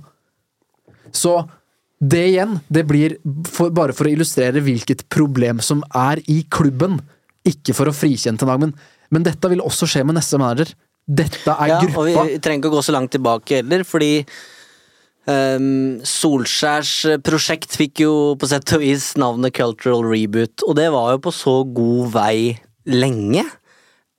Så 1.15 1.37
det 2.05 2.25
igjen, 2.33 2.59
det 2.69 2.85
blir 2.89 3.17
for, 3.49 3.73
bare 3.75 3.95
for 3.97 4.09
å 4.09 4.13
illustrere 4.13 4.63
hvilket 4.65 5.07
problem 5.13 5.63
som 5.65 5.85
er 5.97 6.21
i 6.31 6.43
klubben. 6.53 6.99
Ikke 7.49 7.77
for 7.77 7.89
å 7.89 7.95
frikjenne 7.97 8.41
til 8.41 8.51
Nagmen. 8.51 8.75
men, 9.15 9.23
dette 9.23 9.49
vil 9.49 9.63
også 9.63 9.87
skje 9.87 10.03
med 10.05 10.17
neste 10.19 10.41
manager. 10.41 10.75
Dette 11.05 11.53
er 11.53 11.69
Ja, 11.69 11.79
og 11.85 12.07
vi 12.09 12.39
trenger 12.43 12.65
ikke 12.65 12.73
å 12.73 12.77
gå 12.79 12.83
så 12.83 12.95
langt 12.97 13.13
tilbake 13.13 13.61
heller, 13.61 13.85
fordi 13.85 14.25
ehm, 15.31 16.01
Solskjærs 16.07 17.21
prosjekt 17.27 17.77
fikk 17.79 18.05
jo 18.05 18.15
på 18.41 18.49
sett 18.51 18.73
og 18.77 18.83
vis 18.85 19.13
navnet 19.21 19.55
Cultural 19.57 20.05
Reboot, 20.07 20.65
og 20.67 20.79
det 20.79 20.89
var 20.95 21.15
jo 21.15 21.25
på 21.27 21.35
så 21.35 21.59
god 21.67 22.15
vei 22.15 22.39
lenge. 22.91 23.45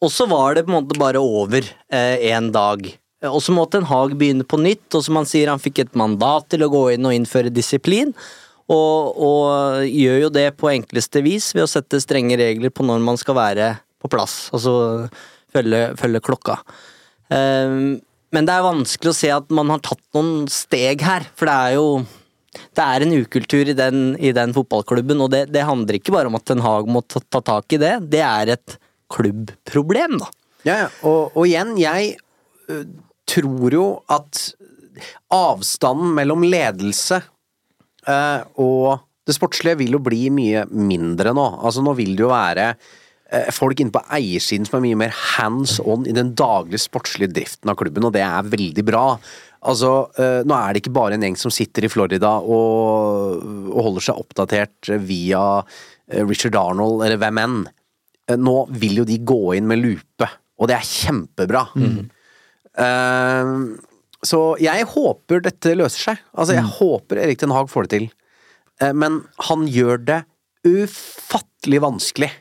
Og 0.03 0.11
så 0.11 0.27
var 0.29 0.55
det 0.55 0.65
på 0.65 0.73
en 0.73 0.79
måte 0.79 0.99
bare 0.99 1.21
over 1.21 1.65
eh, 1.65 2.31
en 2.33 2.51
dag. 2.53 2.87
Og 3.25 3.41
så 3.41 3.53
måtte 3.55 3.79
en 3.79 3.87
Haag 3.89 4.15
begynne 4.19 4.45
på 4.45 4.59
nytt, 4.61 4.87
og 4.93 5.05
som 5.05 5.17
han 5.19 5.27
sier, 5.29 5.49
han 5.49 5.61
fikk 5.61 5.81
et 5.81 5.95
mandat 5.97 6.49
til 6.51 6.65
å 6.65 6.71
gå 6.71 6.87
inn 6.93 7.07
og 7.07 7.15
innføre 7.15 7.53
disiplin. 7.53 8.13
Og, 8.65 9.17
og 9.21 9.85
gjør 9.85 10.23
jo 10.23 10.33
det 10.33 10.47
på 10.57 10.71
enkleste 10.71 11.21
vis 11.25 11.51
ved 11.53 11.67
å 11.67 11.69
sette 11.69 12.01
strenge 12.01 12.37
regler 12.39 12.73
på 12.73 12.85
når 12.85 13.03
man 13.05 13.19
skal 13.21 13.37
være 13.37 13.69
på 14.01 14.09
plass. 14.11 14.47
Altså 14.55 14.73
følge, 15.53 15.91
følge 15.99 16.21
klokka. 16.25 16.59
Ehm, 17.33 17.99
men 18.35 18.47
det 18.47 18.55
er 18.55 18.65
vanskelig 18.65 19.13
å 19.13 19.17
se 19.17 19.31
at 19.31 19.51
man 19.55 19.71
har 19.71 19.81
tatt 19.85 20.03
noen 20.17 20.45
steg 20.51 21.03
her, 21.05 21.27
for 21.37 21.49
det 21.49 21.55
er 21.55 21.77
jo 21.77 21.87
det 22.75 22.83
er 22.83 23.03
en 23.03 23.15
ukultur 23.15 23.67
i 23.67 23.75
den, 23.75 24.03
i 24.15 24.31
den 24.35 24.53
fotballklubben, 24.55 25.23
og 25.23 25.31
det, 25.33 25.45
det 25.51 25.65
handler 25.67 25.97
ikke 25.97 26.13
bare 26.15 26.31
om 26.31 26.37
at 26.37 26.45
Ten 26.47 26.63
Hag 26.63 26.87
må 26.87 27.01
ta, 27.03 27.19
ta 27.19 27.41
tak 27.43 27.75
i 27.75 27.79
det, 27.81 27.97
det 28.13 28.21
er 28.23 28.53
et 28.55 28.77
klubbproblem, 29.11 30.19
da. 30.21 30.29
Ja, 30.65 30.77
ja. 30.85 30.87
Og, 31.05 31.35
og 31.35 31.43
igjen, 31.45 31.75
jeg 31.77 32.15
tror 33.29 33.75
jo 33.75 33.87
at 34.11 34.45
avstanden 35.33 36.13
mellom 36.15 36.45
ledelse 36.47 37.19
ø, 38.07 38.19
og 38.61 39.03
det 39.25 39.35
sportslige 39.35 39.79
vil 39.81 39.97
jo 39.97 40.01
bli 40.05 40.27
mye 40.33 40.65
mindre 40.69 41.33
nå. 41.35 41.45
Altså, 41.65 41.83
nå 41.85 41.95
vil 41.97 42.13
det 42.15 42.25
jo 42.25 42.31
være 42.31 42.69
folk 43.55 43.81
inne 43.81 43.93
på 43.95 44.03
eiersiden 44.15 44.67
som 44.67 44.77
er 44.79 44.85
mye 44.85 44.99
mer 45.05 45.15
hands 45.35 45.79
on 45.83 46.05
i 46.07 46.13
den 46.15 46.33
daglige 46.37 46.83
sportslige 46.85 47.33
driften 47.35 47.71
av 47.71 47.77
klubben, 47.79 48.05
og 48.07 48.13
det 48.15 48.23
er 48.25 48.51
veldig 48.51 48.85
bra. 48.87 49.05
Altså, 49.65 49.89
nå 50.45 50.55
er 50.55 50.75
det 50.75 50.83
ikke 50.83 50.93
bare 50.93 51.17
en 51.17 51.25
gjeng 51.25 51.37
som 51.41 51.53
sitter 51.53 51.87
i 51.87 51.89
Florida 51.89 52.35
og, 52.37 53.41
og 53.73 53.79
holder 53.87 54.05
seg 54.07 54.19
oppdatert 54.21 54.91
via 55.07 55.41
Richard 56.13 56.55
Arnold 56.59 57.01
eller 57.05 57.17
hvem 57.21 57.41
enn. 57.41 57.57
Eh, 58.29 58.37
Nå 58.37 58.55
vil 58.81 59.01
jo 59.01 59.07
de 59.07 59.17
gå 59.21 59.41
inn 59.57 59.67
med 59.69 59.81
lupe, 59.81 60.29
og 60.59 60.69
det 60.69 60.79
er 60.79 60.87
kjempebra. 60.89 61.65
Eh, 62.75 63.51
så 64.25 64.39
jeg 64.61 64.87
håper 64.95 65.43
dette 65.45 65.75
løser 65.77 66.09
seg. 66.11 66.23
Altså, 66.33 66.57
jeg 66.57 66.71
håper 66.79 67.21
Erik 67.21 67.41
Den 67.43 67.53
Haag 67.55 67.69
får 67.71 67.87
det 67.87 67.93
til. 67.97 68.07
Eh, 68.81 68.93
men 68.97 69.21
han 69.49 69.67
gjør 69.69 70.01
det 70.07 70.21
ufattelig 70.65 71.83
vanskelig 71.83 72.31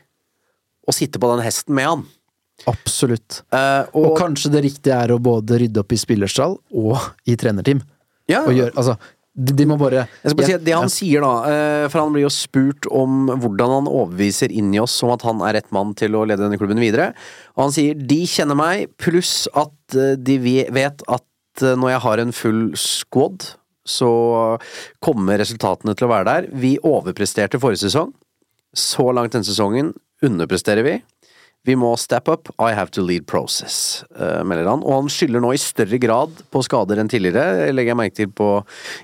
å 0.85 0.93
sitte 0.95 1.21
på 1.21 1.31
den 1.33 1.43
hesten 1.45 1.75
med 1.77 1.89
han. 1.89 2.05
Absolutt. 2.69 3.41
Uh, 3.51 3.83
Og, 3.91 4.11
og, 4.11 4.15
kanskje 4.19 4.53
det 4.53 4.63
riktige 4.69 4.95
er 4.95 5.11
å 5.11 5.19
både 5.19 5.59
rydde 5.59 5.81
opp 5.81 5.91
i 5.91 5.99
spillerstall 5.99 6.55
og 6.71 7.11
i 7.27 7.35
trenerteam. 7.39 7.81
ja, 8.31 8.45
Og 8.45 8.55
gjøre, 8.55 8.71
altså, 8.79 8.95
de, 9.35 9.51
de 9.51 9.65
må 9.67 9.75
bare 9.75 10.05
Jeg 10.05 10.31
skal 10.31 10.37
bare 10.39 10.47
si 10.47 10.57
Det 10.63 10.73
han 10.73 10.87
Ja. 10.87 10.93
sier 10.93 11.25
da, 11.25 11.33
eh, 11.51 11.87
for 11.89 11.99
han 12.05 12.13
blir 12.15 12.23
jo 12.23 12.31
spurt 12.31 12.87
om 12.87 13.27
hvordan 13.27 13.73
han 13.73 13.89
overbeviser 13.91 14.53
inni 14.55 14.79
oss 14.79 14.95
om 15.03 15.11
at 15.11 15.25
han 15.27 15.41
er 15.43 15.57
rett 15.59 15.71
mann 15.75 15.93
til 15.93 16.15
å 16.15 16.23
lede 16.23 16.45
denne 16.45 16.57
klubben 16.57 16.79
videre. 16.79 17.11
Og 17.57 17.67
han 17.67 17.75
sier 17.75 17.99
de 17.99 18.21
kjenner 18.23 18.55
meg, 18.55 18.95
pluss 18.97 19.49
at 19.53 19.75
eh, 19.99 20.15
de 20.15 20.39
vet 20.71 21.03
at 21.07 21.23
når 21.59 21.89
jeg 21.93 22.03
har 22.03 22.19
en 22.19 22.31
full 22.35 22.63
squad, 22.75 23.45
så 23.87 24.59
kommer 24.99 25.37
resultatene 25.39 25.93
til 25.95 26.07
å 26.07 26.11
være 26.11 26.25
der. 26.27 26.47
Vi 26.51 26.73
overpresterte 26.83 27.61
forrige 27.61 27.85
sesong. 27.85 28.11
Så 28.75 29.05
langt 29.15 29.31
denne 29.31 29.47
sesongen 29.47 29.93
underpresterer 30.23 30.85
vi. 30.85 30.95
Vi 31.65 31.73
må 31.79 31.95
step 31.97 32.29
up, 32.29 32.51
I 32.61 32.75
have 32.77 32.91
to 32.93 33.01
lead 33.01 33.25
process, 33.25 34.03
eh, 34.19 34.43
melder 34.45 34.69
han. 34.69 34.83
Og 34.85 34.99
han 34.99 35.09
skylder 35.09 35.41
nå 35.41 35.49
i 35.55 35.61
større 35.61 35.97
grad 36.01 36.43
på 36.53 36.61
skader 36.65 37.01
enn 37.01 37.09
tidligere, 37.09 37.71
legger 37.73 37.95
jeg 37.95 37.97
merke 37.97 38.17
til 38.19 38.29
på 38.29 38.49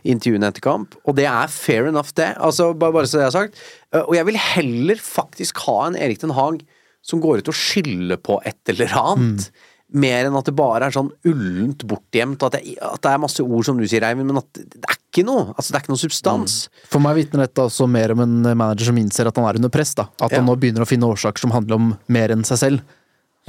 intervjuene 0.06 0.52
etter 0.52 0.62
kamp. 0.62 0.94
Og 1.10 1.18
det 1.18 1.26
er 1.26 1.50
fair 1.50 1.90
enough, 1.90 2.14
det. 2.14 2.36
Altså, 2.38 2.70
bare, 2.78 2.94
bare 2.94 3.10
så 3.10 3.18
det 3.18 3.26
er 3.26 3.34
sagt. 3.34 3.58
Eh, 3.90 4.04
og 4.04 4.14
jeg 4.20 4.30
vil 4.30 4.38
heller 4.38 5.02
faktisk 5.02 5.64
ha 5.66 5.80
en 5.88 5.98
Erik 5.98 6.22
Den 6.22 6.36
Haag 6.38 6.62
som 7.02 7.22
går 7.24 7.42
ut 7.42 7.50
og 7.50 7.58
skylder 7.58 8.22
på 8.22 8.38
et 8.46 8.62
eller 8.70 8.94
annet. 8.94 9.50
Mer 9.92 10.30
enn 10.30 10.38
at 10.40 10.48
det 10.48 10.54
bare 10.56 10.88
er 10.88 10.94
sånn 10.96 11.10
ullent 11.28 11.84
bortgjemt, 11.90 12.44
at, 12.48 12.56
at 12.56 13.02
det 13.04 13.12
er 13.12 13.18
masse 13.20 13.44
ord 13.44 13.66
som 13.68 13.76
du 13.78 13.84
sier, 13.92 14.06
Eivind, 14.08 14.30
men 14.32 14.40
at 14.40 14.48
det 14.56 14.86
er 14.88 14.96
ikke 14.96 15.26
noe. 15.28 15.50
Altså, 15.58 15.74
det 15.74 15.76
er 15.82 15.84
ikke 15.84 15.92
noe 15.92 16.00
substans. 16.06 16.56
For 16.88 17.04
meg 17.04 17.18
vitner 17.20 17.44
dette 17.44 17.66
også 17.68 17.90
mer 17.92 18.14
om 18.16 18.24
en 18.24 18.38
manager 18.56 18.88
som 18.88 18.98
innser 19.02 19.28
at 19.28 19.36
han 19.36 19.50
er 19.50 19.60
under 19.60 19.74
press. 19.74 19.92
da 20.00 20.06
At 20.24 20.32
han 20.40 20.48
nå 20.48 20.56
begynner 20.62 20.86
å 20.86 20.88
finne 20.88 21.10
årsaker 21.12 21.44
som 21.44 21.52
handler 21.52 21.76
om 21.76 21.92
mer 22.08 22.32
enn 22.32 22.48
seg 22.48 22.62
selv. 22.64 22.82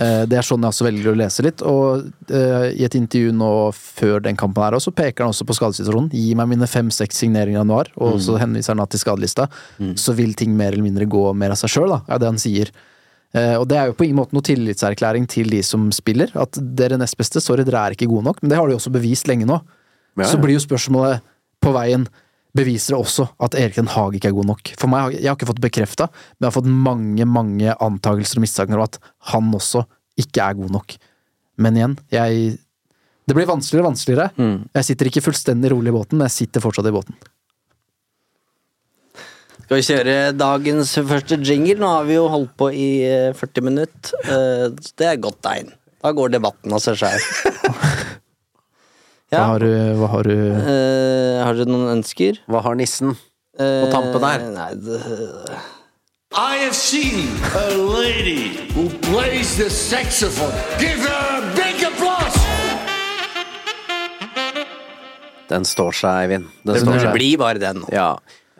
Eh, 0.01 0.25
Det 0.27 0.39
er 0.41 0.43
sånn 0.43 0.65
jeg 0.65 0.73
også 0.73 0.87
velger 0.89 1.13
å 1.13 1.19
lese 1.23 1.45
litt. 1.47 1.63
Og 1.63 2.11
eh, 2.33 2.73
i 2.75 2.83
et 2.89 2.95
intervju 2.99 3.31
nå 3.39 3.53
før 3.79 4.19
den 4.27 4.35
kampen 4.41 4.65
her 4.65 4.75
også, 4.75 4.91
peker 4.99 5.23
han 5.23 5.31
også 5.31 5.47
på 5.47 5.55
skadesituasjonen. 5.61 6.11
Gi 6.11 6.35
meg 6.35 6.49
mine 6.57 6.67
fem-seks 6.67 7.23
signeringer 7.23 7.55
i 7.55 7.61
januar, 7.63 7.93
og 8.03 8.19
så 8.25 8.35
henviser 8.43 8.75
han 8.75 8.83
til 8.91 8.99
skadelista. 9.05 9.47
Så 9.95 10.17
vil 10.19 10.35
ting 10.35 10.57
mer 10.59 10.73
eller 10.75 10.83
mindre 10.91 11.07
gå 11.07 11.29
mer 11.37 11.55
av 11.55 11.61
seg 11.63 11.71
sjøl, 11.77 11.93
da, 11.95 12.03
er 12.09 12.19
det 12.19 12.27
han 12.35 12.43
sier. 12.43 12.73
Eh, 13.33 13.55
og 13.57 13.65
det 13.71 13.79
er 13.79 13.89
jo 13.89 13.97
på 13.97 14.05
ingen 14.07 14.19
måte 14.19 14.37
noe 14.37 14.45
tillitserklæring 14.45 15.29
til 15.31 15.53
de 15.53 15.63
som 15.65 15.89
spiller. 15.95 16.33
At 16.39 16.59
dere 16.77 16.99
nest 17.01 17.17
beste, 17.21 17.41
sorry, 17.41 17.65
dere 17.69 17.87
er 17.87 17.97
ikke 17.97 18.11
gode 18.11 18.27
nok. 18.29 18.43
Men 18.43 18.53
det 18.53 18.59
har 18.61 18.69
de 18.69 18.77
også 18.77 18.93
bevist 18.93 19.31
lenge 19.31 19.49
nå. 19.49 19.61
Ja, 20.21 20.29
Så 20.29 20.41
blir 20.41 20.59
jo 20.59 20.67
spørsmålet 20.67 21.25
på 21.63 21.73
veien 21.73 22.05
Beviser 22.53 22.93
det 22.93 22.99
også 23.01 23.25
at 23.41 23.55
Erik 23.57 23.79
Den 23.79 23.89
Haag 23.89 24.19
ikke 24.19 24.29
er 24.29 24.35
god 24.37 24.51
nok? 24.51 24.75
For 24.77 24.91
meg, 24.93 25.15
Jeg 25.17 25.25
har 25.31 25.39
ikke 25.39 25.49
fått 25.49 25.63
bekrefta, 25.65 26.11
men 26.13 26.45
jeg 26.45 26.51
har 26.51 26.59
fått 26.59 26.69
mange 26.69 27.25
mange 27.25 27.77
antakelser 27.81 28.37
og 28.37 28.45
mistanker 28.45 28.77
om 28.77 28.85
at 28.85 28.99
han 29.33 29.49
også 29.57 29.87
ikke 30.21 30.45
er 30.45 30.59
god 30.59 30.75
nok. 30.77 30.97
Men 31.57 31.79
igjen, 31.79 31.97
jeg 32.13 32.59
Det 33.25 33.37
blir 33.39 33.49
vanskeligere 33.49 33.87
og 33.87 33.93
vanskeligere. 33.95 34.31
Mm. 34.37 34.69
Jeg 34.75 34.85
sitter 34.85 35.09
ikke 35.09 35.25
fullstendig 35.25 35.71
rolig 35.73 35.89
i 35.89 35.97
båten, 35.97 36.19
men 36.19 36.29
jeg 36.29 36.45
sitter 36.45 36.61
fortsatt 36.61 36.91
i 36.91 36.93
båten. 36.93 37.17
Skal 39.63 39.79
vi 39.79 39.85
kjøre 39.87 40.15
dagens 40.37 40.91
første 41.09 41.39
jingle? 41.47 41.79
Nå 41.81 41.89
har 41.95 42.05
vi 42.09 42.17
jo 42.19 42.27
holdt 42.33 42.53
på 42.61 42.69
i 42.75 42.89
eh, 43.07 43.31
40 43.39 43.65
minutter. 43.69 44.17
Eh, 44.27 44.67
Det 44.99 45.07
er 45.09 45.21
godt 45.23 45.41
tegn. 45.47 45.71
Da 46.03 46.11
går 46.13 46.33
debatten 46.35 46.73
av 46.75 46.83
seg 46.83 46.99
sjøl. 46.99 47.23
Hva 49.33 49.45
har 49.55 49.63
du, 49.65 49.69
hva 49.97 50.09
har 50.13 50.27
du 50.29 50.33
Uh, 50.37 51.39
har 51.47 51.55
du 51.57 51.63
noen 51.71 51.89
ønsker? 51.95 52.43
Hva 52.53 52.61
har 52.67 52.75
nissen? 52.77 53.15
På 53.57 53.87
tampen 53.93 54.25
her? 54.27 54.43
Nei, 54.53 54.67
det, 54.77 54.99
I 56.37 56.59
have 56.65 56.75
seen 56.77 57.29
a 57.57 57.65
lady 57.77 58.69
who 58.75 58.89
plays 59.07 59.55
the 59.57 59.71
saxophone. 59.71 60.53
Give 60.81 61.01
her 61.01 61.39
a 61.39 61.55
big 61.57 61.81
applause! 61.87 62.41
Den 65.53 65.65
står 65.69 65.93
seg, 65.97 66.13
Eivind. 66.27 66.47
Den 66.65 66.75
det 66.77 66.85
står 66.85 67.01
seg. 67.07 67.13
blir 67.17 67.41
bare 67.41 67.61
den. 67.61 67.83
Ja. 67.93 68.11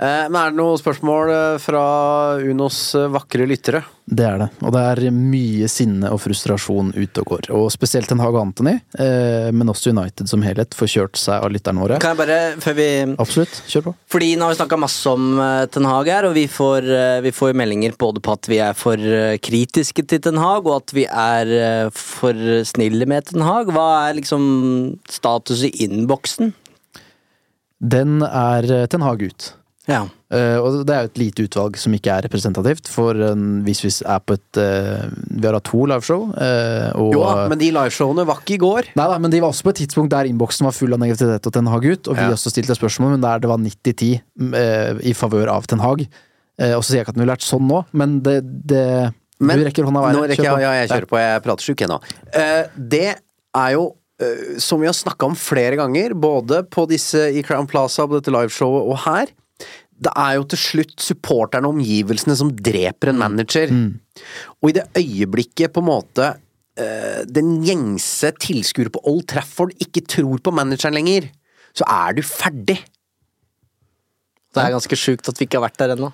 Eh, 0.01 0.29
Men 0.33 0.37
er 0.41 0.53
det 0.53 0.59
noen 0.59 0.79
spørsmål 0.81 1.31
eh, 1.31 1.57
fra 1.61 1.83
Unos 2.41 2.95
eh, 2.97 3.11
vakre 3.13 3.45
lyttere? 3.47 3.83
Det 4.13 4.25
er 4.27 4.39
det. 4.41 4.49
Og 4.65 4.73
det 4.75 4.81
er 4.89 5.13
mye 5.15 5.69
sinne 5.71 6.09
og 6.11 6.19
frustrasjon 6.25 6.91
ute 6.97 7.23
og 7.23 7.29
går. 7.29 7.51
Og 7.55 7.69
spesielt 7.71 8.09
Ten 8.11 8.21
Hag 8.23 8.35
og 8.35 8.41
Anthony, 8.41 8.75
eh, 8.99 9.51
men 9.55 9.71
også 9.71 9.93
United 9.93 10.31
som 10.33 10.43
helhet, 10.43 10.75
får 10.75 10.91
kjørt 10.95 11.21
seg 11.21 11.45
av 11.45 11.53
lytterne 11.55 11.85
våre. 11.85 12.01
Kan 12.03 12.17
jeg 12.17 12.21
bare, 12.23 12.41
før 12.65 12.77
vi 12.81 12.89
Absolutt, 13.23 13.61
kjør 13.71 13.87
på. 13.91 13.95
Fordi 14.17 14.33
nå 14.37 14.49
har 14.49 14.55
vi 14.57 14.61
snakka 14.63 14.81
masse 14.81 15.13
om 15.13 15.29
Ten 15.73 15.87
Hag 15.89 16.11
her, 16.11 16.29
og 16.31 16.35
vi 16.41 16.47
får, 16.51 16.89
vi 17.23 17.35
får 17.37 17.55
meldinger 17.63 17.95
både 18.01 18.25
på 18.25 18.35
at 18.35 18.51
vi 18.51 18.59
er 18.65 18.75
for 18.77 18.99
kritiske 19.45 20.05
til 20.09 20.25
Ten 20.25 20.41
Hag, 20.43 20.67
og 20.67 20.81
at 20.81 20.97
vi 20.97 21.07
er 21.07 21.55
for 21.95 22.43
snille 22.69 23.07
med 23.09 23.31
Ten 23.31 23.45
Hag. 23.47 23.71
Hva 23.73 23.89
er 24.09 24.19
liksom 24.19 24.45
status 25.09 25.63
i 25.69 25.75
innboksen? 25.87 26.53
Den 27.83 28.21
er 28.27 28.87
Ten 28.91 29.05
Hag 29.07 29.23
ut. 29.31 29.53
Ja. 29.91 30.05
Uh, 30.33 30.59
og 30.63 30.77
det 30.87 30.95
er 30.95 31.05
jo 31.05 31.11
et 31.11 31.19
lite 31.21 31.45
utvalg 31.49 31.77
som 31.81 31.95
ikke 31.97 32.13
er 32.15 32.25
representativt, 32.29 32.87
for 32.89 33.19
eh, 33.19 33.41
hvis 33.67 33.81
vi 33.83 33.91
er 34.09 34.21
på 34.23 34.37
et 34.39 34.59
uh, 34.63 35.09
Vi 35.11 35.43
har 35.43 35.57
hatt 35.59 35.67
to 35.67 35.81
liveshow, 35.91 36.29
uh, 36.37 36.91
og 37.03 37.17
Jo 37.17 37.25
men 37.51 37.59
de 37.61 37.73
liveshowene 37.75 38.25
var 38.29 38.45
ikke 38.45 38.55
i 38.57 38.61
går. 38.63 38.93
Nei 38.99 39.07
da, 39.11 39.17
men 39.23 39.35
de 39.35 39.41
var 39.43 39.51
også 39.51 39.67
på 39.67 39.73
et 39.75 39.81
tidspunkt 39.83 40.15
der 40.15 40.31
innboksen 40.31 40.69
var 40.69 40.77
full 40.77 40.95
av 40.95 41.03
negativitet 41.03 41.49
og 41.51 41.57
Ten 41.57 41.71
Hag 41.73 41.89
ut, 41.89 42.07
og 42.07 42.15
vi 42.15 42.29
Ja. 42.29 42.37
også 42.37 42.53
stilte 42.55 42.79
spørsmål, 42.79 43.17
men 43.17 43.25
der 43.27 43.43
det 43.43 43.51
var 43.51 43.59
90-10 43.59 44.13
eh, 44.55 45.03
i 45.11 45.17
favør 45.19 45.51
av 45.57 45.67
Ten 45.67 45.83
Hag. 45.83 46.07
Og 46.63 46.83
så 46.85 46.93
sier 46.93 47.01
jeg 47.01 47.07
ikke 47.07 47.15
at 47.17 47.19
den 47.19 47.25
ville 47.25 47.35
vært 47.35 47.49
sånn 47.49 47.67
nå, 47.67 47.79
men 47.97 48.21
det, 48.23 48.37
det 48.71 48.85
Men 49.43 49.59
Du 49.59 49.65
rekker 49.67 49.89
hånda 49.89 49.99
i 49.99 50.15
været. 50.15 50.37
Kjør 50.39 50.53
på. 50.53 50.63
ja, 50.63 50.73
jeg 50.79 50.91
kjører 50.93 51.11
på. 51.11 51.19
Jeg 51.19 51.43
prater 51.43 51.67
sjuk 51.67 51.83
ennå. 51.89 51.99
Det 52.77 53.09
er 53.19 53.71
jo 53.75 53.89
som 54.63 54.79
vi 54.79 54.87
har 54.87 54.95
snakka 54.95 55.27
om 55.27 55.35
flere 55.35 55.75
ganger, 55.81 56.13
både 56.15 56.61
på 56.71 56.85
disse 56.87 57.33
i 57.35 57.43
Crown 57.43 57.67
Plaza, 57.67 58.07
på 58.07 58.21
dette 58.21 58.31
liveshowet 58.31 58.87
og 58.87 59.01
her. 59.09 59.33
Det 60.03 60.13
er 60.19 60.33
jo 60.39 60.47
til 60.51 60.59
slutt 60.59 60.95
supporterne 61.05 61.69
og 61.69 61.77
omgivelsene 61.77 62.35
som 62.39 62.51
dreper 62.57 63.13
en 63.13 63.21
manager. 63.21 63.71
Og 64.63 64.71
i 64.73 64.77
det 64.79 64.89
øyeblikket 64.99 65.73
på 65.77 65.83
en 65.85 65.89
måte 65.91 66.31
eh, 66.81 67.21
den 67.29 67.61
gjengse 67.67 68.33
tilskuer 68.43 68.91
på 68.95 69.03
Old 69.07 69.29
Trafford 69.31 69.75
ikke 69.85 70.03
tror 70.11 70.43
på 70.43 70.55
manageren 70.55 70.97
lenger, 70.99 71.29
så 71.77 71.87
er 71.89 72.19
du 72.19 72.23
ferdig. 72.27 72.81
Det 74.53 74.61
er 74.61 74.75
ganske 74.75 74.99
sjukt 75.01 75.31
at 75.31 75.39
vi 75.41 75.47
ikke 75.47 75.61
har 75.61 75.69
vært 75.71 75.79
der 75.81 75.95
ennå. 75.95 76.11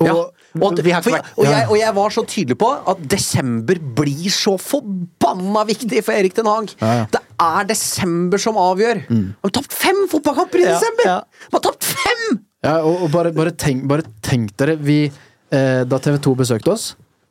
Ja. 0.00 0.14
Og, 0.16 0.78
vi 0.80 0.90
vært- 0.90 1.06
og, 1.36 1.44
jeg, 1.44 1.66
og 1.68 1.76
jeg 1.76 1.94
var 1.94 2.10
så 2.14 2.22
tydelig 2.26 2.56
på 2.58 2.68
at 2.88 3.02
desember 3.12 3.76
blir 4.00 4.30
så 4.32 4.56
forbanna 4.58 5.62
viktig 5.68 6.00
for 6.06 6.16
Erik 6.16 6.34
Den 6.38 6.48
Haag. 6.48 6.72
Ja, 6.80 6.92
ja. 7.02 7.06
Det 7.12 7.20
er 7.44 7.68
desember 7.68 8.40
som 8.40 8.56
avgjør. 8.58 9.04
Man 9.10 9.34
har 9.44 9.52
tapt 9.60 9.76
fem 9.76 10.00
fotballkamper 10.10 10.64
i 10.64 10.70
desember! 10.70 11.20
Man 11.52 11.60
har 11.60 11.66
tapt 11.68 11.84
fem! 11.84 12.40
Ja, 12.60 12.80
og, 12.84 13.06
og 13.06 13.12
bare, 13.12 13.32
bare, 13.32 13.52
tenk, 13.56 13.86
bare 13.88 14.04
tenk 14.24 14.52
dere 14.60 14.76
vi, 14.76 15.06
eh, 15.52 15.82
Da 15.88 16.00
TV 16.02 16.18
2 16.20 16.34
besøkte 16.42 16.74
oss, 16.74 16.90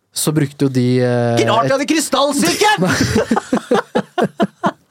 så 0.10 0.34
brukte 0.34 0.66
jo 0.66 0.74
de 0.74 0.86
eh, 1.06 1.36
Ikke 1.38 1.52
rart 1.52 1.74
hadde 1.76 1.86
krystallsyke! 1.90 2.72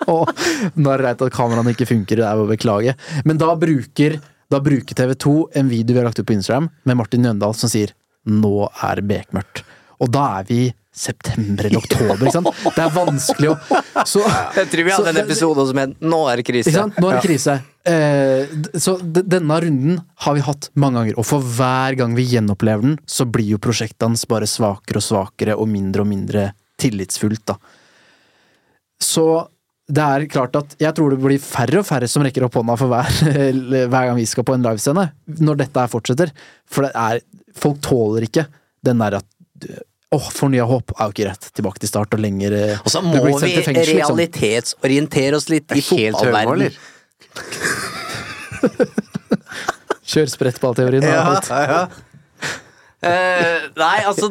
Og 0.08 0.30
nå 0.80 0.92
er 0.92 1.00
det 1.00 1.04
greit 1.04 1.24
at 1.26 1.34
kameraene 1.34 1.74
ikke 1.74 1.88
funker, 1.90 2.22
det 2.22 2.28
er 2.28 2.38
å 2.40 2.46
beklage. 2.48 2.94
Men 3.28 3.40
da 3.40 3.50
bruker, 3.58 4.20
da 4.48 4.62
bruker 4.64 4.96
TV 4.96 5.16
2 5.26 5.34
en 5.58 5.72
video 5.72 5.96
vi 5.96 6.00
har 6.00 6.08
lagt 6.08 6.22
ut 6.22 6.28
på 6.28 6.36
Instagram 6.38 6.70
med 6.88 7.00
Martin 7.02 7.26
Jøndal 7.26 7.56
som 7.58 7.72
sier 7.72 7.92
'nå 8.28 8.68
er 8.84 9.00
det 9.00 9.08
bekmørkt'. 9.10 9.64
Og 9.98 10.10
da 10.14 10.38
er 10.38 10.46
vi 10.48 10.62
september 10.98 11.68
eller 11.68 11.80
oktober, 11.80 12.20
ikke 12.26 12.34
sant? 12.34 12.50
Det 12.76 12.84
er 12.84 12.92
vanskelig 12.94 13.50
å 13.52 13.56
så, 14.08 14.22
Jeg 14.56 14.70
tror 14.72 14.84
vi 14.88 14.94
så 14.96 15.08
en 15.12 15.20
episode 15.22 15.66
som 15.70 15.80
het 15.82 15.96
'Nå 16.00 16.20
er 16.28 16.36
det 16.36 16.44
Ikke 16.44 16.54
krise'. 16.56 16.74
sant? 16.74 16.98
Nå 16.98 17.10
er 17.10 17.20
det 17.20 17.26
krise. 17.28 17.58
Eh, 17.88 18.46
så 18.76 18.98
denne 19.00 19.60
runden 19.64 20.00
har 20.26 20.34
vi 20.34 20.40
hatt 20.44 20.70
mange 20.74 21.00
ganger, 21.00 21.18
og 21.18 21.24
for 21.26 21.40
hver 21.40 21.96
gang 21.96 22.14
vi 22.14 22.26
gjenopplever 22.26 22.82
den, 22.82 22.98
så 23.06 23.24
blir 23.24 23.54
jo 23.54 23.58
prosjektet 23.58 24.02
hans 24.04 24.26
bare 24.28 24.44
svakere 24.50 25.00
og 25.00 25.06
svakere 25.06 25.56
og 25.56 25.68
mindre 25.68 26.02
og 26.04 26.10
mindre 26.10 26.52
tillitsfullt, 26.78 27.46
da. 27.46 27.56
Så 29.00 29.48
det 29.88 30.04
er 30.04 30.26
klart 30.28 30.56
at 30.58 30.74
jeg 30.78 30.92
tror 30.94 31.10
det 31.14 31.20
blir 31.22 31.40
færre 31.40 31.80
og 31.80 31.86
færre 31.88 32.08
som 32.10 32.22
rekker 32.22 32.44
opp 32.44 32.58
hånda 32.60 32.76
for 32.76 32.92
hver, 32.92 33.08
hver 33.88 34.08
gang 34.10 34.16
vi 34.18 34.26
skal 34.28 34.44
på 34.44 34.54
en 34.58 34.66
livescene, 34.66 35.06
når 35.40 35.62
dette 35.62 35.80
her 35.80 35.88
fortsetter. 35.88 36.32
For 36.68 36.84
det 36.88 36.92
er 36.94 37.20
Folk 37.58 37.80
tåler 37.82 38.22
ikke 38.22 38.44
den 38.86 39.00
der 39.02 39.16
at 39.18 39.26
Åh, 40.16 40.28
fornya 40.32 40.64
håp 40.64 40.94
er 40.94 41.04
jo 41.04 41.12
ikke 41.12 41.26
rett. 41.28 41.44
Tilbake 41.58 41.78
til 41.82 41.90
start 41.90 42.14
og 42.16 42.20
lenger 42.24 42.54
eh, 42.56 42.78
Og 42.80 42.88
så 42.92 43.00
må 43.04 43.18
vi 43.26 43.32
fengsel, 43.42 43.74
liksom. 43.76 44.16
realitetsorientere 44.16 45.36
oss 45.36 45.50
litt 45.52 45.68
i 45.76 45.82
fotballverdenen. 45.84 46.72
fotballverden. 46.72 47.88
Kjør 50.08 50.28
sprettballteorien 50.32 51.04
Ja, 51.08 51.40
ja. 51.68 51.82
Uh, 52.98 53.68
nei, 53.78 53.98
altså 54.08 54.26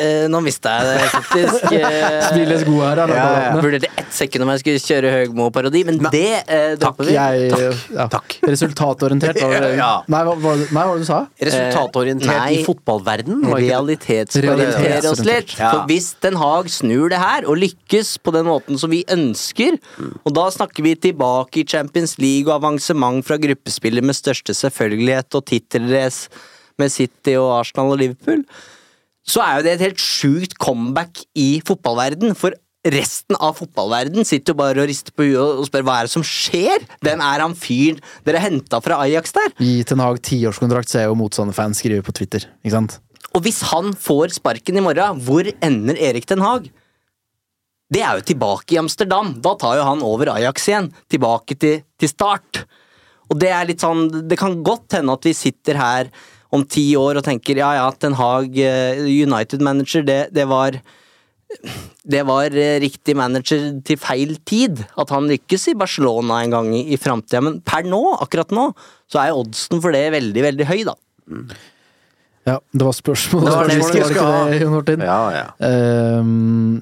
eh, 0.00 0.24
Nå 0.32 0.40
mista 0.44 0.72
jeg 0.78 0.88
det 0.88 1.08
faktisk. 1.12 1.66
Uh, 1.72 2.16
Smiles 2.30 2.64
god 2.68 2.80
her, 2.84 3.02
er 3.02 3.12
Ja, 3.12 3.16
ja. 3.16 3.40
ja, 3.44 3.50
Vurderte 3.58 3.90
ett 4.00 4.12
sekund 4.14 4.46
om 4.46 4.52
jeg 4.52 4.62
skulle 4.62 4.82
kjøre 4.84 5.12
Høgmo-parodi, 5.16 5.82
men 5.88 5.98
det 6.12 6.42
eh, 6.42 6.74
dropper 6.80 7.08
vi. 7.08 7.16
Jeg, 7.16 7.72
ja. 7.96 8.06
Resultatorientert, 8.48 9.40
var 9.42 9.66
det 9.66 9.72
Ja. 9.82 9.90
Nei, 10.12 10.22
hva 10.28 10.36
var 10.44 10.60
nei, 10.60 10.68
hva 10.70 10.86
var 10.90 11.00
det 11.00 11.06
du 11.06 11.08
sa? 11.08 11.20
Resultatorientert 11.42 12.32
Nei. 12.32 12.60
i 12.60 12.62
fotballverden? 12.66 13.42
Realitetsorientere 13.52 15.12
oss 15.12 15.24
litt. 15.26 15.56
Ja. 15.58 15.72
For 15.72 15.90
hvis 15.90 16.12
Den 16.22 16.38
Haag 16.40 16.70
snur 16.72 17.12
det 17.12 17.20
her 17.22 17.48
og 17.48 17.60
lykkes 17.62 18.14
på 18.22 18.34
den 18.36 18.48
måten 18.48 18.80
som 18.80 18.92
vi 18.92 19.02
ønsker, 19.12 19.78
og 20.22 20.36
da 20.36 20.46
snakker 20.54 20.86
vi 20.86 20.94
tilbake 21.08 21.62
i 21.62 21.66
Champions 21.68 22.16
League 22.22 22.48
og 22.48 22.58
avansement 22.60 23.24
fra 23.26 23.38
gruppespillet 23.40 24.04
med 24.04 24.18
største 24.18 24.54
selvfølgelighet 24.56 25.38
og 25.38 25.46
tittelrace 25.48 26.30
med 26.80 26.92
City 26.92 27.36
og 27.38 27.52
Arsenal 27.60 27.94
og 27.94 28.00
Liverpool, 28.00 28.44
så 29.22 29.42
er 29.44 29.58
jo 29.58 29.64
det 29.66 29.76
et 29.76 29.86
helt 29.86 30.02
sjukt 30.02 30.56
comeback 30.60 31.22
i 31.38 31.62
fotballverden. 31.66 32.34
For 32.38 32.54
resten 32.82 33.38
av 33.38 33.54
fotballverden 33.60 34.26
sitter 34.26 34.52
jo 34.52 34.58
bare 34.58 34.82
og 34.82 34.90
rister 34.90 35.14
på 35.14 35.28
huet 35.28 35.62
og 35.62 35.68
spør 35.68 35.86
hva 35.86 36.00
er 36.00 36.08
det 36.08 36.14
som 36.16 36.26
skjer? 36.26 36.82
Hvem 37.04 37.22
er 37.22 37.44
han 37.44 37.54
fyren 37.58 38.02
dere 38.26 38.42
henta 38.42 38.82
fra 38.82 38.98
Ajax 39.04 39.34
der? 39.36 39.54
Gi 39.62 39.86
Ten 39.86 40.02
Hag 40.02 40.18
tiårskontrakt, 40.26 40.90
ser 40.90 41.06
jeg 41.06 41.12
jo 41.12 41.18
motstanderfans 41.22 41.82
skrive 41.84 42.04
på 42.06 42.14
Twitter. 42.18 42.48
Ikke 42.64 42.76
sant? 42.76 42.98
Og 43.32 43.46
hvis 43.46 43.62
han 43.70 43.94
får 43.96 44.34
sparken 44.36 44.76
i 44.76 44.84
morgen, 44.84 45.22
hvor 45.24 45.46
ender 45.64 46.00
Erik 46.10 46.26
Den 46.28 46.42
Haag? 46.44 46.68
Det 47.92 48.00
er 48.00 48.18
jo 48.18 48.26
tilbake 48.32 48.74
i 48.74 48.80
Amsterdam. 48.80 49.34
Da 49.44 49.54
tar 49.60 49.78
jo 49.78 49.86
han 49.86 50.04
over 50.04 50.32
Ajax 50.34 50.68
igjen. 50.68 50.88
Tilbake 51.12 51.56
til, 51.60 51.82
til 52.00 52.10
start. 52.10 52.64
Og 53.32 53.38
det 53.40 53.50
er 53.52 53.68
litt 53.68 53.80
sånn 53.80 54.28
Det 54.28 54.36
kan 54.40 54.58
godt 54.64 54.98
hende 54.98 55.14
at 55.16 55.24
vi 55.24 55.32
sitter 55.36 55.78
her 55.80 56.10
om 56.52 56.64
ti 56.68 56.92
år 56.98 57.20
og 57.20 57.26
tenker 57.26 57.60
ja 57.60 57.72
ja, 57.78 57.86
Ten 57.96 58.16
Hag 58.18 58.58
eh, 58.60 59.00
United-manager, 59.00 60.04
det, 60.08 60.20
det 60.36 60.48
var 60.50 60.76
det 62.02 62.22
var 62.26 62.54
eh, 62.56 62.78
riktig 62.82 63.14
manager 63.18 63.66
til 63.86 63.98
feil 64.00 64.36
tid. 64.48 64.82
At 64.98 65.12
han 65.14 65.28
lykkes 65.30 65.68
i 65.72 65.76
Barcelona 65.78 66.40
en 66.42 66.54
gang 66.54 66.70
i, 66.74 66.86
i 66.94 67.00
framtida. 67.00 67.42
Men 67.44 67.60
per 67.66 67.86
nå, 67.88 68.00
akkurat 68.24 68.54
nå, 68.54 68.70
så 69.12 69.22
er 69.24 69.36
oddsen 69.36 69.82
for 69.84 69.94
det 69.94 70.06
veldig, 70.16 70.46
veldig 70.48 70.68
høy, 70.70 70.80
da. 70.88 70.96
Ja, 72.48 72.56
det 72.72 72.86
var 72.88 72.96
spørsmål. 72.96 73.44
Det 73.46 73.52
var 73.54 73.68
det 73.70 73.76
vi 73.78 73.90
skulle 73.90 74.70
Martin? 74.72 75.04
Ja, 75.06 75.20
ja. 75.36 75.44
Ehm, 75.68 76.80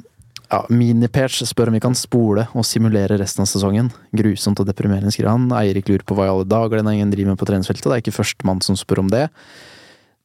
ja, 0.50 0.64
Minipatch 0.68 1.44
spør 1.46 1.70
om 1.70 1.76
vi 1.78 1.82
kan 1.84 1.94
spole 1.94 2.48
og 2.58 2.66
simulere 2.66 3.18
resten 3.20 3.44
av 3.44 3.48
sesongen. 3.50 3.92
Grusomt 4.16 4.60
og 4.62 4.66
deprimerende, 4.68 5.12
skriver 5.14 5.30
han. 5.36 5.48
Eirik 5.60 5.88
lurer 5.90 6.04
på 6.06 6.16
hva 6.18 6.26
i 6.26 6.32
alle 6.32 6.48
dager 6.50 6.80
den 6.80 6.90
ingen 6.96 7.12
driver 7.14 7.34
med 7.34 7.40
på 7.40 7.48
treningsfeltet. 7.48 7.86
Det 7.86 7.96
er 7.96 8.02
ikke 8.04 8.16
førstemann 8.18 8.62
som 8.66 8.78
spør 8.78 9.04
om 9.04 9.10
det. 9.12 9.28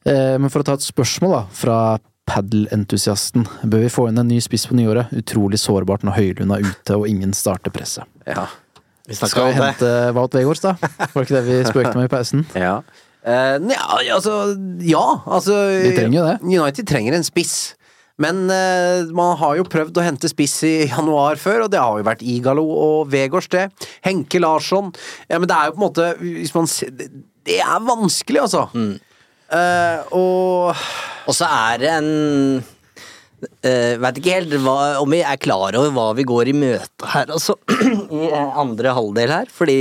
Eh, 0.09 0.35
men 0.41 0.49
for 0.49 0.63
å 0.63 0.67
ta 0.67 0.75
et 0.77 0.85
spørsmål 0.85 1.35
da, 1.37 1.43
fra 1.53 1.77
padelentusiasten. 2.25 3.45
Bør 3.69 3.85
vi 3.85 3.93
få 3.93 4.07
inn 4.09 4.17
en 4.21 4.29
ny 4.29 4.39
spiss 4.41 4.65
på 4.69 4.77
nyåret? 4.77 5.13
Utrolig 5.13 5.59
sårbart 5.61 6.05
når 6.05 6.17
Høylund 6.17 6.55
er 6.55 6.65
ute 6.65 6.97
og 6.97 7.07
ingen 7.09 7.33
starter 7.37 7.73
presset. 7.73 8.09
ja. 8.29 8.47
Vi 9.05 9.13
Skal 9.13 9.51
vi 9.51 9.57
hente 9.59 9.89
Wout 10.17 10.33
Weghorst, 10.33 10.63
da? 10.65 10.71
Var 10.81 11.11
det 11.13 11.25
ikke 11.27 11.35
det 11.35 11.43
vi 11.45 11.57
spøkte 11.67 11.91
med 11.93 12.07
i 12.07 12.09
pausen? 12.09 12.45
Ja. 12.57 12.79
Uh, 13.25 13.57
ja, 13.69 14.13
altså 14.13 14.33
Ja, 14.81 15.03
altså 15.25 15.53
Vi 15.81 15.91
trenger 15.97 16.17
jo 16.17 16.25
det. 16.25 16.35
United 16.41 16.87
trenger 16.89 17.13
en 17.13 17.25
spiss. 17.25 17.75
Men 18.21 18.45
eh, 18.53 19.09
man 19.15 19.35
har 19.41 19.57
jo 19.59 19.67
prøvd 19.67 19.97
å 19.99 20.05
hente 20.05 20.29
spiss 20.31 20.55
i 20.67 20.75
januar 20.87 21.39
før, 21.41 21.65
og 21.65 21.73
det 21.73 21.81
har 21.81 21.99
jo 21.99 22.07
vært 22.07 22.23
Igalo 22.23 22.63
og 22.63 23.09
Vegårs, 23.11 23.49
det. 23.51 23.65
Henke 24.05 24.39
Larsson. 24.39 24.93
Ja, 25.27 25.39
men 25.39 25.49
det 25.51 25.57
er 25.57 25.69
jo 25.69 25.75
på 25.75 25.81
en 25.81 25.87
måte 25.87 26.07
Hvis 26.21 26.55
man 26.55 26.69
Det, 26.95 27.59
er 27.59 27.83
vanskelig, 27.83 28.45
altså. 28.45 28.69
Eh, 29.51 30.15
og 30.15 30.85
Og 31.27 31.35
så 31.35 31.49
er 31.49 31.83
det 31.83 31.91
en 31.91 32.09
uh, 32.63 33.93
Vet 34.01 34.19
ikke 34.21 34.39
helt 34.39 34.55
hva, 34.63 34.77
om 35.01 35.11
vi 35.11 35.21
er 35.21 35.41
klar 35.41 35.75
over 35.77 35.91
hva 35.93 36.07
vi 36.17 36.25
går 36.27 36.49
i 36.49 36.57
møte 36.57 37.11
her, 37.11 37.29
altså. 37.35 37.57
I 38.15 38.29
eh, 38.31 38.57
andre 38.63 38.95
halvdel 38.95 39.35
her. 39.41 39.51
Fordi 39.51 39.79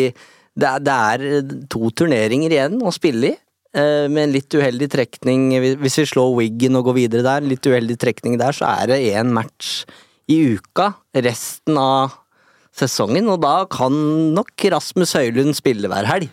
det 0.54 0.68
er, 0.70 0.82
det 0.84 0.94
er 0.94 1.54
to 1.70 1.88
turneringer 1.96 2.52
igjen 2.52 2.82
å 2.82 2.92
spille 2.94 3.32
i. 3.32 3.38
eh, 3.76 4.06
med 4.08 4.22
en 4.26 4.34
litt 4.34 4.54
uheldig 4.54 4.88
trekning 4.92 5.50
Hvis 5.82 5.98
vi 6.00 6.06
slår 6.08 6.34
Wiggen 6.38 6.78
og 6.78 6.88
går 6.88 6.98
videre 7.02 7.26
der, 7.26 7.46
litt 7.46 7.66
uheldig 7.66 7.98
trekning 8.00 8.38
der, 8.40 8.56
så 8.56 8.70
er 8.70 8.92
det 8.92 9.02
én 9.12 9.32
match 9.34 9.84
i 10.30 10.38
uka 10.56 10.94
resten 11.12 11.76
av 11.78 12.14
sesongen. 12.74 13.28
Og 13.30 13.42
da 13.44 13.62
kan 13.70 13.94
nok 14.34 14.66
Rasmus 14.74 15.14
Høylund 15.18 15.56
spille 15.58 15.90
hver 15.90 16.08
helg. 16.08 16.30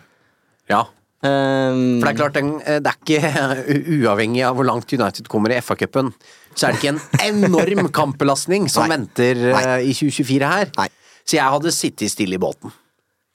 Ja. 0.70 0.86
Um, 1.22 2.00
For 2.02 2.08
det 2.08 2.10
er 2.10 2.18
klart, 2.18 2.38
eh, 2.40 2.78
det 2.82 2.90
er 2.90 2.96
ikke 2.98 3.34
uavhengig 4.00 4.42
av 4.48 4.56
hvor 4.58 4.66
langt 4.66 4.90
United 4.90 5.28
kommer 5.30 5.54
i 5.54 5.60
FA-cupen, 5.62 6.10
så 6.56 6.66
er 6.66 6.74
det 6.74 6.80
ikke 6.80 6.94
en 6.96 7.04
enorm 7.46 7.92
kampbelastning 7.94 8.66
som 8.72 8.88
Nei. 8.88 8.96
venter 8.96 9.44
nei. 9.52 9.64
i 9.86 9.94
2024 9.94 10.52
her. 10.56 10.72
Nei. 10.80 10.88
Så 11.22 11.38
jeg 11.38 11.54
hadde 11.54 11.74
sittet 11.74 12.10
stille 12.10 12.34
i 12.34 12.42
båten. 12.42 12.74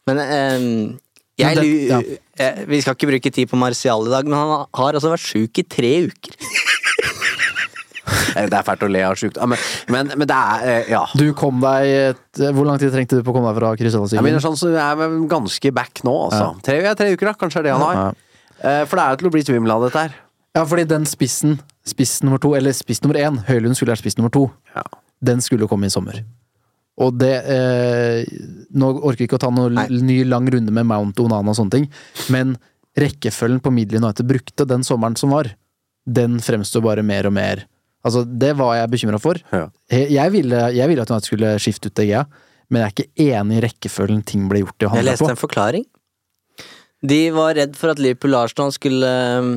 Men 0.07 0.19
ehm, 0.23 0.81
jeg, 1.37 1.55
det- 1.55 1.87
ja. 1.89 1.99
jeg, 2.41 2.67
Vi 2.67 2.81
skal 2.81 2.95
ikke 2.97 3.09
bruke 3.11 3.31
tid 3.33 3.49
på 3.51 3.57
Martial 3.61 4.07
i 4.07 4.09
dag, 4.13 4.25
men 4.25 4.37
han 4.39 4.65
har 4.73 4.93
altså 4.97 5.11
vært 5.13 5.25
sjuk 5.25 5.59
i 5.61 5.63
tre 5.63 5.93
uker. 6.07 6.35
Eh, 8.37 8.45
Det 8.47 8.53
er 8.55 8.63
fælt 8.63 8.83
å 8.85 8.89
le 8.91 9.01
av 9.03 9.15
sjukt. 9.19 9.37
Men, 9.49 9.57
men, 9.91 10.11
men 10.15 10.27
det 10.29 10.35
er 10.37 10.67
eh, 10.71 10.91
Ja. 10.93 11.01
Du 11.17 11.25
kom 11.37 11.59
deg 11.63 11.87
et, 11.91 12.39
Hvor 12.55 12.65
lang 12.67 12.77
tid 12.79 12.93
trengte 12.93 13.17
du 13.19 13.23
på 13.25 13.33
å 13.33 13.35
komme 13.35 13.51
deg 13.51 13.59
fra 13.59 13.73
Jeg 13.75 14.23
mener 14.23 14.39
sånn, 14.43 14.55
så 14.59 14.69
jeg 14.71 14.79
er 14.79 15.17
ganske 15.27 15.71
back 15.75 16.03
nå, 16.07 16.13
altså. 16.29 16.53
Tre, 16.63 16.77
ja, 16.85 16.93
tre 16.95 17.09
uker, 17.15 17.31
da. 17.31 17.33
Kanskje 17.39 17.59
er 17.63 17.67
det 17.67 17.73
han 17.75 17.83
har. 17.83 17.99
Ja. 17.99 18.07
Eh, 18.63 18.85
For 18.87 18.95
det 18.99 19.03
er 19.03 19.11
jo 19.11 19.21
til 19.23 19.29
å 19.31 19.33
bli 19.35 19.43
svimmel 19.43 19.75
av 19.75 19.83
dette 19.87 20.05
her. 20.07 20.15
Ja, 20.55 20.63
fordi 20.65 20.87
den 20.89 21.03
spissen, 21.05 21.59
spiss 21.85 22.15
nummer 22.25 22.39
to, 22.41 22.53
eller 22.57 22.73
spiss 22.73 23.03
nummer 23.03 23.19
én, 23.21 23.41
Høylund 23.45 23.75
skulle 23.77 23.93
vært 23.93 24.01
spiss 24.05 24.17
nummer 24.17 24.31
to, 24.33 24.47
Ja. 24.75 24.83
den 25.21 25.41
skulle 25.41 25.67
komme 25.69 25.85
i 25.85 25.93
sommer. 25.93 26.23
Og 26.97 27.13
det 27.21 27.33
eh, 27.53 28.23
Nå 28.73 28.89
orker 28.95 29.21
vi 29.21 29.27
ikke 29.27 29.37
å 29.37 29.43
ta 29.43 29.51
noen 29.53 29.77
Nei. 29.77 29.87
ny 30.01 30.17
lang 30.25 30.47
runde 30.49 30.73
med 30.73 30.87
Mount 30.89 31.19
Onana 31.21 31.53
og 31.53 31.57
sånne 31.59 31.75
ting, 31.75 31.87
men 32.33 32.55
rekkefølgen 32.97 33.61
på 33.61 33.73
Middle 33.73 34.01
United 34.01 34.25
brukte 34.25 34.65
den 34.65 34.85
sommeren 34.85 35.17
som 35.19 35.35
var, 35.35 35.51
den 36.07 36.39
fremstår 36.41 36.81
bare 36.85 37.05
mer 37.05 37.29
og 37.29 37.35
mer 37.37 37.67
Altså, 38.05 38.21
det 38.23 38.53
var 38.55 38.75
jeg 38.77 38.87
bekymra 38.93 39.17
for. 39.19 39.39
Ja. 39.51 39.65
Jeg 39.91 40.31
ville, 40.31 40.59
jeg 40.71 40.87
ville 40.87 41.03
at 41.03 41.09
United 41.11 41.27
skulle 41.27 41.49
skifte 41.59 41.89
ut 41.89 41.97
DGA, 41.97 42.21
men 42.71 42.79
jeg 42.79 42.85
er 42.85 42.93
ikke 42.93 43.25
enig 43.39 43.57
i 43.57 43.63
rekkefølgen 43.65 44.21
ting 44.27 44.45
ble 44.47 44.61
gjort 44.61 44.85
i 44.85 44.87
å 44.87 44.91
Jeg 44.95 45.07
leste 45.09 45.25
på. 45.25 45.31
en 45.33 45.39
forklaring. 45.39 45.83
De 47.07 47.19
var 47.35 47.57
redd 47.57 47.75
for 47.75 47.91
at 47.91 47.99
Liverpool 47.99 48.37
Arsenal 48.37 48.71
skulle 48.71 49.09
um... 49.41 49.51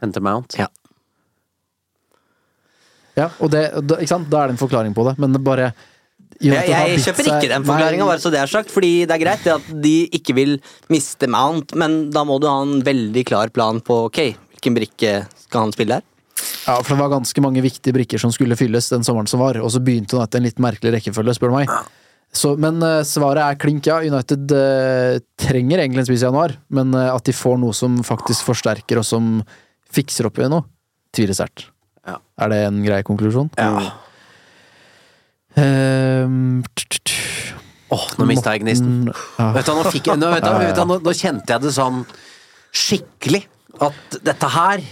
Hente 0.00 0.20
Mount. 0.24 0.56
Ja. 0.58 0.66
Ja, 3.14 3.28
og 3.38 3.52
det, 3.54 3.68
da, 3.86 4.00
ikke 4.02 4.10
sant? 4.10 4.26
da 4.32 4.42
er 4.42 4.50
det 4.50 4.56
en 4.56 4.64
forklaring 4.64 4.96
på 4.96 5.04
det, 5.06 5.14
men 5.22 5.36
det 5.36 5.44
bare 5.46 5.70
jeg, 6.42 6.70
jeg 6.70 7.02
kjøper 7.04 7.28
ikke 7.30 7.50
den 7.52 7.66
forklaringa, 7.66 8.06
bare 8.08 8.22
så 8.22 8.32
det 8.32 8.40
er 8.42 8.50
sagt. 8.50 8.72
Fordi 8.74 8.92
det 9.04 9.14
er 9.16 9.22
greit 9.22 9.46
at 9.52 9.68
de 9.84 9.94
ikke 10.16 10.36
vil 10.36 10.56
miste 10.92 11.28
Mount, 11.30 11.76
men 11.78 12.08
da 12.14 12.24
må 12.26 12.40
du 12.42 12.48
ha 12.50 12.56
en 12.64 12.80
veldig 12.84 13.24
klar 13.28 13.52
plan 13.54 13.80
på 13.84 14.04
ok, 14.08 14.20
hvilken 14.56 14.78
brikke 14.78 15.14
skal 15.46 15.66
han 15.66 15.74
spille 15.76 16.00
her? 16.00 16.06
Ja, 16.64 16.78
for 16.80 16.94
det 16.94 17.02
var 17.02 17.12
ganske 17.12 17.44
mange 17.44 17.62
viktige 17.64 17.94
brikker 17.94 18.20
som 18.20 18.32
skulle 18.34 18.56
fylles 18.58 18.88
den 18.92 19.04
sommeren 19.06 19.28
som 19.30 19.42
var, 19.42 19.58
og 19.60 19.70
så 19.72 19.82
begynte 19.84 20.18
United 20.18 20.38
en 20.38 20.48
litt 20.48 20.62
merkelig 20.62 20.96
rekkefølge, 20.96 21.36
spør 21.36 21.52
du 21.52 21.58
meg. 21.60 21.72
Så, 22.34 22.56
men 22.58 22.82
eh, 22.82 23.04
svaret 23.06 23.44
er 23.44 23.58
klink 23.62 23.86
ja. 23.86 24.00
United 24.02 24.50
eh, 24.56 25.20
trenger 25.38 25.78
egentlig 25.78 26.02
en 26.02 26.08
spiss 26.08 26.24
i 26.24 26.26
januar, 26.26 26.56
men 26.74 26.90
eh, 26.98 27.10
at 27.12 27.28
de 27.28 27.34
får 27.36 27.60
noe 27.62 27.76
som 27.76 28.00
faktisk 28.06 28.48
forsterker 28.48 28.98
og 28.98 29.06
som 29.06 29.36
fikser 29.94 30.26
opp 30.26 30.40
i 30.42 30.48
noe, 30.50 30.66
tviler 31.14 31.36
sterkt. 31.36 31.68
Ja. 32.04 32.18
Er 32.42 32.50
det 32.50 32.58
en 32.66 32.82
grei 32.84 32.98
konklusjon? 33.06 33.52
Ja. 33.54 33.92
Ehm, 35.60 36.64
Åh, 37.94 38.04
nå 38.18 38.26
mista 38.26 38.54
jeg 38.54 38.64
gnisten. 38.64 39.06
Vet 39.54 39.68
du, 39.68 39.72
nå, 39.76 39.86
fikk 39.94 40.10
nå, 40.16 40.32
vet 40.32 40.44
du, 40.44 40.50
vet 40.58 40.76
du, 40.76 40.84
nå, 40.88 40.98
nå 41.04 41.14
kjente 41.14 41.54
jeg 41.54 41.62
det 41.62 41.72
sånn 41.76 42.02
skikkelig. 42.74 43.44
At 43.82 44.18
dette 44.22 44.50
her 44.54 44.82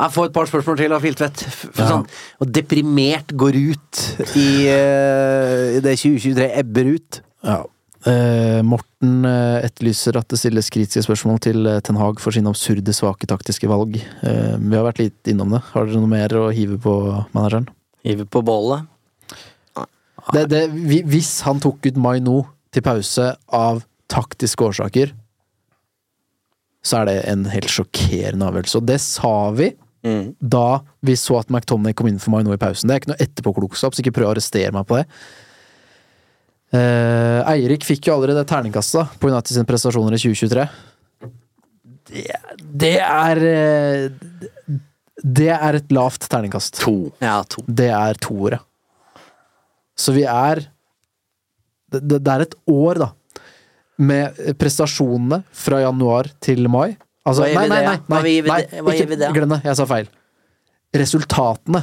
Jeg 0.00 0.12
får 0.14 0.30
et 0.30 0.32
par 0.32 0.46
spørsmål 0.48 0.78
til 0.80 0.94
av 0.96 1.02
Filtvedt. 1.04 1.42
Ja. 1.76 1.88
Sånn, 1.90 2.06
og 2.40 2.52
deprimert 2.56 3.34
går 3.36 3.58
ut 3.58 3.98
i, 4.32 4.64
uh, 4.72 5.76
i 5.76 5.82
det 5.84 5.92
2023 6.00 6.46
ebber 6.62 6.94
ut. 6.96 7.20
Ja. 7.44 7.60
Eh, 8.08 8.62
Morten 8.64 9.26
eh, 9.28 9.66
etterlyser 9.66 10.16
at 10.16 10.30
det 10.32 10.38
stilles 10.40 10.70
kritiske 10.72 11.02
spørsmål 11.04 11.40
til 11.44 11.68
Ten 11.84 11.98
Hag 12.00 12.22
for 12.22 12.32
sine 12.32 12.48
absurde, 12.48 12.94
svake 12.96 13.28
taktiske 13.28 13.68
valg. 13.68 13.98
Eh, 14.00 14.54
vi 14.56 14.78
har 14.78 14.86
vært 14.86 15.02
litt 15.02 15.28
innom 15.28 15.52
det. 15.52 15.60
Har 15.74 15.84
dere 15.84 16.00
noe 16.00 16.08
mer 16.08 16.32
å 16.40 16.46
hive 16.54 16.78
på 16.80 16.94
manageren? 17.36 17.68
Hive 18.06 18.24
på 18.24 18.40
bålet. 18.46 18.88
Det, 20.34 20.44
det, 20.52 20.60
hvis 21.10 21.40
han 21.46 21.60
tok 21.62 21.86
ut 21.90 21.96
Mai 22.00 22.18
nå 22.22 22.40
til 22.74 22.82
pause 22.86 23.32
av 23.56 23.82
taktiske 24.10 24.62
årsaker, 24.68 25.12
så 26.86 27.00
er 27.02 27.08
det 27.10 27.16
en 27.28 27.44
helt 27.52 27.68
sjokkerende 27.70 28.46
avgjørelse. 28.48 28.80
Og 28.80 28.86
det 28.88 29.00
sa 29.04 29.34
vi 29.56 29.72
Mm. 30.00 30.30
da 30.40 30.80
vi 31.04 31.12
så 31.12 31.34
at 31.42 31.50
McTonney 31.52 31.92
kom 31.92 32.06
inn 32.08 32.18
for 32.18 32.32
Mai 32.32 32.40
nå 32.42 32.54
i 32.54 32.56
pausen. 32.56 32.88
Det 32.88 32.94
er 32.94 33.00
ikke 33.02 33.10
noe 33.10 33.20
etterpåklokskap, 33.20 33.92
så 33.92 34.00
ikke 34.00 34.14
prøv 34.16 34.30
å 34.30 34.32
arrestere 34.32 34.72
meg 34.72 34.86
på 34.88 34.96
det. 34.96 35.02
Eh, 36.72 37.40
Eirik 37.50 37.84
fikk 37.84 38.06
jo 38.08 38.14
allerede 38.14 38.46
terningkastet 38.48 39.18
på 39.20 39.28
United 39.28 39.52
sine 39.52 39.66
prestasjoner 39.68 40.14
i 40.16 40.22
2023. 40.22 40.64
Det, 42.10 42.24
det 42.80 42.94
er 43.04 43.42
eh, 43.50 44.78
Det 45.20 45.50
er 45.52 45.78
et 45.82 45.92
lavt 45.92 46.24
terningkast. 46.32 46.80
To. 46.80 46.94
Ja, 47.20 47.42
to. 47.44 47.60
Det 47.68 47.90
er 47.92 48.16
toere. 48.24 48.62
Så 50.00 50.14
vi 50.16 50.24
er 50.24 50.62
det, 51.90 52.00
det, 52.06 52.20
det 52.24 52.32
er 52.32 52.44
et 52.46 52.54
år, 52.70 53.00
da, 53.02 53.10
med 54.00 54.38
prestasjonene 54.60 55.42
fra 55.52 55.82
januar 55.82 56.30
til 56.42 56.68
mai. 56.72 56.94
Altså, 57.26 57.44
Hva 57.44 57.66
nei, 57.66 57.66
nei, 57.68 57.80
nei, 57.84 57.96
nei, 57.98 58.20
nei, 58.40 58.60
vi 58.86 59.02
ikke 59.04 59.32
glem 59.36 59.52
det, 59.56 59.60
jeg 59.66 59.76
sa 59.76 59.86
feil. 59.90 60.08
Resultatene 60.96 61.82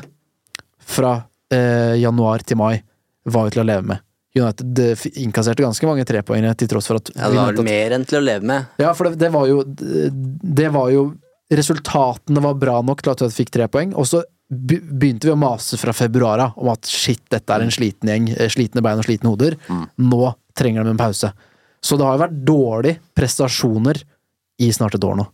fra 0.88 1.12
eh, 1.54 1.96
januar 2.02 2.44
til 2.48 2.60
mai 2.60 2.80
var 3.28 3.48
jo 3.48 3.56
til 3.58 3.64
å 3.64 3.68
leve 3.68 3.86
med. 3.92 4.04
United 4.38 4.82
innkasserte 5.18 5.64
ganske 5.66 5.88
mange 5.90 6.06
trepoengere 6.08 6.56
til 6.60 6.70
tross 6.72 6.88
for 6.90 7.00
at 7.00 7.10
Ja, 7.16 7.30
det 7.32 7.40
var 7.40 7.56
at- 7.56 7.66
mer 7.66 7.96
enn 7.98 8.06
til 8.06 8.20
å 8.20 8.24
leve 8.24 8.46
med. 8.46 8.68
ja, 8.78 8.92
for 8.94 9.10
det, 9.10 9.18
det 9.18 9.32
var 9.34 9.48
jo 9.50 9.64
Det 9.66 10.68
var 10.74 10.92
jo 10.94 11.06
Resultatene 11.50 12.42
var 12.44 12.58
bra 12.60 12.82
nok 12.84 13.02
til 13.02 13.12
at 13.14 13.22
vi 13.24 13.30
fikk 13.32 13.50
tre 13.56 13.68
poeng, 13.72 13.94
og 13.96 14.04
så 14.06 14.20
begynte 14.48 15.28
vi 15.28 15.34
å 15.34 15.40
mase 15.40 15.78
fra 15.80 15.94
februar 15.96 16.40
av 16.40 16.60
om 16.62 16.72
at 16.72 16.88
shit, 16.88 17.24
dette 17.32 17.54
er 17.54 17.66
en 17.66 17.74
sliten 17.74 18.12
gjeng, 18.12 18.30
eh, 18.38 18.50
slitne 18.52 18.84
bein 18.84 19.00
og 19.00 19.08
slitne 19.08 19.32
hoder. 19.34 19.58
Nå 20.00 20.36
trenger 20.58 20.84
de 20.84 20.94
en 20.96 21.02
pause. 21.02 21.32
Så 21.84 21.98
det 21.98 22.06
har 22.08 22.16
jo 22.16 22.24
vært 22.26 22.46
dårlige 22.48 23.00
prestasjoner 23.16 24.02
i 24.60 24.72
snart 24.74 24.96
et 24.96 25.04
år 25.04 25.20
nå. 25.20 25.28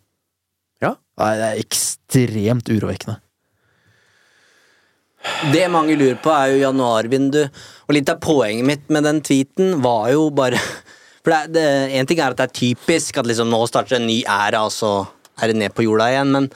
Ja. 0.84 0.96
Det 1.18 1.50
er 1.50 1.62
ekstremt 1.62 2.72
urovekkende. 2.74 3.20
Det 5.54 5.64
mange 5.72 5.96
lurer 5.96 6.18
på, 6.20 6.32
er 6.36 6.52
jo 6.52 6.64
januarvindu. 6.66 7.44
Og 7.88 7.96
litt 7.96 8.10
av 8.12 8.20
poenget 8.24 8.68
mitt 8.68 8.90
med 8.92 9.06
den 9.08 9.22
tweeten 9.24 9.78
var 9.84 10.10
jo 10.12 10.28
bare 10.36 10.60
For 11.24 11.32
det, 11.32 11.54
det, 11.56 11.68
En 11.96 12.08
ting 12.10 12.20
er 12.20 12.34
at 12.34 12.40
det 12.42 12.50
er 12.50 12.58
typisk 12.58 13.16
at 13.16 13.28
liksom 13.30 13.48
nå 13.48 13.62
starter 13.70 13.96
en 13.96 14.10
ny 14.10 14.26
æra, 14.28 14.66
og 14.68 14.74
så 14.76 15.06
er 15.40 15.54
det 15.54 15.62
ned 15.62 15.72
på 15.72 15.86
jorda 15.86 16.10
igjen, 16.12 16.34
men 16.36 16.50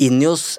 Injos 0.00 0.54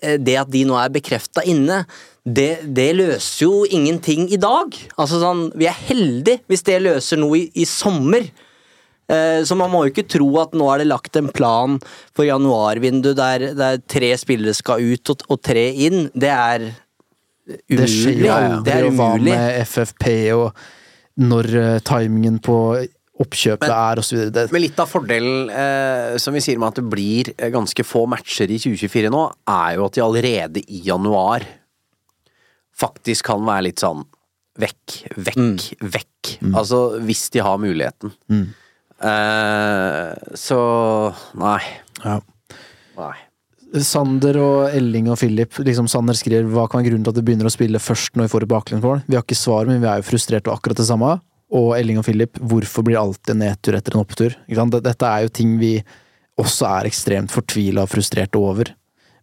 Det 0.00 0.36
at 0.38 0.50
de 0.52 0.64
nå 0.68 0.76
er 0.78 0.92
bekrefta 0.94 1.42
inne, 1.48 1.82
det, 2.28 2.60
det 2.76 2.90
løser 2.98 3.46
jo 3.46 3.62
ingenting 3.64 4.26
i 4.30 4.38
dag. 4.40 4.74
Altså 5.00 5.20
sånn, 5.22 5.48
Vi 5.58 5.66
er 5.70 5.78
heldige 5.88 6.42
hvis 6.50 6.64
det 6.66 6.82
løser 6.84 7.20
noe 7.20 7.38
i, 7.40 7.46
i 7.56 7.64
sommer. 7.68 8.26
Eh, 9.08 9.40
Så 9.48 9.56
man 9.56 9.72
må 9.72 9.84
jo 9.86 9.92
ikke 9.94 10.08
tro 10.12 10.28
at 10.42 10.52
nå 10.52 10.66
er 10.72 10.82
det 10.82 10.90
lagt 10.90 11.16
en 11.16 11.30
plan 11.32 11.78
for 12.12 12.28
januarvinduet 12.28 13.16
der, 13.16 13.46
der 13.56 13.80
tre 13.88 14.12
spillere 14.20 14.54
skal 14.56 14.84
ut 14.84 15.14
og, 15.14 15.24
og 15.32 15.40
tre 15.40 15.70
inn. 15.88 16.10
Det 16.12 16.32
er 16.34 16.68
umulig. 16.68 17.78
Det 17.80 17.88
skjer 17.88 18.20
jo 18.26 18.34
aldri, 18.34 18.76
er 18.76 18.90
hva 18.98 19.10
med 19.24 19.62
FFP 19.64 20.08
og 20.36 20.66
når 21.18 21.48
eh, 21.56 21.78
timingen 21.88 22.36
på 22.44 22.58
oppkjøpet 23.18 23.68
er, 23.68 24.00
og 24.00 24.06
så 24.06 24.18
videre. 24.18 24.50
Men 24.54 24.62
litt 24.62 24.78
av 24.78 24.90
fordelen 24.90 25.50
eh, 25.50 26.16
som 26.22 26.36
vi 26.36 26.42
sier 26.44 26.60
med 26.60 26.70
at 26.70 26.80
det 26.80 26.86
blir 26.90 27.32
eh, 27.34 27.50
ganske 27.54 27.86
få 27.86 28.04
matcher 28.10 28.50
i 28.50 28.60
2024 28.62 29.10
nå, 29.14 29.24
er 29.50 29.78
jo 29.78 29.88
at 29.88 29.98
de 29.98 30.04
allerede 30.04 30.62
i 30.66 30.82
januar 30.86 31.46
faktisk 32.78 33.26
kan 33.32 33.42
være 33.46 33.68
litt 33.70 33.82
sånn 33.82 34.04
vekk, 34.58 34.96
vekk, 35.16 35.68
vekk. 35.82 36.32
Altså 36.52 36.82
hvis 37.02 37.28
de 37.34 37.42
har 37.42 37.60
muligheten. 37.62 38.14
Eh, 38.98 40.34
så 40.38 40.60
nei. 41.38 41.62
Ja. 42.04 42.18
Nei. 42.98 43.14
Sander 43.84 44.38
og 44.40 44.72
Elling 44.72 45.10
og 45.12 45.18
Philip 45.20 45.58
liksom 45.60 45.90
Sander 45.92 46.16
skriver 46.16 46.46
hva 46.48 46.64
kan 46.70 46.80
være 46.80 46.88
grunnen 46.88 47.04
til 47.04 47.12
at 47.12 47.18
de 47.18 47.24
begynner 47.26 47.50
å 47.50 47.52
spille 47.52 47.82
først 47.82 48.16
når 48.16 48.26
vi 48.26 48.32
får 48.32 48.46
et 48.46 48.52
baklengsmål. 48.54 49.02
Vi 49.06 49.18
har 49.18 49.26
ikke 49.26 49.36
svar, 49.38 49.68
men 49.68 49.82
vi 49.82 49.90
er 49.90 50.00
jo 50.00 50.08
frustrerte 50.08 50.48
og 50.48 50.56
akkurat 50.56 50.80
det 50.80 50.88
samme. 50.88 51.18
Og 51.54 51.72
Elling 51.78 52.00
og 52.00 52.04
Philip, 52.04 52.36
hvorfor 52.44 52.84
blir 52.84 52.98
det 52.98 53.02
alltid 53.02 53.34
en 53.34 53.42
nedtur 53.46 53.76
etter 53.78 53.94
en 53.96 54.02
opptur? 54.02 54.34
Ikke 54.46 54.60
sant? 54.60 54.78
Dette 54.84 55.08
er 55.08 55.24
jo 55.24 55.34
ting 55.40 55.56
vi 55.60 55.72
også 56.38 56.68
er 56.70 56.88
ekstremt 56.90 57.32
fortvila 57.32 57.86
og 57.86 57.92
frustrerte 57.92 58.40
over. 58.40 58.74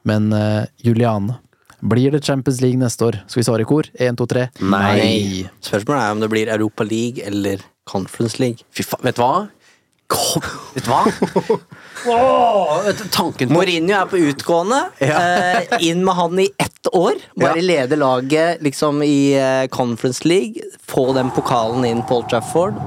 Men 0.10 0.32
uh, 0.34 0.66
Juliane, 0.82 1.38
blir 1.86 2.16
det 2.16 2.24
Champions 2.26 2.62
League 2.64 2.82
neste 2.82 3.06
år? 3.06 3.20
Skal 3.30 3.42
vi 3.42 3.46
svare 3.46 3.66
i 3.66 3.70
kor? 3.70 3.90
Én, 4.02 4.18
to, 4.18 4.26
tre? 4.30 4.48
Nei. 4.64 5.46
Spørsmålet 5.62 6.02
er 6.02 6.16
om 6.16 6.24
det 6.24 6.32
blir 6.34 6.52
Europa 6.54 6.86
League 6.88 7.22
eller 7.26 7.62
Conference 7.86 8.42
League. 8.42 8.66
Fy 8.74 8.86
faen, 8.88 9.06
vet 9.06 9.20
du 9.20 9.22
hva? 9.22 9.46
Kom, 10.08 10.44
vet 10.76 10.86
du 10.86 10.90
hva? 10.92 11.00
Oh, 12.06 12.84
vet 12.86 13.00
du, 13.00 13.08
tanken 13.10 13.50
på 13.50 13.56
Mourinho 13.58 13.96
er 13.98 14.06
på 14.12 14.20
utgående. 14.22 14.82
Eh, 15.02 15.78
inn 15.88 16.04
med 16.06 16.14
han 16.20 16.40
i 16.44 16.46
ett 16.62 16.90
år. 16.94 17.18
Bare 17.42 17.58
Ja. 17.58 17.66
lede 17.66 17.98
laget 17.98 18.62
liksom 18.62 19.02
i 19.04 19.34
eh, 19.34 19.66
Conference 19.74 20.22
League. 20.28 20.62
Få 20.86 21.08
den 21.18 21.32
pokalen 21.34 21.86
inn 21.90 22.04
på 22.06 22.20
Old 22.20 22.30
Trafford. 22.30 22.78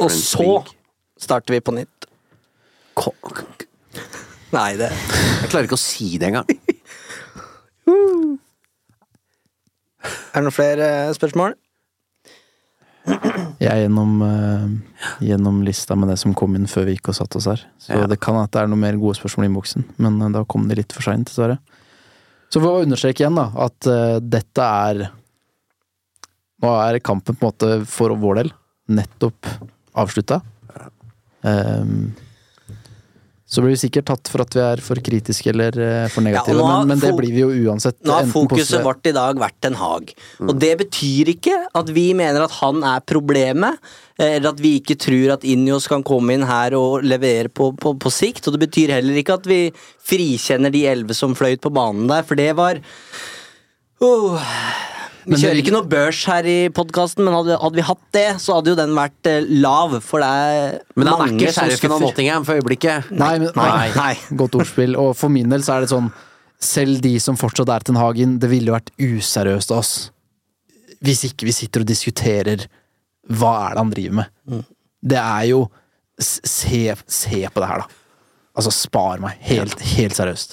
Og 0.00 0.10
så 0.10 0.40
League. 0.40 0.72
starter 1.20 1.52
vi 1.54 1.60
på 1.60 1.74
nytt. 1.76 2.08
Ko- 2.94 3.12
Nei, 4.54 4.76
det 4.78 4.88
Jeg 4.90 5.50
klarer 5.50 5.66
ikke 5.68 5.76
å 5.78 5.82
si 5.84 6.16
det 6.18 6.28
engang. 6.32 6.46
Er 10.34 10.40
det 10.40 10.46
noen 10.48 10.54
flere 10.54 10.88
eh, 11.08 11.12
spørsmål? 11.16 11.54
Jeg 13.04 13.68
er 13.68 13.82
gjennom, 13.84 14.12
uh, 14.24 14.68
gjennom 15.24 15.60
lista 15.66 15.96
med 15.98 16.08
det 16.12 16.16
som 16.20 16.34
kom 16.36 16.54
inn 16.56 16.68
før 16.70 16.86
vi 16.88 16.96
gikk 16.96 17.10
og 17.12 17.18
satte 17.18 17.40
oss 17.40 17.48
her. 17.50 17.64
Så 17.80 17.98
Ja. 17.98 18.06
det 18.08 18.20
kan 18.20 18.36
at 18.40 18.50
det 18.54 18.62
er 18.62 18.70
noen 18.70 18.80
mer 18.80 18.96
gode 19.00 19.18
spørsmål 19.18 19.44
i 19.44 19.50
innboksen, 19.50 19.84
men 19.98 20.20
uh, 20.22 20.30
da 20.32 20.44
kom 20.48 20.66
de 20.68 20.78
litt 20.78 20.92
for 20.92 21.04
seint, 21.04 21.28
dessverre. 21.28 21.58
Så 22.48 22.62
for 22.62 22.78
å 22.78 22.84
understreke 22.86 23.24
igjen, 23.24 23.36
da, 23.36 23.50
at 23.66 23.90
uh, 23.90 24.18
dette 24.20 24.70
er 24.88 25.10
Nå 26.64 26.70
er 26.80 26.96
kampen 27.04 27.36
på 27.36 27.44
en 27.44 27.50
måte 27.50 27.86
for 27.90 28.14
vår 28.16 28.38
del 28.38 28.50
nettopp 28.88 29.48
avslutta. 30.00 30.38
Um, 31.44 32.14
så 33.54 33.62
blir 33.62 33.74
vi 33.74 33.80
sikkert 33.84 34.08
tatt 34.10 34.30
for 34.30 34.42
at 34.44 34.54
vi 34.56 34.62
er 34.64 34.82
for 34.84 35.00
kritiske 35.04 35.52
eller 35.52 35.76
eh, 35.78 36.06
for 36.12 36.26
negative, 36.26 36.58
ja, 36.58 36.78
men, 36.82 36.92
men 36.92 37.02
det 37.02 37.12
blir 37.18 37.34
vi 37.34 37.44
jo 37.44 37.50
uansett. 37.68 38.00
Nå 38.02 38.16
har 38.16 38.30
fokuset 38.30 38.58
positive- 38.58 38.84
vårt 38.88 39.10
i 39.10 39.14
dag 39.14 39.38
vært 39.40 39.58
Ten 39.62 39.78
Hag. 39.78 40.14
Og 40.44 40.54
det 40.60 40.72
betyr 40.82 41.30
ikke 41.36 41.58
at 41.80 41.92
vi 41.94 42.08
mener 42.18 42.46
at 42.46 42.56
han 42.58 42.82
er 42.90 43.04
problemet, 43.06 43.78
eh, 44.18 44.36
eller 44.36 44.50
at 44.52 44.62
vi 44.62 44.76
ikke 44.80 44.98
tror 45.06 45.36
at 45.36 45.46
Injos 45.46 45.86
kan 45.90 46.04
komme 46.06 46.34
inn 46.34 46.46
her 46.48 46.76
og 46.78 47.06
levere 47.06 47.52
på, 47.52 47.70
på, 47.78 47.94
på 48.00 48.12
sikt. 48.12 48.48
Og 48.48 48.56
det 48.56 48.64
betyr 48.66 48.96
heller 48.98 49.20
ikke 49.20 49.38
at 49.38 49.46
vi 49.50 49.60
frikjenner 50.04 50.74
de 50.74 50.84
elleve 50.90 51.16
som 51.16 51.36
fløyt 51.38 51.62
på 51.64 51.72
banen 51.74 52.10
der, 52.10 52.26
for 52.26 52.40
det 52.40 52.50
var 52.58 52.82
oh. 54.04 54.42
Vi 55.24 55.38
kjører 55.40 55.60
ikke 55.60 55.72
noe 55.74 55.88
børs 55.88 56.20
her 56.28 56.46
i 56.48 56.56
podkasten, 56.74 57.24
men 57.24 57.34
hadde, 57.36 57.56
hadde 57.62 57.78
vi 57.78 57.84
hatt 57.88 58.02
det, 58.16 58.26
så 58.42 58.58
hadde 58.58 58.72
jo 58.72 58.78
den 58.78 58.94
vært 58.96 59.30
eh, 59.30 59.46
lav, 59.64 59.96
for 60.04 60.24
det 60.24 60.28
er 60.28 60.78
Men 61.00 61.10
han 61.12 61.22
er 61.24 61.34
ikke 61.34 61.52
sheriffen 61.56 61.94
av. 61.96 62.04
Nottingham 62.04 62.46
for 62.48 62.60
øyeblikket. 62.60 63.10
Nei, 63.14 63.34
men, 63.42 63.52
Nei. 63.56 63.88
nei. 63.96 64.12
Godt 64.36 64.58
ordspill. 64.60 64.98
Og 65.00 65.14
for 65.18 65.32
min 65.32 65.52
del 65.52 65.64
så 65.64 65.78
er 65.78 65.86
det 65.86 65.92
sånn 65.94 66.10
Selv 66.64 67.00
de 67.04 67.16
som 67.20 67.36
fortsatt 67.36 67.68
er 67.68 67.84
Ten 67.84 67.98
Hagen, 68.00 68.38
det 68.40 68.48
ville 68.48 68.72
vært 68.72 68.92
useriøst 69.02 69.72
av 69.74 69.82
oss 69.82 69.94
hvis 71.04 71.26
ikke 71.28 71.44
vi 71.44 71.52
sitter 71.52 71.82
og 71.84 71.88
diskuterer 71.90 72.62
hva 73.28 73.50
er 73.66 73.74
det 73.74 73.82
han 73.82 73.90
driver 73.92 74.18
med. 74.22 74.62
Det 75.04 75.20
er 75.20 75.48
jo 75.52 75.64
Se, 76.14 76.94
se 77.10 77.40
på 77.50 77.58
det 77.58 77.66
her, 77.66 77.80
da. 77.82 78.02
Altså, 78.54 78.70
spar 78.70 79.18
meg. 79.18 79.34
Helt, 79.42 79.80
helt 79.96 80.14
seriøst. 80.14 80.52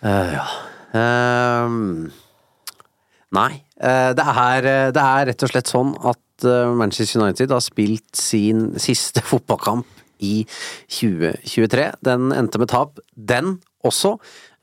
Uh, 0.00 0.30
ja. 0.32 0.44
Ehm, 0.96 2.08
nei. 3.34 3.50
eh, 3.80 4.12
det, 4.16 4.24
er, 4.24 4.68
eh, 4.70 4.92
det 4.94 5.02
er 5.02 5.28
rett 5.30 5.44
og 5.46 5.52
slett 5.52 5.70
sånn 5.70 5.92
at 6.06 6.46
eh, 6.46 6.72
Manchester 6.78 7.22
United 7.22 7.52
har 7.54 7.62
spilt 7.64 8.16
sin 8.18 8.72
siste 8.82 9.24
fotballkamp 9.30 9.86
i 10.24 10.44
2023. 10.94 11.90
Den 12.06 12.32
endte 12.34 12.60
med 12.62 12.70
tap, 12.72 13.00
den 13.14 13.58
også. 13.84 14.14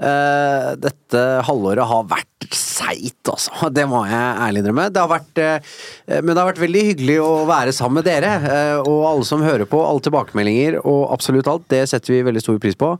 Eh, 0.01 0.69
dette 0.81 1.23
halvåret 1.45 1.85
har 1.85 2.07
vært 2.09 2.55
seigt, 2.57 3.21
altså. 3.29 3.53
Det 3.75 3.83
må 3.89 4.01
jeg 4.09 4.37
ærlig 4.47 4.63
innrømme. 4.63 4.87
Det 4.93 5.03
har 5.03 5.11
vært, 5.11 5.41
men 6.15 6.31
det 6.31 6.39
har 6.39 6.49
vært 6.49 6.63
veldig 6.63 6.85
hyggelig 6.87 7.19
å 7.21 7.33
være 7.49 7.75
sammen 7.75 7.99
med 8.01 8.09
dere. 8.09 8.31
og 8.81 9.03
alle 9.11 9.27
som 9.27 9.43
hører 9.45 9.69
på, 9.69 9.83
alle 9.85 10.01
tilbakemeldinger 10.07 10.79
og 10.81 11.11
absolutt 11.13 11.51
alt. 11.51 11.67
Det 11.69 11.83
setter 11.91 12.15
vi 12.15 12.23
veldig 12.25 12.41
stor 12.43 12.57
pris 12.63 12.79
på. 12.79 12.95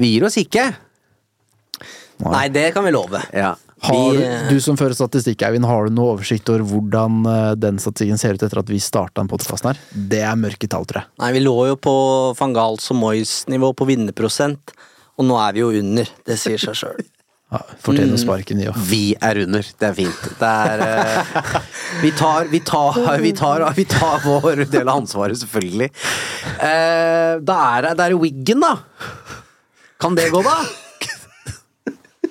Vi 0.00 0.14
gir 0.14 0.26
oss 0.26 0.40
ikke. 0.40 0.72
Nei, 2.22 2.46
det 2.54 2.72
kan 2.74 2.84
vi 2.86 2.92
love. 2.94 3.22
Ja. 3.34 3.54
Har 3.82 4.14
du, 4.14 4.22
eh, 4.22 4.48
du 4.48 4.60
som 4.62 4.76
fører 4.78 4.94
statistikk, 4.94 5.42
Eivind, 5.42 5.66
har 5.66 5.88
du 5.88 5.96
noe 5.96 6.14
oversikt 6.14 6.46
over 6.52 6.62
hvordan 6.70 7.24
eh, 7.26 7.54
den 7.58 7.80
statistikken 7.82 8.20
ser 8.20 8.38
ut 8.38 8.44
etter 8.46 8.60
at 8.62 8.70
vi 8.70 8.78
starta 8.82 9.18
den 9.18 9.30
podkasten 9.32 9.72
her? 9.72 9.80
Det 9.90 10.20
er 10.22 10.38
mørke 10.38 10.68
tall, 10.70 10.86
tror 10.86 11.02
jeg. 11.02 11.10
Nei, 11.18 11.32
vi 11.34 11.42
lå 11.42 11.56
jo 11.72 11.78
på 11.82 11.94
van 12.38 12.54
Gahls 12.54 12.86
og 12.94 13.00
Moyes 13.00 13.32
nivå 13.50 13.72
på 13.74 13.88
vinnerprosent, 13.90 14.74
og 15.18 15.26
nå 15.26 15.40
er 15.42 15.56
vi 15.56 15.64
jo 15.64 15.72
under. 15.80 16.14
Det 16.28 16.38
sier 16.38 16.62
seg 16.62 16.78
sjøl. 16.84 17.02
Ja, 17.52 17.58
Fortjener 17.84 18.16
sparken, 18.16 18.62
de 18.62 18.70
òg. 18.70 18.76
Vi 18.88 19.12
er 19.20 19.42
under. 19.42 19.66
Det 19.76 19.84
er 19.84 19.92
fint. 19.92 20.22
Det 20.40 20.48
er 20.48 20.80
uh, 20.80 21.58
vi, 22.00 22.08
tar, 22.16 22.48
vi, 22.48 22.62
tar, 22.64 22.96
vi, 23.20 23.34
tar, 23.36 23.66
vi 23.76 23.84
tar 23.84 24.24
vår 24.24 24.62
del 24.72 24.86
av 24.86 25.02
ansvaret, 25.02 25.36
selvfølgelig. 25.42 25.90
Uh, 26.56 27.36
da 27.44 27.58
er 27.74 27.90
det, 27.90 27.92
det 28.00 28.06
er 28.06 28.16
Wiggen, 28.24 28.64
da. 28.64 28.72
Kan 30.00 30.16
det 30.16 30.30
gå, 30.32 30.40
da? 30.48 30.56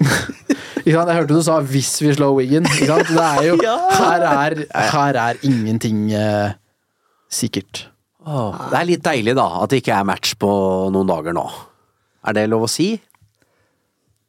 Ikke 0.81 0.95
sant? 0.97 1.11
Jeg 1.11 1.17
hørte 1.19 1.37
du 1.37 1.43
sa 1.45 1.59
'hvis 1.61 1.91
vi 2.01 2.13
slår 2.17 2.35
Wiggen'. 2.39 2.67
Ikke 2.67 2.89
sant? 2.89 3.07
Det 3.07 3.27
er 3.27 3.43
jo, 3.47 3.55
her, 4.01 4.25
er, 4.25 4.65
her 4.91 5.19
er 5.29 5.39
ingenting 5.43 6.11
eh, 6.11 6.53
sikkert. 7.29 7.87
Det 8.21 8.77
er 8.77 8.85
litt 8.85 9.03
deilig, 9.03 9.33
da, 9.37 9.47
at 9.63 9.71
det 9.71 9.81
ikke 9.81 9.95
er 9.97 10.05
match 10.05 10.35
på 10.37 10.49
noen 10.93 11.09
dager 11.09 11.33
nå. 11.33 11.45
Er 12.27 12.37
det 12.37 12.49
lov 12.51 12.67
å 12.67 12.69
si? 12.69 12.93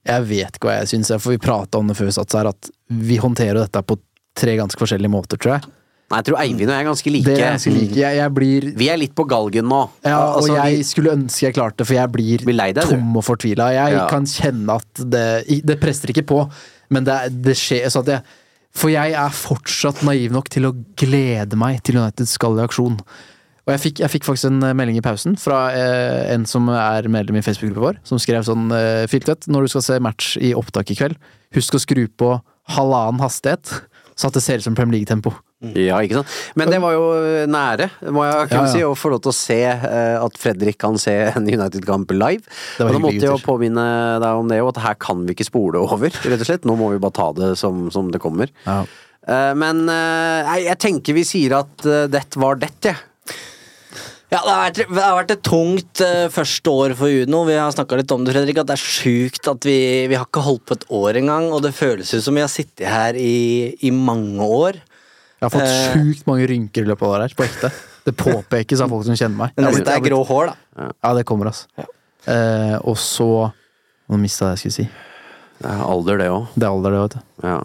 Jeg 0.09 0.25
vet 0.27 0.57
ikke 0.57 0.71
hva 0.71 0.79
jeg 0.81 0.95
syns, 0.95 1.13
for 1.21 1.35
vi 1.35 1.43
prata 1.43 1.79
om 1.79 1.91
det 1.91 1.97
før 1.99 2.09
vi 2.09 2.17
satt 2.17 2.35
her, 2.39 2.49
at 2.51 2.71
vi 2.89 3.21
håndterer 3.21 3.61
dette 3.61 3.85
på 3.85 3.99
tre 4.39 4.57
ganske 4.57 4.81
forskjellige 4.81 5.13
måter, 5.13 5.39
tror 5.39 5.59
jeg. 5.59 5.75
Nei, 6.13 6.19
jeg 6.21 6.27
tror 6.29 6.39
Eivind 6.43 6.69
og 6.69 6.75
jeg 6.77 6.83
er 6.83 6.89
ganske 6.91 7.13
like. 7.15 7.33
Er 7.33 7.55
ganske 7.55 7.73
like. 7.73 7.97
Jeg, 7.97 8.17
jeg 8.21 8.33
blir 8.37 8.67
Vi 8.77 8.89
er 8.93 8.99
litt 9.01 9.15
på 9.17 9.25
galgen 9.31 9.65
nå. 9.71 9.79
Ja, 10.05 10.19
og 10.21 10.43
Altså, 10.43 10.53
jeg 10.59 10.77
vi- 10.77 10.85
skulle 10.85 11.15
ønske 11.17 11.47
jeg 11.49 11.55
klarte 11.57 11.79
det, 11.81 11.87
for 11.89 11.95
jeg 11.97 12.13
blir, 12.13 12.45
deg, 12.45 12.75
du. 12.77 12.81
tom 12.91 13.17
og 13.17 13.25
fortvila. 13.25 13.71
Jeg 13.73 13.97
Ja. 13.97 14.07
kan 14.13 14.25
kjenne 14.29 14.77
at 14.77 15.03
det 15.09 15.65
Det 15.67 15.81
presser 15.81 16.13
ikke 16.13 16.27
på, 16.29 16.51
men 16.91 17.05
det, 17.09 17.43
det 17.43 17.57
skjer 17.57 17.89
så 17.89 18.01
at 18.05 18.07
jeg 18.13 18.23
For 18.75 18.89
jeg 18.89 19.13
er 19.13 19.29
fortsatt 19.29 20.03
naiv 20.03 20.31
nok 20.33 20.49
til 20.49 20.65
å 20.65 20.73
glede 20.97 21.57
meg 21.57 21.83
til 21.83 21.97
United 21.99 22.27
skal 22.29 22.57
i 22.59 22.63
aksjon. 22.65 23.01
Og 23.67 23.69
jeg 23.69 23.81
fikk, 23.81 23.99
jeg 24.01 24.11
fikk 24.11 24.25
faktisk 24.25 24.47
en 24.51 24.63
eh, 24.65 24.73
melding 24.75 24.97
i 24.97 25.03
pausen 25.05 25.37
fra 25.39 25.71
eh, 25.73 26.33
en 26.35 26.45
som 26.49 26.69
er 26.69 27.07
medlem 27.07 27.37
i 27.37 27.43
Facebook-gruppa 27.45 27.85
vår, 27.93 27.99
som 28.03 28.19
skrev 28.19 28.43
sånn 28.49 28.73
eh, 28.73 29.07
Filtvedt, 29.07 29.47
når 29.47 29.63
du 29.63 29.69
skal 29.69 29.83
se 29.83 29.99
match 30.01 30.37
i 30.41 30.53
opptak 30.53 30.91
i 30.91 30.97
kveld, 30.99 31.17
husk 31.55 31.75
å 31.77 31.81
skru 31.85 32.09
på 32.09 32.41
halvannen 32.75 33.21
hastighet, 33.21 33.83
så 34.23 34.31
at 34.31 34.37
det 34.39 34.43
ser 34.45 34.61
ut 34.63 34.67
som 34.67 34.77
Premier 34.79 35.01
League-tempo. 35.01 35.33
Ja, 35.79 35.99
ikke 36.03 36.21
sant. 36.21 36.31
Men 36.59 36.71
det 36.73 36.79
var 36.83 36.95
jo 36.97 37.05
nære, 37.51 37.89
må 38.15 38.25
jeg 38.27 38.49
kunne 38.51 38.65
Ja, 38.65 38.67
ja. 38.67 38.73
si, 38.73 38.83
å 38.87 38.97
få 38.99 39.13
lov 39.13 39.23
til 39.23 39.31
å 39.33 39.37
se 39.37 39.59
eh, 39.75 40.17
at 40.19 40.39
Fredrik 40.41 40.79
kan 40.83 40.99
se 40.99 41.15
en 41.33 41.47
United-kamp 41.47 42.11
live. 42.17 42.43
Og 42.83 42.91
da 42.95 43.03
måtte 43.03 43.21
jeg 43.21 43.31
jo 43.31 43.39
påminne 43.45 43.87
deg 44.23 44.43
om 44.43 44.51
det, 44.51 44.59
og 44.63 44.73
at 44.75 44.83
her 44.87 44.99
kan 45.03 45.23
vi 45.27 45.37
ikke 45.37 45.47
spole 45.51 45.83
over, 45.83 46.11
rett 46.11 46.43
og 46.43 46.49
slett. 46.49 46.67
Nå 46.69 46.79
må 46.79 46.91
vi 46.95 47.01
bare 47.03 47.19
ta 47.19 47.31
det 47.39 47.53
som, 47.61 47.87
som 47.95 48.11
det 48.15 48.23
kommer. 48.23 48.51
Ja. 48.67 48.83
Eh, 49.27 49.53
men 49.59 49.85
eh, 49.91 50.59
jeg 50.67 50.79
tenker 50.83 51.19
vi 51.19 51.27
sier 51.27 51.59
at 51.63 51.83
det 51.83 52.27
var 52.39 52.63
det, 52.63 52.75
jeg. 52.83 52.99
Ja, 52.99 53.52
det 54.33 54.41
har, 54.41 54.63
vært, 54.65 54.79
det 54.89 55.03
har 55.03 55.17
vært 55.19 55.35
et 55.35 55.43
tungt 55.45 56.03
uh, 56.03 56.27
første 56.33 56.73
år 56.73 56.95
for 56.97 57.23
Uno. 57.23 57.43
Vi 57.49 57.59
har 57.59 57.75
snakka 57.75 57.99
litt 58.01 58.15
om 58.15 58.25
det, 58.25 58.33
Fredrik, 58.33 58.63
at 58.63 58.71
det 58.71 58.79
er 58.79 58.83
sjukt 58.83 59.51
at 59.53 59.69
vi, 59.69 59.79
vi 60.09 60.17
har 60.17 60.25
ikke 60.25 60.45
holdt 60.47 60.65
på 60.69 60.79
et 60.79 60.87
år 60.97 61.21
engang. 61.21 61.51
Og 61.53 61.61
det 61.67 61.75
føles 61.77 62.13
ut 62.15 62.25
som 62.25 62.39
vi 62.39 62.45
har 62.45 62.51
sittet 62.53 62.89
her 62.89 63.19
i, 63.19 63.77
i 63.85 63.93
mange 63.93 64.41
år. 64.41 64.81
Jeg 65.37 65.45
har 65.49 65.53
fått 65.53 65.69
uh, 65.69 65.97
sjukt 65.97 66.29
mange 66.31 66.49
rynker 66.49 66.87
i 66.87 66.89
løpet 66.89 67.09
av 67.09 67.15
det 67.17 67.27
her, 67.27 67.37
på 67.37 67.47
ekte. 67.49 67.73
Det 68.03 68.15
påpekes 68.19 68.83
av 68.83 68.91
folk 68.91 69.05
som 69.07 69.19
kjenner 69.19 69.39
meg. 69.45 69.53
Det 69.59 69.75
dette 69.79 69.95
er 69.95 70.07
grå 70.09 70.23
hår, 70.27 70.53
da. 70.53 70.89
Ja, 70.91 71.13
det 71.19 71.27
kommer, 71.29 71.53
altså. 71.53 71.87
Eh, 72.31 72.77
og 72.87 72.95
så 73.03 73.51
Nå 74.11 74.19
mista 74.21 74.51
jeg 74.51 74.59
det 74.59 74.59
jeg 74.59 74.61
skulle 74.63 74.77
si. 74.77 74.85
Det 75.63 75.71
er 75.71 75.85
alder, 75.87 76.19
det 76.21 76.27
òg. 76.29 76.51
Det 76.55 76.67
er 76.67 76.75
alder, 76.75 76.95
det, 76.95 77.03
vet 77.03 77.15
du. 77.15 77.47
Ja. 77.47 77.61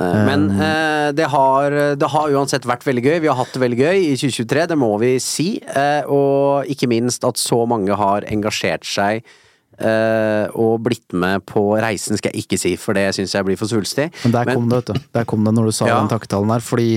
Eh, 0.00 0.20
Men 0.26 0.48
eh, 0.56 1.10
det, 1.16 1.26
har, 1.32 1.74
det 2.00 2.08
har 2.14 2.32
uansett 2.32 2.64
vært 2.68 2.86
veldig 2.88 3.04
gøy. 3.04 3.18
Vi 3.26 3.28
har 3.30 3.36
hatt 3.40 3.52
det 3.54 3.60
veldig 3.62 3.78
gøy 3.82 3.98
i 4.08 4.16
2023, 4.16 4.66
det 4.72 4.78
må 4.80 4.94
vi 5.02 5.12
si. 5.20 5.48
Eh, 5.68 6.02
Og 6.08 6.66
ikke 6.72 6.88
minst 6.90 7.24
at 7.28 7.38
så 7.40 7.62
mange 7.68 7.94
har 8.00 8.24
engasjert 8.32 8.86
seg 8.88 9.22
eh, 9.80 10.46
og 10.56 10.80
blitt 10.86 11.12
med 11.16 11.44
på 11.48 11.62
reisen, 11.80 12.18
skal 12.20 12.32
jeg 12.34 12.44
ikke 12.46 12.58
si, 12.60 12.74
for 12.80 12.96
det 12.98 13.08
syns 13.16 13.34
jeg 13.36 13.46
blir 13.48 13.60
for 13.60 13.70
svulstig. 13.70 14.10
Men 14.24 14.34
der 14.38 14.50
kom 14.54 14.68
det, 14.72 14.82
vet 14.82 14.92
du. 14.94 15.08
Der 15.20 15.28
kom 15.28 15.44
det 15.46 15.54
når 15.56 15.70
du 15.70 15.76
sa 15.76 15.88
Ja. 15.90 15.98
den 16.02 16.10
takketalen 16.12 16.52
her. 16.56 16.64
Fordi 16.64 16.90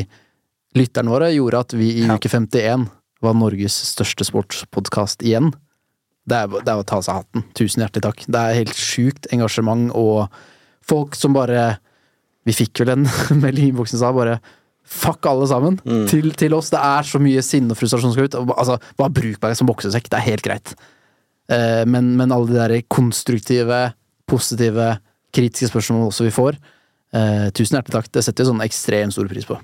lytterne 0.80 1.12
våre 1.14 1.32
gjorde 1.34 1.60
at 1.68 1.76
vi 1.78 1.92
i 2.02 2.08
uke 2.10 2.32
51 2.32 2.88
var 3.24 3.36
Norges 3.40 3.76
største 3.94 4.26
sportspodkast 4.28 5.24
igjen. 5.24 5.54
Det 6.28 6.38
er, 6.40 6.48
det 6.64 6.72
er 6.72 6.80
å 6.80 6.88
ta 6.88 6.98
seg 7.04 7.22
hatten. 7.22 7.44
Tusen 7.56 7.84
hjertelig 7.84 8.04
takk. 8.06 8.24
Det 8.32 8.40
er 8.40 8.58
helt 8.62 8.76
sjukt 8.80 9.28
engasjement 9.36 9.90
og 9.96 10.28
folk 10.88 11.16
som 11.20 11.36
bare 11.36 11.78
Vi 12.48 12.56
fikk 12.56 12.84
vel 12.84 12.96
en 12.96 13.08
melding 13.44 13.70
i 13.70 13.74
innboksen 13.74 13.98
som 13.98 14.08
sa 14.08 14.14
bare 14.16 14.42
Fuck 14.84 15.24
alle 15.32 15.46
sammen 15.48 15.78
til, 16.12 16.34
til 16.36 16.54
oss. 16.58 16.68
Det 16.74 16.80
er 16.84 17.08
så 17.08 17.20
mye 17.24 17.40
sinne 17.46 17.72
og 17.72 17.80
frustrasjon 17.80 18.12
som 18.12 18.18
skal 18.18 18.28
ut. 18.28 18.36
Altså, 18.52 18.76
bare 19.00 19.14
bruk 19.16 19.38
meg 19.40 19.56
som 19.56 19.70
boksesekk. 19.70 20.10
Det 20.12 20.18
er 20.20 20.26
helt 20.26 20.44
greit. 20.44 20.74
Eh, 21.48 21.84
men, 21.88 22.10
men 22.20 22.34
alle 22.36 22.52
de 22.52 22.58
der 22.58 22.74
konstruktive, 22.92 23.80
positive, 24.30 24.98
kritiske 25.34 25.72
spørsmålene 25.72 26.12
også 26.12 26.28
vi 26.28 26.34
får, 26.36 26.60
eh, 27.16 27.48
tusen 27.56 27.78
hjertelig 27.78 27.96
takk. 27.96 28.12
Det 28.12 28.26
setter 28.28 28.44
jo 28.44 28.52
sånn 28.52 28.66
ekstremt 28.66 29.16
stor 29.16 29.32
pris 29.32 29.48
på. 29.48 29.58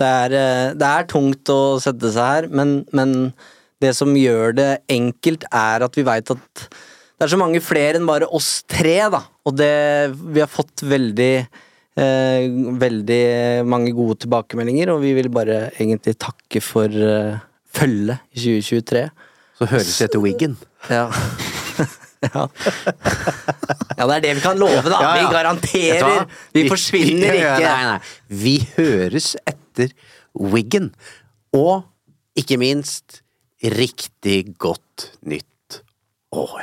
Det 0.00 0.06
er, 0.06 0.36
eh, 0.38 0.68
det 0.78 0.92
er 0.92 1.10
tungt 1.10 1.52
å 1.52 1.60
sette 1.82 2.14
seg 2.14 2.34
her, 2.36 2.48
men, 2.54 2.80
men 2.96 3.32
det 3.82 3.92
som 3.96 4.14
gjør 4.16 4.56
det 4.56 4.70
enkelt, 4.92 5.44
er 5.50 5.84
at 5.86 5.98
vi 5.98 6.06
veit 6.06 6.30
at 6.32 6.66
det 7.20 7.26
er 7.26 7.32
så 7.34 7.38
mange 7.40 7.60
flere 7.60 7.98
enn 8.00 8.06
bare 8.08 8.24
oss 8.32 8.62
tre, 8.64 8.96
da. 9.12 9.18
Og 9.44 9.52
det 9.58 9.68
Vi 10.16 10.40
har 10.40 10.48
fått 10.48 10.80
veldig 10.88 11.32
eh, 12.00 12.46
Veldig 12.80 13.24
mange 13.68 13.92
gode 13.96 14.16
tilbakemeldinger, 14.24 14.94
og 14.94 15.02
vi 15.04 15.12
vil 15.18 15.28
bare 15.32 15.66
egentlig 15.76 16.16
takke 16.16 16.62
for 16.64 16.88
eh, 16.88 17.36
følget 17.76 18.24
i 18.32 18.40
2023. 18.64 19.02
Så 19.60 19.68
høres 19.68 19.92
det 19.98 20.06
etter 20.08 20.24
Wiggen. 20.24 20.56
Ja. 20.88 21.04
ja. 22.24 22.46
ja, 23.98 24.06
det 24.08 24.14
er 24.16 24.24
det 24.24 24.34
vi 24.40 24.44
kan 24.46 24.58
love, 24.60 24.80
da. 24.88 24.96
Ja, 24.96 25.10
ja. 25.12 25.20
Vi 25.20 25.34
garanterer. 25.36 26.24
Vi, 26.56 26.62
Vi 26.62 26.68
forsvinner 26.72 27.32
vi- 27.36 27.44
ikke. 27.44 27.68
Nei, 27.68 27.84
nei. 27.92 28.00
Vi 28.46 28.56
høres 28.78 29.34
etter 29.44 29.92
Wiggen. 30.40 30.90
Og 31.52 31.84
ikke 32.40 32.56
minst 32.62 33.20
riktig 33.60 34.54
godt 34.56 35.10
nytt 35.28 35.49
år. 36.32 36.62